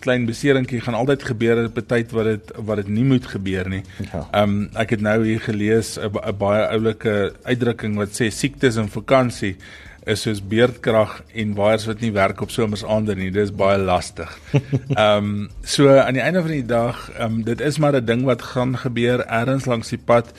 klein 0.00 0.26
beseringkie 0.26 0.80
gaan 0.80 0.94
altyd 0.94 1.22
gebeur 1.22 1.64
op 1.64 1.78
'n 1.78 1.86
tyd 1.86 2.12
wat 2.12 2.24
dit 2.24 2.52
wat 2.56 2.76
dit 2.76 2.88
nie 2.88 3.04
moet 3.04 3.26
gebeur 3.26 3.68
nie. 3.68 3.82
Ja. 4.12 4.28
Ehm 4.32 4.32
ja. 4.32 4.42
um, 4.42 4.68
ek 4.74 4.90
het 4.90 5.00
nou 5.00 5.24
hier 5.24 5.40
gelees 5.40 5.98
'n 5.98 6.36
baie 6.38 6.66
oulike 6.66 7.32
uitdrukking 7.42 7.96
wat 7.96 8.08
sê 8.20 8.30
siektes 8.30 8.76
in 8.76 8.88
vakansie 8.88 9.56
is 10.04 10.22
soos 10.22 10.40
beerdkrag 10.40 11.22
en 11.34 11.54
waaiers 11.54 11.86
wat 11.88 12.00
nie 12.00 12.12
werk 12.12 12.40
op 12.40 12.50
somersaande 12.50 13.14
nie. 13.16 13.30
Dis 13.30 13.52
baie 13.52 13.78
lastig. 13.78 14.38
Ehm 14.96 15.16
um, 15.16 15.48
so 15.62 15.88
aan 15.88 16.14
die 16.14 16.22
einde 16.22 16.40
van 16.40 16.50
die 16.50 16.66
dag, 16.66 17.10
ehm 17.10 17.32
um, 17.32 17.44
dit 17.44 17.60
is 17.60 17.78
maar 17.78 17.96
'n 17.96 18.04
ding 18.04 18.24
wat 18.24 18.42
gaan 18.42 18.76
gebeur 18.78 19.24
ergens 19.26 19.64
langs 19.64 19.88
die 19.88 20.02
pad 20.04 20.32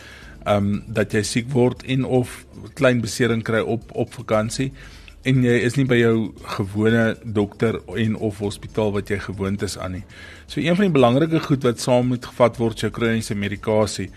ehm 0.45 0.57
um, 0.57 0.83
dat 0.87 1.11
jy 1.11 1.23
siek 1.23 1.49
word 1.51 1.83
en 1.83 2.05
of 2.05 2.45
klein 2.73 3.01
besering 3.01 3.43
kry 3.43 3.59
op 3.59 3.91
op 3.91 4.13
vakansie. 4.13 4.71
En 5.25 5.41
jy 5.41 5.55
is 5.65 5.75
nie 5.79 5.87
by 5.89 5.97
jou 5.97 6.15
gewone 6.57 7.15
dokter 7.23 7.79
en 7.97 8.15
of 8.27 8.39
hospitaal 8.43 8.93
wat 8.93 9.09
jy 9.09 9.17
gewoond 9.23 9.63
is 9.65 9.77
aan 9.81 9.97
nie. 9.97 10.05
So 10.45 10.61
een 10.61 10.77
van 10.77 10.85
die 10.85 10.93
belangrike 10.93 11.41
goed 11.47 11.65
wat 11.65 11.81
saam 11.81 12.11
moet 12.13 12.25
gevat 12.25 12.59
word 12.61 12.77
is 12.77 12.85
jou 12.85 12.91
kroniese 12.93 13.35
medikasie. 13.35 14.11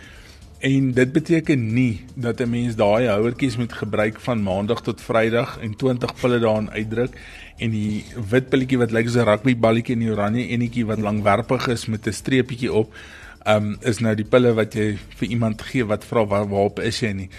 En 0.60 0.90
dit 0.92 1.12
beteken 1.14 1.60
nie 1.74 2.04
dat 2.14 2.40
'n 2.40 2.50
mens 2.50 2.76
daai 2.76 3.06
houertjies 3.08 3.56
moet 3.56 3.72
gebruik 3.72 4.20
van 4.20 4.42
maandag 4.42 4.82
tot 4.82 5.00
vrydag 5.00 5.58
en 5.62 5.76
20 5.76 6.14
pille 6.20 6.38
daarin 6.38 6.70
uitdruk 6.70 7.14
en 7.58 7.70
die 7.70 8.04
wit 8.30 8.48
pilletjie 8.50 8.78
wat 8.78 8.90
lyk 8.90 9.08
soos 9.08 9.22
'n 9.22 9.28
rugbyballetjie 9.28 9.94
en 9.94 10.00
die 10.00 10.10
oranje 10.10 10.48
enetjie 10.48 10.86
wat 10.86 10.98
langwerpig 10.98 11.68
is 11.68 11.86
met 11.86 12.06
'n 12.06 12.12
streepietjie 12.12 12.72
op, 12.72 12.94
um 13.46 13.76
is 13.80 13.98
nou 13.98 14.14
die 14.14 14.24
pille 14.24 14.52
wat 14.54 14.74
jy 14.74 14.98
vir 15.16 15.28
iemand 15.28 15.62
gee 15.62 15.84
wat 15.84 16.04
vra 16.04 16.26
waar 16.26 16.48
waarop 16.48 16.80
is 16.80 17.00
jy 17.00 17.12
nie. 17.12 17.30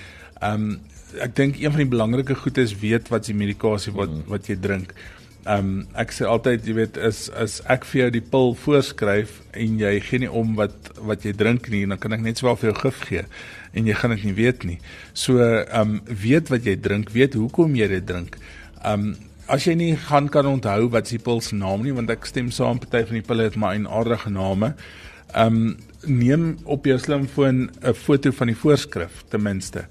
Um 0.41 0.79
ek 1.17 1.35
dink 1.35 1.57
een 1.59 1.71
van 1.73 1.83
die 1.83 1.89
belangrike 1.89 2.35
goed 2.35 2.57
is 2.61 2.75
weet 2.81 3.09
wat 3.09 3.25
die 3.29 3.37
medikasie 3.37 3.93
wat 3.95 4.11
mm. 4.11 4.27
wat 4.29 4.49
jy 4.49 4.57
drink. 4.61 4.93
Um, 5.49 5.87
ek 5.97 6.11
sê 6.13 6.27
altyd 6.27 6.67
jy 6.67 6.75
weet 6.77 6.97
is 7.09 7.23
is 7.41 7.59
ek 7.71 7.87
vir 7.89 8.01
jou 8.01 8.09
die 8.17 8.25
pil 8.33 8.51
voorskryf 8.59 9.39
en 9.57 9.79
jy 9.79 9.93
gee 10.05 10.25
nie 10.25 10.29
om 10.41 10.51
wat 10.59 10.91
wat 10.99 11.25
jy 11.25 11.33
drink 11.33 11.71
nie 11.73 11.85
dan 11.87 12.01
kan 12.01 12.13
ek 12.17 12.25
net 12.25 12.41
swaar 12.41 12.59
vir 12.59 12.69
jou 12.69 12.75
gif 12.81 12.99
gee 13.07 13.23
en 13.73 13.87
jy 13.87 13.95
gaan 13.95 14.13
dit 14.17 14.27
nie 14.27 14.35
weet 14.37 14.67
nie. 14.67 14.77
So 15.13 15.39
um, 15.39 15.99
weet 16.05 16.51
wat 16.53 16.67
jy 16.67 16.75
drink, 16.75 17.13
weet 17.15 17.37
hoekom 17.39 17.75
jy 17.77 17.87
dit 17.95 18.05
drink. 18.05 18.37
Um, 18.85 19.13
as 19.49 19.65
jy 19.65 19.73
nie 19.79 19.93
gaan 20.09 20.29
kan 20.29 20.45
onthou 20.45 20.91
wat 20.93 21.09
die 21.09 21.21
pil 21.23 21.41
se 21.41 21.57
naam 21.57 21.85
nie 21.85 21.95
want 21.95 22.11
ek 22.13 22.27
stem 22.29 22.51
saam 22.53 22.81
party 22.83 23.05
van 23.09 23.21
die 23.21 23.25
pille 23.25 23.49
het 23.49 23.57
maar 23.57 23.77
'n 23.79 23.87
aardige 23.87 24.29
name. 24.29 24.75
Um, 25.37 25.77
neem 26.05 26.57
op 26.65 26.85
jou 26.85 26.97
slimfoon 26.99 27.69
'n 27.81 27.93
foto 27.93 28.31
van 28.31 28.47
die 28.47 28.59
voorskrif 28.59 29.23
ten 29.29 29.41
minste 29.41 29.87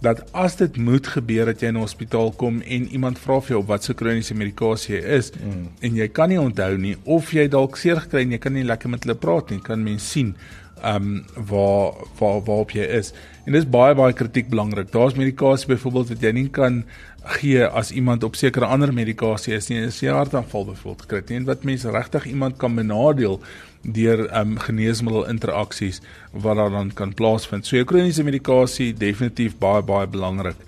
dat 0.00 0.22
as 0.32 0.56
dit 0.56 0.76
moet 0.76 1.06
gebeur 1.06 1.50
dat 1.50 1.60
jy 1.60 1.68
in 1.68 1.76
'n 1.76 1.80
hospitaal 1.80 2.30
kom 2.30 2.60
en 2.60 2.88
iemand 2.88 3.18
vra 3.18 3.40
vir 3.40 3.56
jou 3.56 3.64
wat 3.66 3.84
se 3.84 3.94
kroniese 3.94 4.34
medikasie 4.34 4.94
jy 4.94 5.02
is 5.18 5.32
mm. 5.32 5.66
en 5.80 5.96
jy 5.96 6.08
kan 6.08 6.28
nie 6.28 6.40
onthou 6.40 6.76
nie 6.78 6.96
of 7.04 7.32
jy 7.32 7.48
dalk 7.48 7.76
seer 7.76 8.00
gekry 8.00 8.22
en 8.22 8.32
jy 8.32 8.38
kan 8.38 8.52
nie 8.52 8.64
lekker 8.64 8.88
met 8.88 9.04
hulle 9.04 9.18
praat 9.18 9.50
nie 9.50 9.60
kan 9.60 9.82
mens 9.82 10.10
sien 10.10 10.34
ehm 10.82 11.02
um, 11.02 11.24
waar 11.34 11.92
waar 12.18 12.42
waar 12.44 12.62
op 12.64 12.70
jy 12.70 12.84
is. 12.84 13.12
En 13.44 13.52
dis 13.52 13.68
baie 13.68 13.94
baie 13.94 14.12
kritiek 14.12 14.48
belangrik. 14.48 14.92
Daar's 14.92 15.14
medikasie 15.14 15.66
byvoorbeeld 15.66 16.08
wat 16.08 16.22
jy 16.22 16.32
nie 16.32 16.48
kan 16.48 16.84
gee 17.28 17.64
as 17.66 17.90
iemand 17.90 18.24
op 18.24 18.36
sekere 18.36 18.66
ander 18.66 18.92
medikasie 18.94 19.54
is 19.54 19.68
nie 19.68 19.80
'n 19.80 20.14
hartaanval 20.14 20.64
byvoorbeeld 20.64 21.02
gekry 21.02 21.18
het 21.18 21.30
en 21.30 21.44
wat 21.44 21.64
mense 21.64 21.90
regtig 21.90 22.26
iemand 22.26 22.56
kan 22.56 22.74
benadeel 22.74 23.40
deur 23.82 24.26
um, 24.40 24.56
geneesmiddel 24.58 25.28
interaksies 25.30 26.00
wat 26.32 26.56
daar 26.56 26.70
dan 26.70 26.92
kan 26.94 27.14
plaasvind. 27.14 27.66
So 27.66 27.76
jou 27.76 27.86
kroniese 27.88 28.24
medikasie 28.26 28.92
definitief 28.96 29.56
baie 29.58 29.82
baie 29.82 30.06
belangrik. 30.10 30.60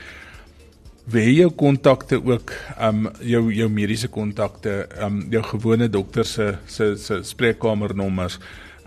Wie 1.10 1.34
jou 1.34 1.50
kontakte 1.50 2.20
ook 2.22 2.52
um 2.78 3.08
jou 3.26 3.48
jou 3.54 3.68
mediese 3.72 4.08
kontakte, 4.08 4.86
um 5.02 5.24
jou 5.32 5.42
gewone 5.42 5.88
dokter 5.88 6.24
se 6.24 6.54
se 6.66 6.96
se 6.96 7.22
spreekkamernommers. 7.22 8.38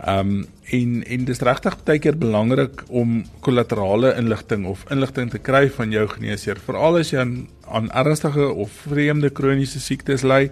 Um 0.07 0.45
en 0.73 1.03
en 1.03 1.25
dis 1.27 1.39
regtig 1.39 1.75
baie 1.85 1.99
keer 1.99 2.15
belangrik 2.19 2.83
om 2.89 3.21
kollaterale 3.45 4.13
inligting 4.19 4.65
of 4.67 4.85
inligting 4.91 5.29
te 5.31 5.39
kry 5.39 5.69
van 5.69 5.91
jou 5.91 6.07
geneesheer, 6.07 6.59
veral 6.59 6.97
as 6.99 7.11
jy 7.13 7.19
aan 7.19 7.35
aan 7.71 7.89
ernstige 7.91 8.49
of 8.51 8.71
vreemde 8.87 9.29
kroniese 9.29 9.79
siektes 9.79 10.23
ly 10.23 10.49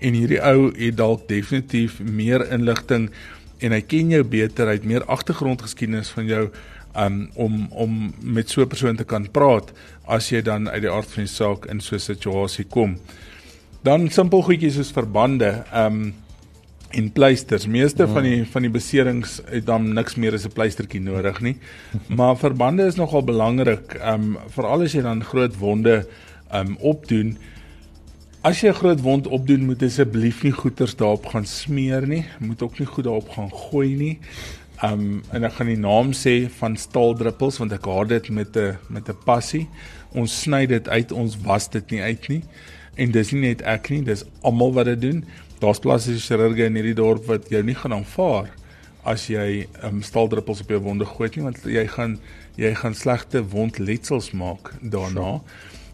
en 0.00 0.14
hierdie 0.18 0.40
ou 0.42 0.70
het 0.74 0.96
dalk 0.98 1.28
definitief 1.28 2.00
meer 2.00 2.42
inligting 2.54 3.08
en 3.62 3.74
hy 3.74 3.80
ken 3.82 4.10
jou 4.14 4.22
beter, 4.24 4.66
hy 4.66 4.78
het 4.78 4.86
meer 4.86 5.06
agtergrondgeskiedenis 5.06 6.10
van 6.14 6.26
jou 6.26 6.44
um, 6.98 7.30
om 7.34 7.66
om 7.70 7.98
met 8.22 8.50
so 8.50 8.62
'n 8.62 8.68
persoon 8.68 8.96
te 8.96 9.04
kan 9.04 9.30
praat 9.30 9.72
as 10.06 10.30
jy 10.30 10.42
dan 10.42 10.68
uit 10.68 10.82
die 10.82 10.90
aard 10.90 11.10
van 11.10 11.24
die 11.24 11.34
saak 11.34 11.66
in 11.66 11.80
so 11.80 11.94
'n 11.94 12.00
situasie 12.00 12.64
kom. 12.64 12.98
Dan 13.82 14.10
simpel 14.10 14.42
goedjies 14.42 14.74
soos 14.74 14.92
verbande, 14.92 15.64
ehm 15.72 15.92
um, 15.92 16.14
en 16.90 17.12
pleisters. 17.12 17.66
Meeste 17.66 18.06
mm. 18.06 18.12
van 18.12 18.22
die 18.22 18.46
van 18.46 18.64
die 18.64 18.70
beserings 18.72 19.40
het 19.50 19.66
dan 19.66 19.92
niks 19.92 20.16
meer 20.16 20.34
as 20.34 20.46
'n 20.46 20.52
pleistertjie 20.52 21.00
nodig 21.00 21.40
nie. 21.40 21.56
Maar 22.18 22.36
verbande 22.36 22.86
is 22.86 22.96
nogal 22.96 23.24
belangrik, 23.24 23.94
ehm 23.94 24.36
um, 24.36 24.38
veral 24.48 24.82
as 24.82 24.92
jy 24.92 25.02
dan 25.02 25.24
groot 25.24 25.56
wonde 25.56 26.06
ehm 26.50 26.66
um, 26.66 26.76
opdoen. 26.80 27.36
As 28.40 28.60
jy 28.60 28.68
'n 28.68 28.80
groot 28.80 29.00
wond 29.00 29.26
opdoen, 29.26 29.66
moet 29.66 29.82
asseblief 29.82 30.42
nie 30.42 30.52
goeters 30.52 30.96
daarop 30.96 31.26
gaan 31.26 31.44
smeer 31.44 32.06
nie. 32.06 32.24
Moet 32.38 32.62
ook 32.62 32.78
nie 32.78 32.86
goed 32.86 33.04
daarop 33.04 33.28
gaan 33.28 33.50
gooi 33.50 33.94
nie. 33.94 34.18
Um 34.82 35.22
en 35.32 35.44
ek 35.44 35.52
gaan 35.58 35.66
die 35.66 35.78
naam 35.78 36.12
sê 36.14 36.46
van 36.60 36.76
staaldruppels 36.76 37.58
want 37.58 37.72
ek 37.72 37.84
haat 37.84 38.08
dit 38.08 38.28
met 38.30 38.56
'n 38.56 38.78
met 38.88 39.08
'n 39.08 39.16
passie. 39.24 39.68
Ons 40.14 40.40
sny 40.42 40.66
dit 40.66 40.88
uit, 40.88 41.12
ons 41.12 41.36
was 41.42 41.68
dit 41.68 41.90
nie 41.90 42.02
uit 42.02 42.28
nie. 42.28 42.42
En 42.94 43.10
dis 43.10 43.32
nie 43.32 43.40
net 43.40 43.62
ek 43.62 43.90
nie, 43.90 44.02
dis 44.02 44.24
almal 44.42 44.72
wat 44.72 44.86
dit 44.86 45.00
doen. 45.00 45.24
Daar's 45.58 45.80
plastiese 45.82 46.22
chirurge 46.22 46.68
in 46.68 46.76
hierdie 46.78 46.94
dorp 46.94 47.26
wat 47.26 47.48
jou 47.50 47.62
nie 47.66 47.74
gaan 47.74 47.96
aanvaar 47.96 48.52
as 49.08 49.24
jy 49.30 49.64
um 49.86 50.02
staaldruppels 50.04 50.60
op 50.62 50.70
jou 50.70 50.78
wonde 50.84 51.06
gooi 51.08 51.30
nie 51.34 51.44
want 51.46 51.64
jy 51.66 51.84
gaan 51.90 52.18
jy 52.58 52.70
gaan 52.78 52.94
slegte 52.94 53.42
wondletsels 53.54 54.32
maak 54.38 54.72
daarna. 54.82 55.40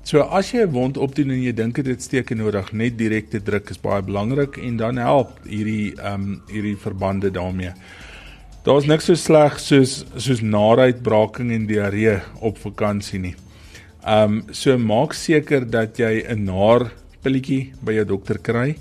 So 0.04 0.20
as 0.20 0.50
jy 0.52 0.64
'n 0.64 0.72
wond 0.72 0.96
opdoen 0.96 1.30
en 1.30 1.42
jy 1.42 1.52
dink 1.52 1.80
dit 1.84 2.02
steek 2.02 2.30
nodig, 2.30 2.72
net 2.72 2.98
direkte 2.98 3.40
druk 3.40 3.70
is 3.70 3.80
baie 3.80 4.02
belangrik 4.02 4.58
en 4.58 4.76
dan 4.76 4.96
help 4.96 5.40
hierdie 5.44 5.94
ehm 5.96 6.14
um, 6.14 6.42
hierdie 6.48 6.76
verbande 6.76 7.30
daarmee. 7.30 7.72
Daar's 8.64 8.86
niks 8.86 9.04
so 9.04 9.14
sleg 9.14 9.58
soos 9.60 10.04
soos 10.16 10.40
naaruitbraking 10.40 11.52
en 11.52 11.66
diarree 11.66 12.20
op 12.40 12.58
vakansie 12.58 13.20
nie. 13.20 13.34
Ehm 14.04 14.32
um, 14.32 14.44
so 14.52 14.76
maak 14.78 15.14
seker 15.14 15.70
dat 15.70 15.96
jy 15.98 16.24
'n 16.28 16.44
naar 16.44 16.92
pilletjie 17.22 17.72
by 17.82 17.92
jou 17.92 18.04
dokter 18.04 18.38
kry 18.38 18.76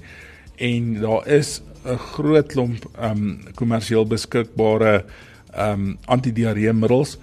en 0.70 0.90
daar 1.02 1.28
is 1.28 1.62
'n 1.84 1.98
groot 2.16 2.48
klomp 2.48 2.86
ehm 2.96 3.12
um, 3.12 3.40
kommersieel 3.56 4.06
beskikbare 4.08 5.04
ehm 5.52 5.72
um, 5.72 5.98
antidiarreemiddels 6.06 7.18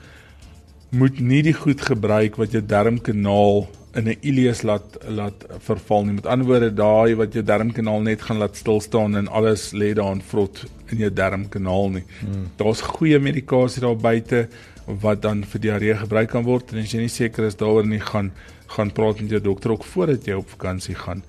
moet 0.91 1.21
nie 1.21 1.43
die 1.43 1.55
goed 1.55 1.81
gebruik 1.81 2.37
wat 2.37 2.53
jou 2.53 2.63
darmkanaal 2.67 3.69
in 3.95 4.09
'n 4.09 4.17
ileus 4.21 4.63
laat 4.63 4.99
laat 5.09 5.45
verval 5.59 6.05
nie. 6.05 6.15
Met 6.15 6.27
ander 6.27 6.47
woorde, 6.47 6.75
daai 6.75 7.15
wat 7.15 7.33
jou 7.33 7.45
darmkanaal 7.45 8.01
net 8.01 8.23
gaan 8.23 8.39
laat 8.39 8.57
stil 8.57 8.81
staan 8.81 9.17
en 9.17 9.29
alles 9.29 9.73
lê 9.73 9.93
daar 9.95 10.13
in 10.13 10.23
vrot 10.23 10.65
in 10.89 10.99
jou 10.99 11.13
darmkanaal 11.13 11.91
nie. 11.91 12.05
Hmm. 12.21 12.47
Daar's 12.57 12.81
goeie 12.81 13.19
medikasie 13.19 13.81
daar 13.81 13.97
buite 13.97 14.49
wat 14.87 15.23
dan 15.23 15.45
vir 15.45 15.61
diarree 15.61 15.95
gebruik 15.95 16.29
kan 16.31 16.45
word 16.45 16.73
en 16.73 16.79
as 16.79 16.93
jy 16.93 17.01
nie 17.01 17.09
seker 17.09 17.45
is 17.45 17.57
daaroor 17.57 17.87
nie, 17.87 18.01
gaan 18.01 18.33
gaan 18.71 18.93
praat 18.93 19.21
met 19.21 19.31
jou 19.31 19.41
dokter 19.43 19.71
ook 19.71 19.85
voordat 19.85 20.27
jy 20.27 20.35
op 20.39 20.49
vakansie 20.49 20.95
gaan. 20.95 21.25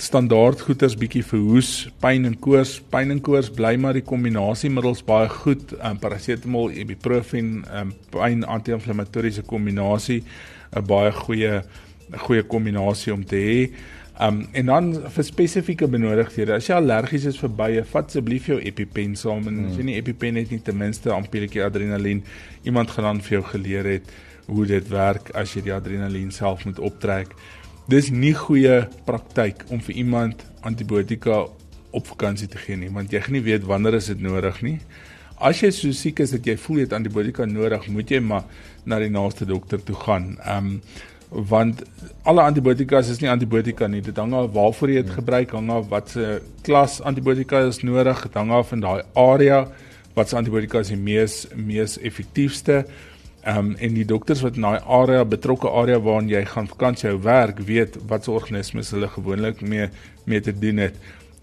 Standaard 0.00 0.62
goeters 0.64 0.94
bietjie 0.96 1.20
vir 1.28 1.40
hoes, 1.44 1.70
pyn 2.00 2.24
en 2.24 2.36
koors. 2.40 2.78
Pyn 2.92 3.12
en 3.12 3.18
koors 3.20 3.50
bly 3.52 3.74
maar 3.76 3.92
die 3.98 4.04
kombinasiemiddels 4.06 5.02
baie 5.04 5.28
goed. 5.28 5.74
Um, 5.84 5.98
parasetamol, 6.00 6.72
ibuprofen, 6.80 7.58
um, 7.68 7.90
pyn 8.14 8.46
anti-inflammatoriese 8.48 9.44
kombinasie 9.44 10.22
'n 10.72 10.86
baie 10.88 11.12
goeie 11.12 11.60
'n 11.60 12.18
goeie 12.24 12.42
kombinasie 12.42 13.12
om 13.12 13.24
te 13.24 13.36
hê. 13.36 13.70
Um 14.20 14.48
en 14.52 14.66
dan 14.66 14.92
vir 15.10 15.24
spesifieke 15.24 15.86
benodigdhede. 15.86 16.54
As 16.54 16.68
jy 16.68 16.74
allergies 16.74 17.26
is 17.26 17.36
vir 17.36 17.50
bye, 17.50 17.84
vat 17.84 18.06
asseblief 18.06 18.46
jou 18.46 18.60
EpiPen 18.60 19.14
saam 19.16 19.46
en 19.48 19.66
as 19.66 19.76
jy 19.76 19.84
nie 19.84 20.00
EpiPen 20.00 20.36
het 20.36 20.50
nie, 20.50 20.60
ten 20.60 20.76
minste 20.76 21.10
'n 21.10 21.22
ampulletjie 21.22 21.64
adrenalien. 21.64 22.24
Iemand 22.64 22.90
gaan 22.90 23.04
dan 23.04 23.20
vir 23.20 23.40
jou 23.40 23.42
geleer 23.42 23.84
het 23.84 24.04
hoe 24.46 24.66
dit 24.66 24.88
werk 24.88 25.30
as 25.34 25.54
jy 25.54 25.62
die 25.62 25.74
adrenalien 25.74 26.30
self 26.30 26.64
moet 26.64 26.78
optrek. 26.78 27.28
Dis 27.90 28.12
nie 28.14 28.34
goeie 28.38 28.84
praktyk 29.06 29.64
om 29.74 29.80
vir 29.82 29.96
iemand 30.04 30.44
antibiotika 30.62 31.46
op 31.92 32.06
vakansie 32.06 32.46
te 32.48 32.60
gee 32.62 32.76
nie, 32.78 32.90
want 32.94 33.12
jy 33.12 33.20
gaan 33.24 33.34
nie 33.34 33.42
weet 33.44 33.66
wanneer 33.66 33.98
is 33.98 34.06
dit 34.12 34.20
nodig 34.22 34.60
nie. 34.62 34.76
As 35.42 35.58
jy 35.60 35.72
so 35.74 35.90
siek 35.96 36.22
is 36.22 36.30
dat 36.30 36.46
jy 36.46 36.54
voel 36.62 36.78
jy 36.78 36.86
het 36.86 36.94
antibiotika 36.94 37.46
nodig, 37.50 37.88
moet 37.90 38.12
jy 38.14 38.20
maar 38.22 38.46
na 38.86 39.00
die 39.02 39.10
naaste 39.10 39.48
dokter 39.48 39.82
toe 39.82 39.98
gaan. 40.04 40.36
Ehm 40.44 40.76
um, 40.76 40.76
want 41.32 41.78
alle 42.28 42.42
antibiotika 42.44 42.98
is 43.00 43.20
nie 43.22 43.30
antibiotika 43.32 43.86
nie. 43.88 44.02
Dit 44.04 44.18
hang 44.20 44.34
af 44.36 44.50
waarvoor 44.52 44.90
jy 44.92 45.00
dit 45.00 45.14
ja. 45.14 45.14
gebruik, 45.16 45.54
hang 45.56 45.70
af 45.72 45.86
wat 45.88 46.10
se 46.12 46.26
klas 46.62 46.98
antibiotika 47.00 47.62
is 47.70 47.80
nodig, 47.82 48.20
dit 48.26 48.36
hang 48.36 48.52
af 48.52 48.68
van 48.68 48.84
daai 48.84 49.00
area 49.16 49.62
wat 50.12 50.28
se 50.28 50.36
antibiotika 50.36 50.82
is 50.84 50.92
die 50.92 51.00
mees 51.00 51.46
mees 51.56 51.96
effektiefste. 52.04 52.82
Ehm 53.42 53.58
um, 53.58 53.74
en 53.74 53.94
die 53.94 54.04
dokters 54.06 54.40
wat 54.40 54.54
in 54.54 54.62
daai 54.62 54.84
area 54.86 55.24
betrokke 55.26 55.70
area 55.70 55.98
waarin 56.00 56.28
jy 56.30 56.44
gaan 56.46 56.68
vakansie 56.70 57.08
hou 57.08 57.18
werk, 57.24 57.58
weet 57.66 57.96
wat 58.06 58.24
se 58.24 58.30
organismes 58.30 58.92
hulle 58.94 59.08
gewoonlik 59.10 59.60
mee 59.66 59.88
mee 60.30 60.40
te 60.40 60.54
doen 60.54 60.78
het 60.78 60.94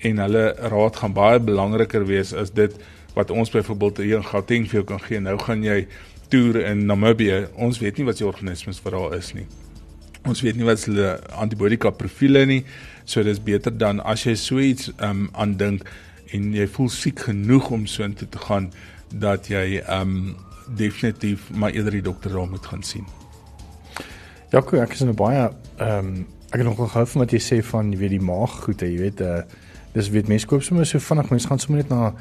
en 0.08 0.22
hulle 0.24 0.46
raad 0.72 0.96
gaan 0.96 1.14
baie 1.14 1.40
belangriker 1.44 2.06
wees 2.08 2.32
as 2.34 2.54
dit 2.56 2.78
wat 3.18 3.32
ons 3.36 3.52
byvoorbeeld 3.52 3.98
hier 3.98 4.22
in 4.22 4.24
Gauteng 4.24 4.68
vir 4.70 4.80
jou 4.80 4.86
kan 4.94 5.02
gee. 5.04 5.20
Nou 5.20 5.36
gaan 5.44 5.64
jy 5.64 5.82
toer 6.32 6.62
in 6.70 6.86
Namibië. 6.88 7.48
Ons 7.60 7.82
weet 7.84 7.98
nie 8.00 8.08
wat 8.08 8.22
se 8.22 8.28
organismes 8.28 8.80
vir 8.80 8.96
daar 8.96 9.18
is 9.18 9.34
nie. 9.36 9.48
Ons 10.24 10.44
weet 10.46 10.56
nie 10.56 10.68
wat 10.68 10.86
hulle 10.88 11.18
antibiotika 11.36 11.92
profile 11.92 12.46
nie. 12.48 12.62
So 13.04 13.24
dis 13.28 13.42
beter 13.44 13.76
dan 13.76 14.00
as 14.00 14.24
jy 14.24 14.38
so 14.40 14.64
iets 14.64 14.94
um 15.04 15.28
aandink 15.34 15.84
en 16.32 16.52
jy 16.56 16.68
voel 16.70 16.92
siek 16.94 17.26
genoeg 17.28 17.72
om 17.76 17.88
so 17.90 18.08
intoe 18.08 18.30
te 18.30 18.40
gaan 18.48 18.70
dat 19.12 19.50
jy 19.52 19.82
um 19.90 20.38
definitief 20.76 21.50
maar 21.52 21.72
eerder 21.72 21.92
die 21.92 22.02
dokter 22.02 22.32
daar 22.32 22.50
moet 22.50 22.66
gaan 22.66 22.84
sien. 22.84 23.06
Ja, 24.52 24.60
ek 24.60 24.94
is 24.94 25.02
in 25.02 25.10
'n 25.10 25.16
baie 25.16 25.50
um 25.80 26.28
ek 26.50 26.62
het 26.62 26.66
nog 26.66 26.78
gehou 26.92 27.06
van 27.06 27.22
wat 27.22 27.32
jy 27.32 27.40
sê 27.40 27.64
van 27.64 27.92
jy 27.92 27.98
weet 27.98 28.16
die 28.18 28.22
maag 28.26 28.64
goed, 28.64 28.82
jy 28.82 28.98
weet 28.98 29.22
uh 29.22 29.42
dis 29.94 30.10
weet 30.10 30.28
mense 30.28 30.48
koop 30.48 30.64
sommer 30.64 30.86
so 30.86 31.00
vinnig, 31.00 31.30
mense 31.30 31.48
gaan 31.48 31.60
sommer 31.60 31.82
net 31.82 31.90
na 31.90 32.14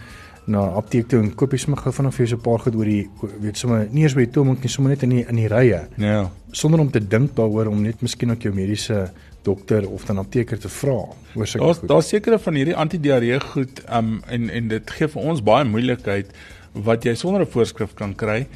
na 0.48 0.60
apteek 0.80 1.08
toe 1.08 1.20
en 1.20 1.34
koop 1.36 1.52
jy 1.52 1.58
sommer 1.58 1.80
gou 1.82 1.92
vinnig 1.92 2.14
vir 2.14 2.26
jou 2.26 2.28
so 2.30 2.36
'n 2.36 2.42
paar 2.42 2.58
goed 2.58 2.76
oor 2.76 2.84
die 2.84 3.08
weet 3.40 3.56
sommer 3.56 3.88
nie 3.92 4.02
eers 4.02 4.14
by 4.14 4.24
die 4.24 4.32
toonbank 4.32 4.62
nie, 4.62 4.68
sommer 4.68 4.90
net 4.90 5.02
in 5.02 5.10
die 5.10 5.24
in 5.28 5.36
die 5.36 5.48
rye. 5.48 5.88
Ja. 5.96 6.30
Sonder 6.52 6.80
om 6.80 6.90
te 6.90 7.00
dink 7.00 7.34
daaroor 7.36 7.66
om 7.66 7.82
net 7.82 8.00
miskien 8.02 8.30
ook 8.30 8.42
jou 8.42 8.54
mediese 8.54 9.10
dokter 9.42 9.88
of 9.88 10.04
dan 10.04 10.18
apteker 10.18 10.58
te 10.58 10.68
vra 10.68 10.98
oor 11.34 11.46
sulke 11.46 11.66
goed. 11.66 11.88
Daar's 11.88 11.88
daar 11.88 12.02
sekere 12.02 12.38
van 12.38 12.54
hierdie 12.54 12.76
antidiarree 12.76 13.40
goed 13.40 13.82
um 13.90 14.22
en 14.26 14.50
en 14.50 14.68
dit 14.68 14.90
gee 14.90 15.08
vir 15.08 15.22
ons 15.22 15.42
baie 15.42 15.64
moeilikheid 15.64 16.32
wat 16.84 17.04
jy 17.04 17.14
sonder 17.14 17.42
'n 17.42 17.52
voorskrif 17.52 17.94
kan 17.94 18.14
kry 18.14 18.46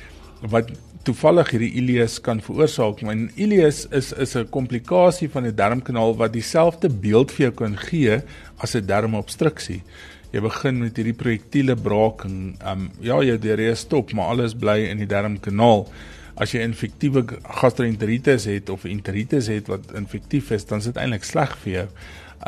wat 0.51 0.71
toevallig 1.07 1.51
hierdie 1.55 1.73
ileus 1.81 2.19
kan 2.23 2.41
veroorsaak. 2.43 3.03
En 3.03 3.29
ileus 3.35 3.87
is 3.91 4.13
is 4.13 4.37
'n 4.37 4.49
komplikasie 4.51 5.29
van 5.29 5.43
die 5.43 5.55
darmkanaal 5.55 6.17
wat 6.17 6.33
dieselfde 6.33 6.89
beeld 6.89 7.33
vir 7.33 7.47
jou 7.47 7.53
kan 7.53 7.77
gee 7.77 8.23
as 8.59 8.75
'n 8.75 8.87
darmobstruksie. 8.87 9.83
Jy 10.33 10.41
begin 10.41 10.79
met 10.79 10.97
hierdie 10.97 11.17
projektiele 11.17 11.77
braaking. 11.77 12.57
Um 12.65 12.91
ja, 13.01 13.23
jou 13.23 13.39
diarree 13.39 13.75
stop, 13.75 14.13
maar 14.13 14.33
alles 14.33 14.55
bly 14.55 14.79
in 14.89 14.99
die 14.99 15.07
darmkanaal. 15.07 15.89
As 16.37 16.53
jy 16.53 16.61
infektiewe 16.61 17.27
gastroenteritis 17.43 18.45
het 18.45 18.71
of 18.71 18.85
enteritis 18.85 19.47
het 19.47 19.69
wat 19.69 19.93
infektief 19.95 20.51
is, 20.51 20.65
dan 20.65 20.79
is 20.79 20.85
dit 20.85 20.97
eintlik 20.97 21.25
sleg 21.25 21.57
vir 21.65 21.73
jou. 21.73 21.89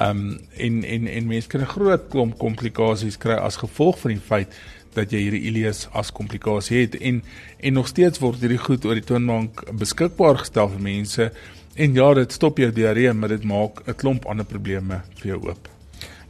Um 0.01 0.41
en 0.57 0.85
en 0.85 1.07
en 1.07 1.27
mense 1.27 1.49
kan 1.49 1.61
'n 1.61 1.75
groot 1.77 2.09
klomp 2.09 2.39
komplikasies 2.39 3.19
kry 3.19 3.35
as 3.35 3.57
gevolg 3.57 3.99
van 3.99 4.11
die 4.11 4.21
feit 4.21 4.49
dat 4.95 5.13
jy 5.13 5.21
hierdie 5.27 5.43
ileus 5.51 5.89
as 5.93 6.13
komplikasie 6.13 6.81
het 6.85 6.95
en 7.01 7.23
en 7.61 7.73
nog 7.73 7.89
steeds 7.89 8.21
word 8.23 8.41
hierdie 8.41 8.61
goed 8.61 8.85
oor 8.85 8.95
die 8.95 9.05
toonbank 9.05 9.65
beskikbaar 9.73 10.43
gestel 10.43 10.69
vir 10.69 10.83
mense 10.83 11.31
en 11.75 11.95
ja 11.95 12.15
dit 12.15 12.33
stop 12.33 12.59
jou 12.59 12.71
diarree 12.73 13.13
maar 13.13 13.29
dit 13.29 13.45
maak 13.45 13.83
'n 13.87 13.95
klomp 13.95 14.27
ander 14.27 14.45
probleme 14.45 15.03
vir 15.21 15.29
jou 15.35 15.41
oop. 15.49 15.69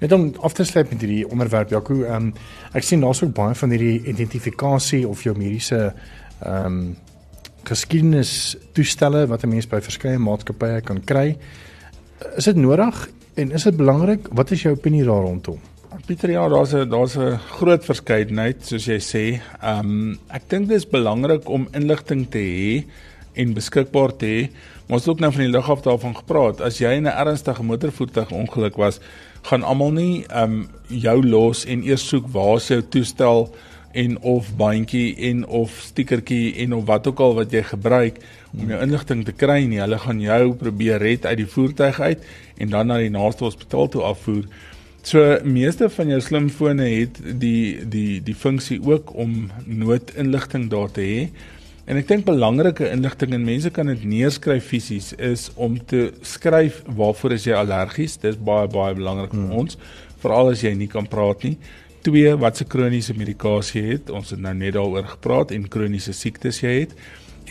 Net 0.01 0.13
om 0.13 0.35
af 0.41 0.53
te 0.53 0.65
sluit 0.65 0.91
met 0.91 1.01
hierdie 1.01 1.29
onderwerp 1.31 1.71
Jaco, 1.71 2.03
ehm 2.03 2.15
um, 2.15 2.33
ek 2.73 2.83
sien 2.83 3.01
daar's 3.01 3.23
ook 3.23 3.35
baie 3.35 3.55
van 3.55 3.71
hierdie 3.71 4.03
identifikasie 4.05 5.09
of 5.09 5.23
jou 5.23 5.37
mediese 5.37 5.95
ehm 6.41 6.67
um, 6.67 6.97
geskiedenis 7.65 8.57
toestelle 8.73 9.27
wat 9.27 9.45
'n 9.45 9.49
mens 9.49 9.67
by 9.67 9.81
verskeie 9.81 10.19
maatskappye 10.19 10.81
kan 10.81 11.05
kry. 11.05 11.37
Is 12.37 12.45
dit 12.45 12.57
nodig 12.57 13.09
en 13.35 13.51
is 13.51 13.63
dit 13.63 13.77
belangrik? 13.77 14.29
Wat 14.31 14.51
is 14.51 14.63
jou 14.63 14.75
opinie 14.75 15.05
daar 15.05 15.23
rondom? 15.23 15.59
Pieter 16.05 16.31
ja, 16.31 16.49
daar's 16.49 16.75
'n 16.75 16.89
daar's 16.89 17.17
'n 17.17 17.39
groot 17.59 17.85
verskeidenheid 17.85 18.67
soos 18.67 18.85
jy 18.85 18.99
sê. 19.01 19.41
Ehm 19.63 19.79
um, 19.79 20.19
ek 20.29 20.43
dink 20.49 20.69
dit 20.69 20.77
is 20.77 20.87
belangrik 20.87 21.49
om 21.49 21.69
inligting 21.73 22.29
te 22.31 22.39
hê 22.39 22.85
en 23.33 23.55
beskikbaar 23.55 24.13
te 24.17 24.27
hê. 24.27 24.51
Ons 24.89 25.05
het 25.05 25.09
ook 25.09 25.21
nou 25.21 25.33
van 25.33 25.41
die 25.41 25.51
lug 25.51 25.71
af 25.71 25.81
daarvan 25.81 26.17
gepraat. 26.17 26.61
As 26.61 26.79
jy 26.79 26.93
in 26.93 27.07
'n 27.07 27.17
ernstige 27.27 27.63
motorvoertuig 27.63 28.31
ongeluk 28.31 28.77
was, 28.77 29.01
gaan 29.43 29.63
almal 29.63 29.93
nie 29.93 30.27
ehm 30.29 30.53
um, 30.53 30.69
jou 30.89 31.27
los 31.27 31.65
en 31.65 31.83
eers 31.83 32.09
soek 32.09 32.29
waar 32.29 32.57
is 32.57 32.69
jou 32.69 32.83
toestel 32.83 33.55
en 33.93 34.21
of 34.21 34.57
bandjie 34.57 35.17
en 35.17 35.47
of 35.47 35.71
stikertjie 35.71 36.55
en 36.55 36.75
of 36.75 36.85
wat 36.85 37.07
ook 37.07 37.21
al 37.21 37.35
wat 37.35 37.53
jy 37.53 37.63
gebruik 37.63 38.21
om 38.53 38.69
jou 38.69 38.83
inligting 38.83 39.25
te 39.25 39.33
kry 39.33 39.65
nie. 39.65 39.81
Hulle 39.81 39.99
gaan 39.99 40.21
jou 40.21 40.55
probeer 40.55 40.99
red 40.99 41.27
uit 41.27 41.37
die 41.37 41.47
voertuig 41.47 42.01
uit 42.01 42.25
en 42.57 42.69
dan 42.69 42.87
na 42.87 42.99
die 42.99 43.11
naaste 43.11 43.45
hospitaal 43.45 43.89
toe 43.89 44.03
afvoer. 44.03 44.45
So 45.05 45.21
meeste 45.45 45.91
van 45.93 46.09
jou 46.09 46.19
slimfone 46.25 46.87
het 46.89 47.19
die 47.41 47.85
die 47.93 48.23
die 48.25 48.35
funksie 48.35 48.79
ook 48.81 49.11
om 49.21 49.51
noodinligting 49.69 50.71
daar 50.73 50.89
te 50.89 51.05
hê. 51.05 51.19
En 51.85 51.99
ek 52.01 52.09
dink 52.09 52.25
belangrike 52.25 52.89
inligting 52.89 53.35
en 53.37 53.45
mense 53.45 53.69
kan 53.77 53.91
dit 53.93 54.07
neerskryf 54.09 54.71
fisies 54.71 55.11
is 55.21 55.51
om 55.61 55.77
te 55.77 56.07
skryf 56.25 56.79
waarvoor 56.89 57.35
is 57.37 57.45
jy 57.45 57.59
allergies? 57.59 58.17
Dis 58.23 58.39
baie 58.41 58.71
baie 58.73 58.97
belangrik 58.97 59.35
hmm. 59.37 59.51
vir 59.51 59.59
ons, 59.61 59.77
veral 60.23 60.55
as 60.55 60.65
jy 60.65 60.73
nie 60.79 60.89
kan 60.89 61.05
praat 61.05 61.45
nie. 61.45 61.59
Twee, 62.09 62.33
wat 62.41 62.57
se 62.57 62.65
kroniese 62.65 63.13
medikasie 63.17 63.85
het? 63.91 64.09
Ons 64.09 64.33
het 64.33 64.41
nou 64.41 64.55
net 64.57 64.73
daaroor 64.79 65.05
gepraat 65.19 65.53
en 65.53 65.69
kroniese 65.69 66.17
siektes 66.17 66.63
jy 66.65 66.79
het 66.79 66.97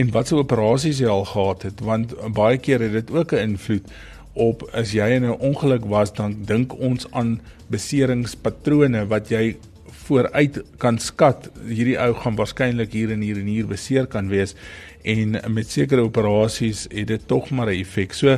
en 0.01 0.09
wat 0.09 0.25
se 0.25 0.33
operasies 0.35 1.03
jy 1.03 1.09
al 1.09 1.25
gehad 1.29 1.67
het 1.67 1.81
want 1.85 2.15
baie 2.33 2.57
keer 2.57 2.81
het 2.81 2.93
dit 2.97 3.11
ook 3.13 3.33
'n 3.33 3.53
invloed 3.53 3.85
op 4.33 4.63
as 4.73 4.93
jy 4.93 5.07
in 5.15 5.25
'n 5.25 5.39
ongeluk 5.39 5.85
was 5.85 6.13
dan 6.13 6.35
dink 6.45 6.79
ons 6.79 7.07
aan 7.11 7.39
beseringspatrone 7.67 9.07
wat 9.07 9.29
jy 9.29 9.55
vooruit 10.03 10.59
kan 10.77 10.99
skat 10.99 11.49
hierdie 11.67 11.97
ou 12.01 12.13
gaan 12.13 12.35
waarskynlik 12.35 12.91
hier 12.91 13.11
en 13.11 13.21
hier 13.21 13.37
en 13.39 13.47
hier 13.47 13.67
beseer 13.67 14.05
kan 14.05 14.29
wees 14.29 14.55
en 15.03 15.37
met 15.53 15.69
sekere 15.69 16.01
operasies 16.01 16.87
het 16.91 17.07
dit 17.07 17.27
tog 17.27 17.49
maar 17.51 17.67
'n 17.67 17.79
effek. 17.79 18.13
So 18.13 18.37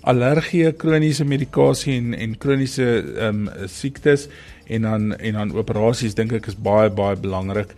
allergie, 0.00 0.72
kroniese 0.72 1.24
medikasie 1.24 1.96
en 1.96 2.14
en 2.14 2.38
kroniese 2.38 3.04
ehm 3.18 3.48
um, 3.48 3.68
siektes 3.68 4.28
en 4.66 4.82
dan 4.82 5.16
en 5.16 5.32
dan 5.32 5.54
operasies 5.56 6.14
dink 6.14 6.32
ek 6.32 6.46
is 6.46 6.56
baie 6.56 6.90
baie 6.90 7.16
belangrik. 7.16 7.74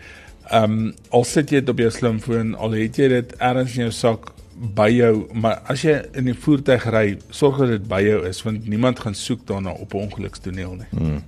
Ehm 0.50 0.64
um, 0.64 0.94
al 1.11 1.24
sit 1.24 1.50
jy 1.50 1.61
dit 1.61 1.68
op 1.68 1.78
jou 1.78 1.90
slimfoon, 1.90 2.54
al 2.54 2.70
het 2.70 2.96
jy 2.96 3.09
dit 3.09 3.37
ergens 3.38 3.76
in 3.76 3.88
jou 3.88 3.92
sak 3.92 4.33
by 4.59 4.88
jou, 4.90 5.29
maar 5.33 5.62
as 5.71 5.83
jy 5.87 5.97
in 6.18 6.25
die 6.25 6.35
voertuig 6.35 6.85
ry, 6.90 7.18
sorg 7.31 7.59
dat 7.62 7.68
dit 7.77 7.88
by 7.88 8.01
jou 8.03 8.23
is 8.29 8.42
want 8.42 8.66
niemand 8.66 9.01
gaan 9.05 9.14
soek 9.14 9.47
daarna 9.47 9.71
op 9.71 9.94
'n 9.94 10.09
ongelukstoneel 10.09 10.75
nie. 10.75 10.90
Hmm. 10.90 11.23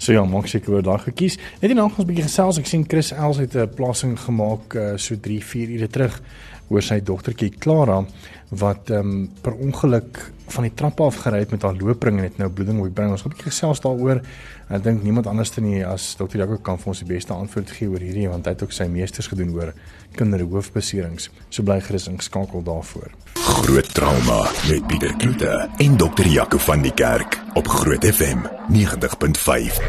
So 0.00 0.12
ja, 0.12 0.24
maak 0.24 0.46
seker 0.46 0.72
oor 0.72 0.82
daai 0.82 0.98
gekies. 0.98 1.36
Net 1.60 1.74
nou 1.74 1.84
ons 1.84 1.98
'n 1.98 2.06
bietjie 2.06 2.24
gesels. 2.24 2.58
Ek 2.58 2.66
sien 2.66 2.84
Chris 2.88 3.12
Els 3.12 3.36
het 3.36 3.54
'n 3.54 3.68
plasing 3.74 4.18
gemaak 4.18 4.74
uh, 4.74 4.96
so 4.96 5.14
3, 5.14 5.44
4 5.44 5.68
ure 5.68 5.88
terug 5.88 6.22
oor 6.70 6.82
sy 6.82 7.00
dogtertjie 7.02 7.50
Clara 7.58 8.04
wat 8.50 8.90
ehm 8.90 9.10
um, 9.10 9.28
per 9.42 9.54
ongeluk 9.54 10.32
van 10.50 10.66
die 10.66 10.74
trap 10.74 11.00
af 11.00 11.20
gery 11.22 11.38
het 11.44 11.50
met 11.54 11.62
haar 11.62 11.76
loopring 11.78 12.18
en 12.18 12.24
het 12.26 12.38
nou 12.38 12.48
bloeding 12.50 12.78
op 12.78 12.84
die 12.88 12.94
brein. 12.94 13.10
Ons 13.10 13.22
het 13.22 13.32
'n 13.32 13.34
bietjie 13.34 13.50
gesels 13.50 13.80
daaroor. 13.80 14.20
Ek 14.68 14.82
dink 14.82 15.02
niemand 15.02 15.26
anders 15.26 15.54
dan 15.54 15.64
nie 15.64 15.86
as 15.86 16.14
Dr. 16.14 16.36
Jaco 16.36 16.56
kan 16.56 16.78
vir 16.78 16.86
ons 16.86 16.98
die 16.98 17.14
beste 17.14 17.32
antwoord 17.32 17.70
gee 17.70 17.88
oor 17.88 17.98
hierdie 17.98 18.28
want 18.28 18.44
hy 18.44 18.50
het 18.50 18.62
ook 18.62 18.72
sy 18.72 18.84
meesters 18.84 19.26
gedoen 19.26 19.54
oor 19.54 19.72
kinderhoofbeserings. 20.14 21.30
So 21.48 21.62
bly 21.62 21.80
gerus 21.80 22.08
ingeskakel 22.08 22.62
daarvoor. 22.62 23.10
Groot 23.34 23.94
trauma 23.94 24.50
met 24.68 24.86
Pieter 24.86 25.14
Kloete 25.16 25.68
en 25.78 25.96
Dr. 25.96 26.26
Jaco 26.26 26.58
van 26.58 26.82
die 26.82 26.94
Kerk 26.94 27.40
op 27.54 27.68
Groot 27.68 28.04
FM 28.04 28.38
90.5. 28.68 29.80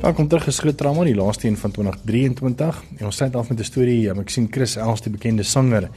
Welkom 0.00 0.30
terug 0.32 0.46
geskryf 0.48 0.78
trauma 0.80 1.02
die 1.04 1.12
laaste 1.12 1.44
een 1.44 1.58
van 1.60 1.74
2023 1.76 2.76
en 2.96 3.04
ons 3.04 3.16
sluit 3.20 3.34
af 3.36 3.48
met 3.50 3.58
'n 3.58 3.64
storie. 3.64 4.00
Ja, 4.00 4.14
ek 4.14 4.30
sien 4.30 4.46
Chris 4.50 4.76
Els 4.76 5.02
die 5.02 5.10
bekende 5.12 5.42
sanger 5.42 5.90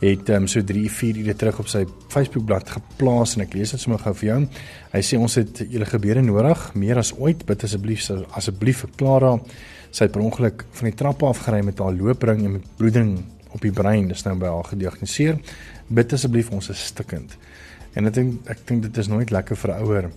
het 0.00 0.28
um, 0.28 0.46
so 0.46 0.62
3 0.62 0.90
4 0.90 1.16
ure 1.16 1.34
terug 1.34 1.58
op 1.58 1.66
sy 1.66 1.84
Facebookblad 2.08 2.70
geplaas 2.70 3.34
en 3.34 3.40
ek 3.40 3.54
lees 3.54 3.70
dit 3.70 3.80
sommer 3.80 3.98
gou 3.98 4.14
vir 4.14 4.28
jou. 4.28 4.48
Hy 4.92 5.00
sê 5.00 5.18
ons 5.18 5.34
het 5.34 5.64
julle 5.68 5.84
gebeure 5.84 6.22
nodig, 6.22 6.74
meer 6.74 6.98
as 6.98 7.12
ooit. 7.18 7.44
Bid 7.46 7.64
asseblief 7.64 8.10
asseblief 8.30 8.78
vir 8.78 8.90
Clara. 8.96 9.40
Sy 9.90 10.04
het 10.04 10.12
per 10.12 10.22
ongeluk 10.22 10.64
van 10.70 10.84
die 10.90 10.96
trappe 10.96 11.26
af 11.26 11.38
gery 11.38 11.64
met 11.64 11.78
haar 11.78 11.92
loopring 11.92 12.44
en 12.44 12.52
met 12.52 12.76
bloeding 12.76 13.24
op 13.50 13.60
die 13.60 13.72
brein. 13.72 14.08
Dis 14.08 14.22
nou 14.24 14.38
by 14.38 14.46
haar 14.46 14.64
gediagnoseer. 14.64 15.40
Bid 15.88 16.12
asseblief 16.12 16.50
ons 16.50 16.70
is 16.70 16.86
stikkend. 16.86 17.36
En 17.94 18.06
ek 18.06 18.14
dink 18.14 18.48
ek 18.48 18.66
dink 18.66 18.82
dit 18.82 18.96
is 18.96 19.08
nooit 19.08 19.30
lekker 19.30 19.56
vir 19.56 19.70
'n 19.74 19.82
ouer 19.82 20.10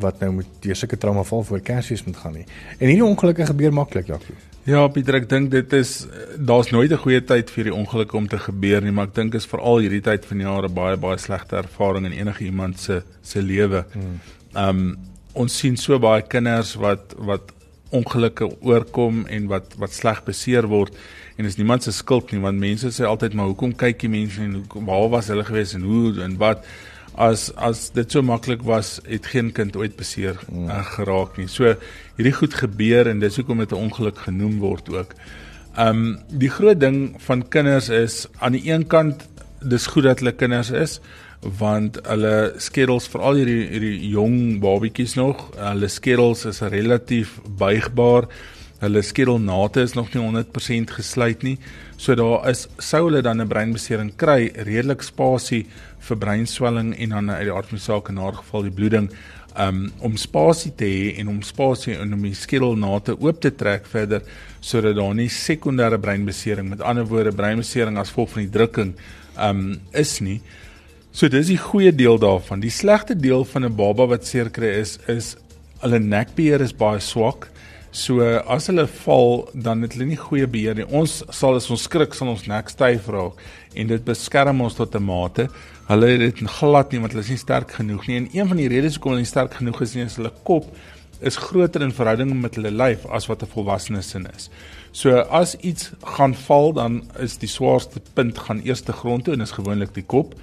wat 0.00 0.20
nou 0.20 0.32
met 0.32 0.46
deur 0.60 0.76
sulke 0.76 0.96
trauma 0.96 1.22
val 1.22 1.44
voor 1.44 1.60
Kersfees 1.60 2.04
moet 2.04 2.16
gaan 2.16 2.32
nie. 2.32 2.46
En 2.78 2.86
hierdie 2.86 3.04
ongelukke 3.04 3.46
gebeur 3.46 3.72
maklik, 3.72 4.06
Jaco. 4.06 4.34
Ja, 4.64 4.84
Pieter, 4.88 5.16
ek 5.18 5.28
dink 5.28 5.50
dit 5.50 5.72
is 5.74 6.06
daar's 6.38 6.70
nooit 6.70 6.92
'n 6.92 7.02
goeie 7.02 7.20
tyd 7.20 7.50
vir 7.50 7.64
die 7.64 7.74
ongelukke 7.74 8.16
om 8.16 8.28
te 8.28 8.38
gebeur 8.38 8.80
nie, 8.82 8.92
maar 8.92 9.06
ek 9.06 9.14
dink 9.14 9.34
is 9.34 9.46
veral 9.46 9.78
hierdie 9.78 10.00
tyd 10.00 10.24
van 10.24 10.38
die 10.38 10.46
jaar 10.46 10.64
'n 10.64 10.74
baie 10.74 10.96
baie 10.96 11.18
slegte 11.18 11.56
ervaring 11.56 12.06
in 12.06 12.12
enige 12.12 12.44
iemand 12.44 12.80
se 12.80 13.02
se 13.22 13.42
lewe. 13.42 13.84
Hmm. 13.92 14.20
Ehm 14.54 14.68
um, 14.68 14.98
ons 15.34 15.58
sien 15.58 15.76
so 15.76 15.98
baie 15.98 16.22
kinders 16.22 16.74
wat 16.74 17.14
wat 17.18 17.52
ongelukke 17.90 18.48
oorkom 18.60 19.26
en 19.26 19.48
wat 19.48 19.74
wat 19.80 19.92
sleg 19.92 20.22
beseer 20.24 20.66
word 20.68 20.96
en 21.36 21.44
is 21.44 21.56
niemand 21.56 21.82
se 21.82 21.92
skuld 21.92 22.32
nie 22.32 22.40
want 22.40 22.58
mense 22.58 22.92
sê 22.92 23.04
altyd 23.08 23.34
maar 23.34 23.50
hoekom 23.50 23.74
kyk 23.76 24.00
die 24.04 24.12
mense 24.12 24.40
en 24.40 24.54
hoe 24.54 24.84
waar 24.88 25.08
was 25.12 25.28
hulle 25.32 25.44
gewees 25.44 25.74
en 25.74 25.82
hoe 25.88 26.22
en 26.24 26.36
wat 26.40 26.64
as 27.14 27.50
as 27.56 27.90
dit 27.90 28.10
so 28.10 28.22
maklik 28.22 28.62
was, 28.62 29.00
het 29.06 29.26
geen 29.26 29.52
kind 29.52 29.76
ooit 29.76 29.96
beseer 29.96 30.38
mm. 30.48 30.68
uh, 30.68 30.84
geraak 30.96 31.36
nie. 31.36 31.48
So 31.48 31.74
hierdie 32.16 32.36
goed 32.36 32.54
gebeur 32.54 33.08
en 33.08 33.20
dis 33.20 33.36
hoekom 33.36 33.58
dit 33.58 33.72
'n 33.72 33.88
ongeluk 33.88 34.18
genoem 34.18 34.58
word 34.60 34.88
ook. 34.88 35.14
Um 35.76 36.18
die 36.28 36.50
groot 36.50 36.80
ding 36.80 37.14
van 37.18 37.48
kinders 37.48 37.88
is 37.88 38.26
aan 38.38 38.52
die 38.52 38.70
een 38.70 38.86
kant 38.86 39.28
dis 39.60 39.86
goed 39.86 40.04
dat 40.04 40.18
hulle 40.18 40.32
kinders 40.32 40.70
is 40.70 41.00
want 41.42 41.98
hulle 42.06 42.54
skedels 42.62 43.08
veral 43.10 43.40
hierdie 43.40 43.66
hierdie 43.66 44.10
jong 44.12 44.60
babatjies 44.62 45.16
nog, 45.18 45.50
hulle 45.58 45.88
skedels 45.88 46.44
is 46.46 46.60
relatief 46.60 47.40
buigbaar. 47.58 48.28
Hulle 48.82 49.02
skedelnate 49.02 49.82
is 49.82 49.94
nog 49.94 50.08
nie 50.14 50.22
100% 50.22 50.90
gesluit 50.90 51.42
nie. 51.42 51.58
So 51.96 52.14
daar 52.18 52.48
is 52.50 52.66
sou 52.78 53.04
hulle 53.06 53.22
dan 53.22 53.40
'n 53.40 53.48
breinbesering 53.48 54.16
kry, 54.16 54.50
redelik 54.54 55.02
spasie 55.02 55.66
vir 56.02 56.18
breinswelling 56.18 56.92
en 56.98 57.14
dan 57.16 57.30
uit 57.30 57.46
die 57.46 57.54
aard 57.54 57.70
van 57.70 57.78
saak 57.78 58.08
in 58.12 58.20
haar 58.22 58.34
geval 58.40 58.66
die 58.66 58.74
bloeding 58.74 59.10
um, 59.58 59.84
om 60.00 60.16
spasie 60.16 60.72
te 60.76 60.88
hê 60.88 61.12
en 61.20 61.28
om 61.32 61.42
spasie 61.46 61.94
in 61.96 62.14
om 62.16 62.24
die 62.26 62.34
skedelnate 62.36 63.16
oop 63.18 63.40
te 63.42 63.52
trek 63.54 63.86
verder 63.90 64.24
sodat 64.60 64.96
daar 64.98 65.14
nie 65.18 65.28
sekondêre 65.32 65.98
breinbesering 66.02 66.68
met 66.70 66.82
ander 66.82 67.06
woorde 67.08 67.34
breinbesering 67.36 67.98
as 67.98 68.12
gevolg 68.12 68.34
van 68.36 68.44
die 68.46 68.54
drukking 68.58 68.92
um, 69.38 69.80
is 69.92 70.18
nie. 70.20 70.40
So 71.12 71.28
dis 71.28 71.50
die 71.50 71.60
goeie 71.60 71.92
deel 71.92 72.18
daarvan. 72.20 72.62
Die 72.62 72.72
slegte 72.72 73.16
deel 73.18 73.44
van 73.44 73.64
'n 73.64 73.76
baba 73.76 74.06
wat 74.06 74.26
seer 74.26 74.50
kry 74.50 74.72
is 74.80 74.98
is 75.08 75.36
hulle 75.82 75.98
nekbeheer 75.98 76.62
is 76.62 76.72
baie 76.72 77.00
swak. 77.00 77.50
So 77.92 78.24
as 78.24 78.70
hulle 78.70 78.86
val, 79.04 79.42
dan 79.52 79.84
het 79.84 79.92
hulle 79.92 80.06
nie 80.08 80.16
goeie 80.16 80.46
beheer 80.48 80.78
nie. 80.78 80.86
Ons 80.96 81.18
sal 81.36 81.58
as 81.58 81.68
ons 81.68 81.82
skrik 81.84 82.14
sal 82.16 82.30
ons 82.32 82.46
nek 82.48 82.70
styf 82.72 83.10
raak 83.12 83.42
en 83.76 83.90
dit 83.90 84.06
beskerm 84.06 84.62
ons 84.64 84.78
tot 84.78 84.96
'n 84.96 85.04
mate. 85.04 85.48
Hulle 85.90 86.06
het 86.06 86.20
dit 86.20 86.48
glad 86.48 86.92
nie 86.92 87.00
want 87.00 87.12
hulle 87.12 87.24
is 87.24 87.28
nie 87.28 87.36
sterk 87.36 87.70
genoeg 87.70 88.06
nie. 88.08 88.16
En 88.16 88.28
een 88.32 88.48
van 88.48 88.56
die 88.56 88.68
redes 88.68 88.96
hoekom 88.96 89.12
hulle 89.12 89.20
nie 89.20 89.28
sterk 89.28 89.52
genoeg 89.60 89.82
is 89.82 89.94
nie 89.94 90.04
is 90.04 90.16
hulle 90.16 90.32
kop 90.42 90.64
is 91.20 91.36
groter 91.36 91.82
in 91.82 91.92
verhouding 91.92 92.40
met 92.40 92.54
hulle 92.54 92.70
lyf 92.70 93.04
as 93.06 93.28
wat 93.28 93.42
'n 93.42 93.52
volwassene 93.54 94.02
sin 94.02 94.26
is. 94.36 94.48
So 94.92 95.18
as 95.18 95.54
iets 95.56 95.92
gaan 96.02 96.34
val, 96.34 96.72
dan 96.72 97.02
is 97.18 97.36
die 97.36 97.48
swaarste 97.48 98.00
punt 98.14 98.38
gaan 98.38 98.62
eers 98.64 98.80
te 98.80 98.92
grond 98.92 99.24
toe 99.24 99.34
en 99.34 99.40
is 99.40 99.52
gewoonlik 99.52 99.94
die 99.94 100.06
kop. 100.06 100.34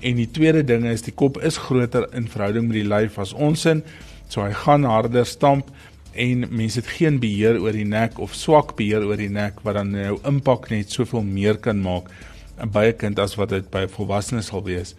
En 0.00 0.16
die 0.16 0.30
tweede 0.30 0.64
ding 0.64 0.84
is 0.84 1.02
die 1.02 1.14
kop 1.14 1.38
is 1.42 1.58
groter 1.58 2.08
in 2.14 2.28
verhouding 2.28 2.66
met 2.66 2.76
die 2.76 2.88
lyf 2.88 3.18
as 3.18 3.32
ons 3.32 3.66
in. 3.66 3.84
So 4.28 4.40
hy 4.42 4.52
gaan 4.52 4.84
harder 4.84 5.26
stamp 5.26 5.70
en 6.16 6.46
mense 6.50 6.80
het 6.80 6.88
geen 6.98 7.20
beheer 7.20 7.60
oor 7.60 7.72
die 7.72 7.86
nek 7.88 8.18
of 8.22 8.34
swak 8.34 8.74
beheer 8.76 9.04
oor 9.06 9.16
die 9.20 9.30
nek 9.32 9.60
wat 9.66 9.78
dan 9.78 9.92
nou 9.94 10.18
impak 10.28 10.70
net 10.70 10.90
soveel 10.90 11.22
meer 11.22 11.56
kan 11.56 11.80
maak 11.82 12.10
by 12.72 12.86
'n 12.88 12.96
kind 12.96 13.18
as 13.18 13.36
wat 13.36 13.50
dit 13.50 13.70
by 13.70 13.84
'n 13.84 13.88
volwassene 13.88 14.42
sal 14.42 14.62
wees. 14.64 14.94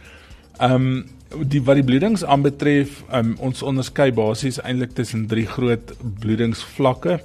Um 0.60 1.10
die 1.43 1.62
wat 1.62 1.75
die 1.75 1.84
bloedings 1.84 2.23
aanbetref, 2.23 3.03
um 3.12 3.36
ons 3.39 3.62
onderskei 3.62 4.12
basies 4.12 4.62
eintlik 4.63 4.93
tussen 4.95 5.27
drie 5.27 5.45
groot 5.45 5.93
bloedingsvlakke 6.19 7.19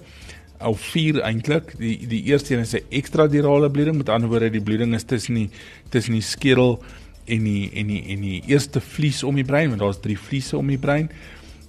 of 0.61 0.81
vier 0.81 1.21
eintlik. 1.21 1.75
Die 1.79 2.07
die 2.09 2.23
eerste 2.25 2.55
een 2.55 2.61
is 2.61 2.75
'n 2.75 2.85
ekstradurale 2.91 3.71
bloeding, 3.71 3.97
met 3.97 4.09
ander 4.09 4.29
woorde 4.29 4.51
die 4.51 4.61
bloeding 4.61 4.95
is 4.95 5.05
tussen 5.05 5.35
die 5.35 5.51
tussen 5.91 6.13
die 6.13 6.23
skedel 6.23 6.83
en 7.25 7.45
die 7.45 7.71
en 7.75 7.87
die 7.87 8.03
en 8.09 8.21
die 8.21 8.43
eerste 8.47 8.81
vlies 8.81 9.23
om 9.23 9.35
die 9.35 9.45
brein, 9.45 9.69
want 9.69 9.81
daar's 9.81 10.01
drie 10.01 10.19
vliese 10.19 10.57
om 10.57 10.67
die 10.67 10.79
brein. 10.79 11.11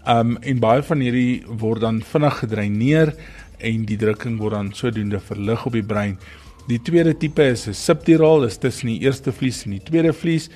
Um 0.07 0.37
en 0.43 0.59
baie 0.59 0.83
van 0.83 0.99
hierdie 0.99 1.43
word 1.47 1.81
dan 1.81 2.01
vinnig 2.03 2.39
gedreineer 2.41 3.13
en 3.63 3.85
die 3.87 3.97
drukking 3.97 4.35
word 4.41 4.57
dan 4.57 4.71
sodoende 4.75 5.21
verlig 5.23 5.65
op 5.65 5.77
die 5.77 5.83
brein. 5.83 6.17
Die 6.67 6.79
tweede 6.79 7.13
tipe 7.15 7.43
is 7.43 7.67
'n 7.67 7.73
subduraal, 7.73 8.43
is 8.43 8.57
tussen 8.57 8.87
die 8.87 8.99
eerste 8.99 9.31
vlies 9.31 9.63
en 9.65 9.71
die 9.71 9.83
tweede 9.83 10.13
vlies. 10.13 10.49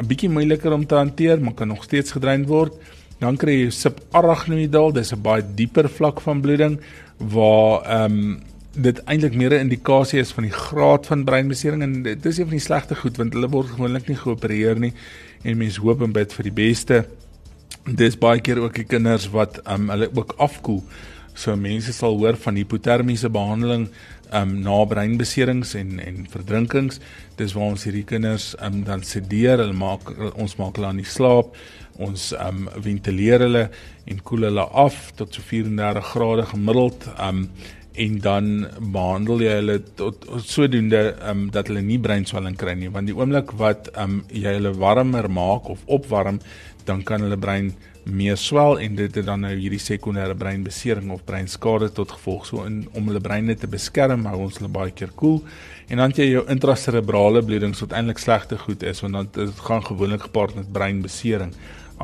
'n 0.00 0.06
Bietjie 0.06 0.28
moeiliker 0.28 0.72
om 0.72 0.86
te 0.86 0.94
hanteer, 0.94 1.40
maar 1.40 1.54
kan 1.54 1.68
nog 1.68 1.84
steeds 1.84 2.12
gedrein 2.12 2.46
word. 2.46 2.74
Dan 3.20 3.36
kry 3.36 3.64
jy 3.64 3.70
subarachnoidaal, 3.70 4.92
dis 4.92 5.12
'n 5.12 5.22
baie 5.22 5.42
dieper 5.54 5.88
vlak 5.88 6.20
van 6.20 6.40
bloeding 6.40 6.80
waar 7.18 7.82
ehm 7.82 8.12
um, 8.12 8.40
dit 8.74 8.98
eintlik 9.04 9.34
meer 9.34 9.50
'n 9.50 9.66
indikasie 9.66 10.20
is 10.20 10.32
van 10.32 10.44
die 10.44 10.52
graad 10.52 11.06
van 11.06 11.24
breinbesering 11.24 11.82
en 11.82 12.02
dit 12.02 12.26
is 12.26 12.38
een 12.38 12.44
van 12.44 12.58
die 12.58 12.66
slegte 12.66 12.94
goed 12.94 13.16
want 13.16 13.32
hulle 13.32 13.48
word 13.48 13.66
gewoonlik 13.66 14.08
nie 14.08 14.16
geopereer 14.16 14.78
nie 14.78 14.92
en 15.42 15.56
mense 15.56 15.80
hoop 15.80 16.02
en 16.02 16.12
bid 16.12 16.32
vir 16.32 16.42
die 16.42 16.52
beste 16.52 17.06
dis 17.96 18.18
baie 18.18 18.40
keer 18.44 18.60
ook 18.60 18.74
die 18.74 18.88
kinders 18.88 19.28
wat 19.32 19.60
um, 19.66 19.88
hulle 19.92 20.10
ook 20.14 20.34
afkoel. 20.38 20.82
So 21.38 21.54
mense 21.56 21.92
sal 21.94 22.16
hoor 22.18 22.36
van 22.36 22.58
hipotermiese 22.58 23.30
behandeling 23.30 23.88
um 24.34 24.58
na 24.60 24.84
breinbeserings 24.84 25.74
en 25.78 26.00
en 26.00 26.26
verdrinkings. 26.28 26.98
Dis 27.38 27.54
waar 27.56 27.72
ons 27.72 27.86
hierdie 27.86 28.04
kinders 28.04 28.50
um 28.64 28.82
dan 28.84 29.04
sedeer, 29.06 29.62
hulle 29.62 29.76
maak 29.76 30.10
ons 30.34 30.58
maak 30.58 30.76
hulle 30.76 30.90
aan 30.90 31.00
die 31.00 31.08
slaap. 31.08 31.54
Ons 32.02 32.32
um 32.36 32.66
ventileer 32.84 33.46
hulle 33.46 33.68
en 34.10 34.22
koel 34.26 34.48
hulle 34.50 34.66
af 34.84 35.12
tot 35.16 35.34
so 35.34 35.44
34 35.46 36.12
grade 36.12 36.46
gemiddeld 36.52 37.08
um 37.16 37.46
en 37.98 38.18
dan 38.22 38.50
behandel 38.94 39.40
jy 39.42 39.54
hulle 39.58 39.76
tot, 39.98 40.20
tot 40.22 40.44
sodoende 40.46 41.00
um 41.30 41.48
dat 41.54 41.70
hulle 41.70 41.82
nie 41.82 41.98
breinswelling 41.98 42.54
kry 42.58 42.76
nie 42.78 42.90
want 42.94 43.10
die 43.10 43.16
oomblik 43.16 43.50
wat 43.58 43.90
um 43.98 44.20
jy 44.30 44.54
hulle 44.54 44.70
warmer 44.78 45.26
maak 45.26 45.66
of 45.72 45.82
opwarm 45.86 46.38
dan 46.88 47.04
kan 47.06 47.22
hulle 47.24 47.38
brein 47.38 47.72
meer 48.08 48.38
swel 48.40 48.78
en 48.80 48.94
dit 48.96 49.14
het 49.14 49.26
dan 49.26 49.42
nou 49.44 49.52
hierdie 49.52 49.82
sekondêre 49.82 50.34
breinbesering 50.38 51.10
of 51.12 51.24
breinskade 51.28 51.90
tot 51.92 52.14
gevolg. 52.16 52.46
So 52.48 52.64
in 52.64 52.86
om 52.96 53.10
hulle 53.10 53.20
breine 53.20 53.54
te 53.54 53.68
beskerm, 53.68 54.24
hou 54.30 54.46
ons 54.46 54.58
hulle 54.60 54.72
baie 54.72 54.94
keer 54.96 55.12
koel. 55.14 55.42
Cool. 55.42 55.76
En 55.88 56.02
dan 56.02 56.12
jy 56.12 56.26
jou 56.28 56.42
intraserebrale 56.52 57.40
bloedings 57.44 57.80
wat 57.80 57.94
eintlik 57.96 58.20
slegte 58.20 58.58
goed 58.60 58.82
is 58.84 59.00
want 59.04 59.16
dan 59.16 59.28
dit 59.32 59.62
gaan 59.64 59.84
gewoonlik 59.84 60.26
gepaard 60.26 60.56
met 60.58 60.72
breinbesering 60.72 61.54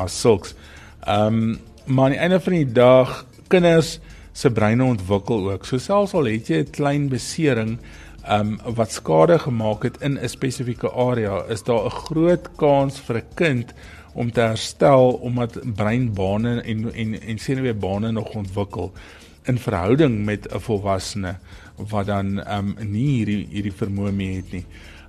as 0.00 0.16
sulks. 0.20 0.56
Ehm 1.04 1.40
um, 1.44 1.56
maar 1.84 2.04
aan 2.04 2.14
die 2.14 2.20
einde 2.24 2.40
van 2.40 2.54
die 2.56 2.72
dag 2.72 3.10
kinders 3.52 3.98
se 4.32 4.50
breine 4.50 4.84
ontwikkel 4.84 5.50
ook. 5.50 5.66
So 5.68 5.78
selfs 5.78 6.14
al 6.16 6.30
het 6.32 6.48
jy 6.48 6.62
'n 6.62 6.70
klein 6.70 7.08
besering 7.08 7.78
ehm 8.24 8.56
um, 8.64 8.74
wat 8.74 8.92
skade 8.92 9.38
gemaak 9.38 9.82
het 9.82 10.00
in 10.00 10.16
'n 10.18 10.28
spesifieke 10.28 10.90
area, 10.90 11.44
is 11.48 11.62
daar 11.62 11.84
'n 11.84 11.90
groot 11.90 12.48
kans 12.56 13.00
vir 13.00 13.16
'n 13.16 13.34
kind 13.34 13.74
om 14.14 14.30
te 14.32 14.40
herstel 14.40 15.12
omdat 15.12 15.58
breinbane 15.74 16.60
en 16.60 16.88
en 16.94 17.20
en 17.20 17.38
senuweebane 17.38 18.12
nog 18.12 18.34
ontwikkel 18.34 18.92
in 19.44 19.58
verhouding 19.58 20.24
met 20.24 20.48
'n 20.52 20.58
volwassene 20.58 21.36
wat 21.76 22.06
dan 22.06 22.40
ehm 22.42 22.74
um, 22.78 22.90
nie 22.90 23.08
hierdie 23.16 23.46
hierdie 23.50 23.78
vermoë 23.82 24.12
meer 24.12 24.36
het 24.36 24.52
nie. 24.52 24.64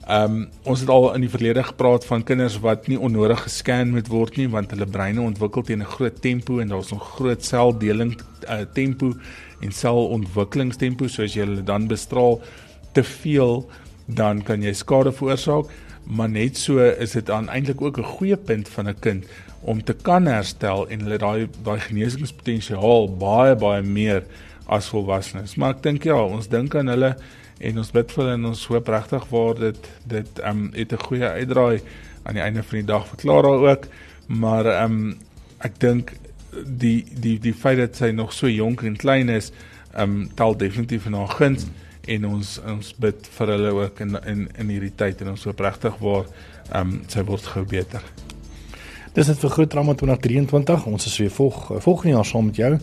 Ehm 0.08 0.32
um, 0.32 0.48
ons 0.64 0.80
het 0.80 0.90
al 0.90 1.14
in 1.14 1.22
die 1.22 1.30
verlede 1.30 1.64
gepraat 1.64 2.06
van 2.06 2.24
kinders 2.24 2.60
wat 2.60 2.88
nie 2.88 3.00
onnodig 3.00 3.42
gescan 3.44 3.90
moet 3.90 4.08
word 4.08 4.36
nie 4.38 4.50
want 4.50 4.70
hulle 4.70 4.86
breine 4.86 5.22
ontwikkel 5.22 5.62
teen 5.62 5.82
'n 5.82 5.94
groot 5.96 6.22
tempo 6.22 6.60
en 6.60 6.68
daar's 6.68 6.92
nog 6.92 7.16
groot 7.16 7.46
seldeling 7.46 8.14
uh, 8.50 8.62
tempo 8.74 9.14
en 9.62 9.72
selontwikkelingstempo 9.72 11.08
so 11.08 11.24
as 11.24 11.34
jy 11.34 11.42
hulle 11.46 11.64
dan 11.64 11.88
bestraal 11.88 12.42
te 12.92 13.04
veel 13.04 13.70
dan 14.06 14.44
kan 14.44 14.62
jy 14.62 14.74
skade 14.74 15.12
veroorsaak 15.12 15.66
maar 16.06 16.30
net 16.30 16.58
so 16.58 16.78
is 16.80 17.12
dit 17.12 17.26
dan 17.26 17.50
eintlik 17.50 17.82
ook 17.82 17.98
'n 17.98 18.04
goeie 18.18 18.38
punt 18.38 18.70
van 18.70 18.88
'n 18.88 19.00
kind 19.00 19.26
om 19.62 19.84
te 19.84 19.94
kan 19.94 20.26
herstel 20.26 20.88
en 20.88 21.00
hulle 21.00 21.18
daai 21.18 21.48
daai 21.64 21.80
genesingspotensiaal 21.80 23.18
baie 23.18 23.56
baie 23.56 23.82
meer 23.82 24.24
as 24.66 24.88
volwassenes. 24.88 25.56
Maar 25.56 25.70
ek 25.70 25.84
dink 25.84 26.04
ja, 26.04 26.24
ons 26.24 26.48
dink 26.48 26.76
aan 26.76 26.88
hulle 26.88 27.16
en 27.60 27.78
ons 27.78 27.92
bid 27.92 28.12
vir 28.12 28.24
hulle 28.24 28.34
en 28.34 28.46
ons 28.46 28.66
hoop 28.68 28.88
regtig 28.88 29.26
waar 29.30 29.56
dit 29.56 29.90
dit 30.04 30.40
ehm 30.40 30.58
um, 30.58 30.72
het 30.74 30.92
'n 30.94 31.06
goeie 31.08 31.30
uitdraai 31.30 31.82
aan 32.24 32.34
die 32.34 32.44
einde 32.44 32.64
van 32.64 32.78
die 32.78 32.88
dag 32.88 33.08
verklaar 33.08 33.42
daar 33.42 33.64
ook. 33.70 33.84
Maar 34.28 34.66
ehm 34.66 34.92
um, 34.92 35.18
ek 35.58 35.80
dink 35.80 36.14
die 36.66 37.06
die 37.20 37.40
die 37.40 37.54
feit 37.54 37.78
dat 37.78 37.96
sy 37.96 38.12
nog 38.12 38.34
so 38.34 38.48
jonk 38.48 38.82
en 38.82 38.98
klein 38.98 39.30
is, 39.30 39.52
ehm 39.94 40.02
um, 40.02 40.30
tel 40.36 40.58
definitief 40.58 41.06
in 41.06 41.14
haar 41.14 41.30
guns. 41.30 41.64
Hmm 41.64 41.85
en 42.08 42.26
ons 42.26 42.60
ons 42.66 42.94
bid 43.02 43.28
vir 43.38 43.52
hulle 43.56 43.74
ook 43.80 44.00
in 44.06 44.18
in 44.26 44.48
in 44.62 44.72
hierdie 44.74 44.94
tyd 44.96 45.22
en 45.22 45.34
ons 45.34 45.44
hoop 45.44 45.60
regtig 45.60 45.98
waar 46.00 46.26
ehm 46.26 46.82
um, 46.82 47.02
sy 47.08 47.24
word 47.24 47.46
gou 47.54 47.66
beter. 47.66 48.02
Dis 49.16 49.30
dit 49.32 49.38
vir 49.40 49.50
groot 49.50 49.70
drama 49.70 49.94
2023. 49.96 50.86
Ons 50.86 51.06
is 51.06 51.18
weer 51.18 51.32
volg 51.32 51.72
volgende 51.84 52.16
jaar 52.16 52.26
saam 52.26 52.46
met 52.46 52.56
jou 52.56 52.74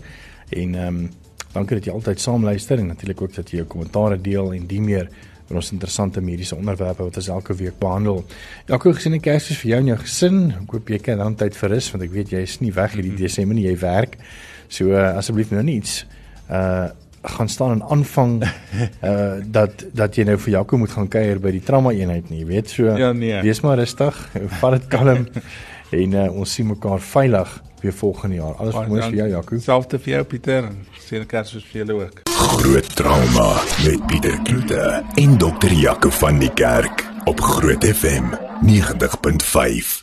en 0.51 0.75
ehm 0.75 0.87
um, 0.87 1.11
dankie 1.53 1.77
dat 1.77 1.87
jy 1.87 1.93
altyd 1.93 2.21
saam 2.21 2.45
luister 2.45 2.79
en 2.79 2.87
natuurlik 2.87 3.21
ook 3.23 3.35
dat 3.35 3.51
jy 3.51 3.59
jou 3.61 3.67
kommentaare 3.69 4.17
deel 4.21 4.53
en 4.53 4.67
die 4.67 4.81
meer 4.81 5.11
oor 5.51 5.59
ons 5.61 5.73
interessante 5.75 6.23
mediese 6.25 6.57
onderwerpe 6.57 7.05
wat 7.05 7.17
ons 7.21 7.29
elke 7.29 7.55
week 7.55 7.79
behandel. 7.79 8.25
Elke 8.67 8.95
gesien 8.95 9.13
'n 9.15 9.21
Kersfees 9.21 9.59
vir 9.59 9.71
jou 9.71 9.81
en 9.81 9.87
jou 9.87 9.99
gesin. 9.99 10.55
Ek 10.63 10.73
hoop 10.73 10.89
jy 10.89 10.99
kan 10.99 11.19
dan 11.19 11.35
tyd 11.35 11.57
vir 11.57 11.71
rus 11.71 11.91
want 11.91 12.05
ek 12.05 12.11
weet 12.11 12.31
jy 12.31 12.43
is 12.43 12.61
nie 12.61 12.73
weg 12.73 12.93
hierdie 12.93 13.11
mm 13.11 13.17
-hmm. 13.17 13.23
Desember 13.23 13.55
nie, 13.55 13.67
jy 13.67 13.79
werk. 13.79 14.17
So 14.69 14.85
uh, 14.85 15.17
asseblief 15.17 15.51
nou 15.51 15.63
niets 15.63 16.07
uh 16.51 16.89
gaan 17.23 17.49
staan 17.49 17.71
en 17.71 17.83
aanvang 17.83 18.43
uh 18.43 19.35
dat 19.57 19.85
dat 19.93 20.17
jy 20.17 20.25
nou 20.25 20.39
vir 20.39 20.53
Jaco 20.53 20.79
moet 20.79 20.91
gaan 20.91 21.09
kuier 21.09 21.41
by 21.41 21.53
die 21.55 21.63
trauma 21.63 21.93
eenheid 21.95 22.31
nie, 22.31 22.45
weet 22.47 22.71
so. 22.71 22.97
Ja, 22.97 23.13
nee. 23.13 23.41
Wees 23.43 23.61
maar 23.61 23.79
rustig, 23.79 24.29
vat 24.61 24.79
dit 24.79 24.89
kalm 24.89 25.29
en 26.03 26.17
uh, 26.17 26.29
ons 26.33 26.55
sien 26.55 26.67
mekaar 26.67 27.01
veilig 27.01 27.63
weer 27.83 27.93
volgende 27.93 28.37
jaar. 28.37 28.55
Alles 28.63 28.75
mooi 28.89 29.01
vir 29.03 29.19
jou 29.23 29.29
Jaco. 29.29 29.59
Selfs 29.59 29.97
vir 30.05 30.15
jou 30.17 30.23
Pieter 30.35 30.69
en 30.71 30.79
sien 31.03 31.27
kers 31.27 31.57
vir 31.57 31.83
julle 31.83 31.99
ook. 32.05 32.23
Groot 32.31 32.95
trauma 32.97 33.49
met 33.85 34.07
Pieter 34.07 34.39
Kloete 34.47 35.03
en 35.25 35.37
dokter 35.39 35.75
Jaco 35.75 36.11
van 36.23 36.39
die 36.43 36.53
kerk 36.55 37.07
op 37.25 37.41
Groot 37.41 37.85
FM 37.85 38.33
90.5. 38.67 40.02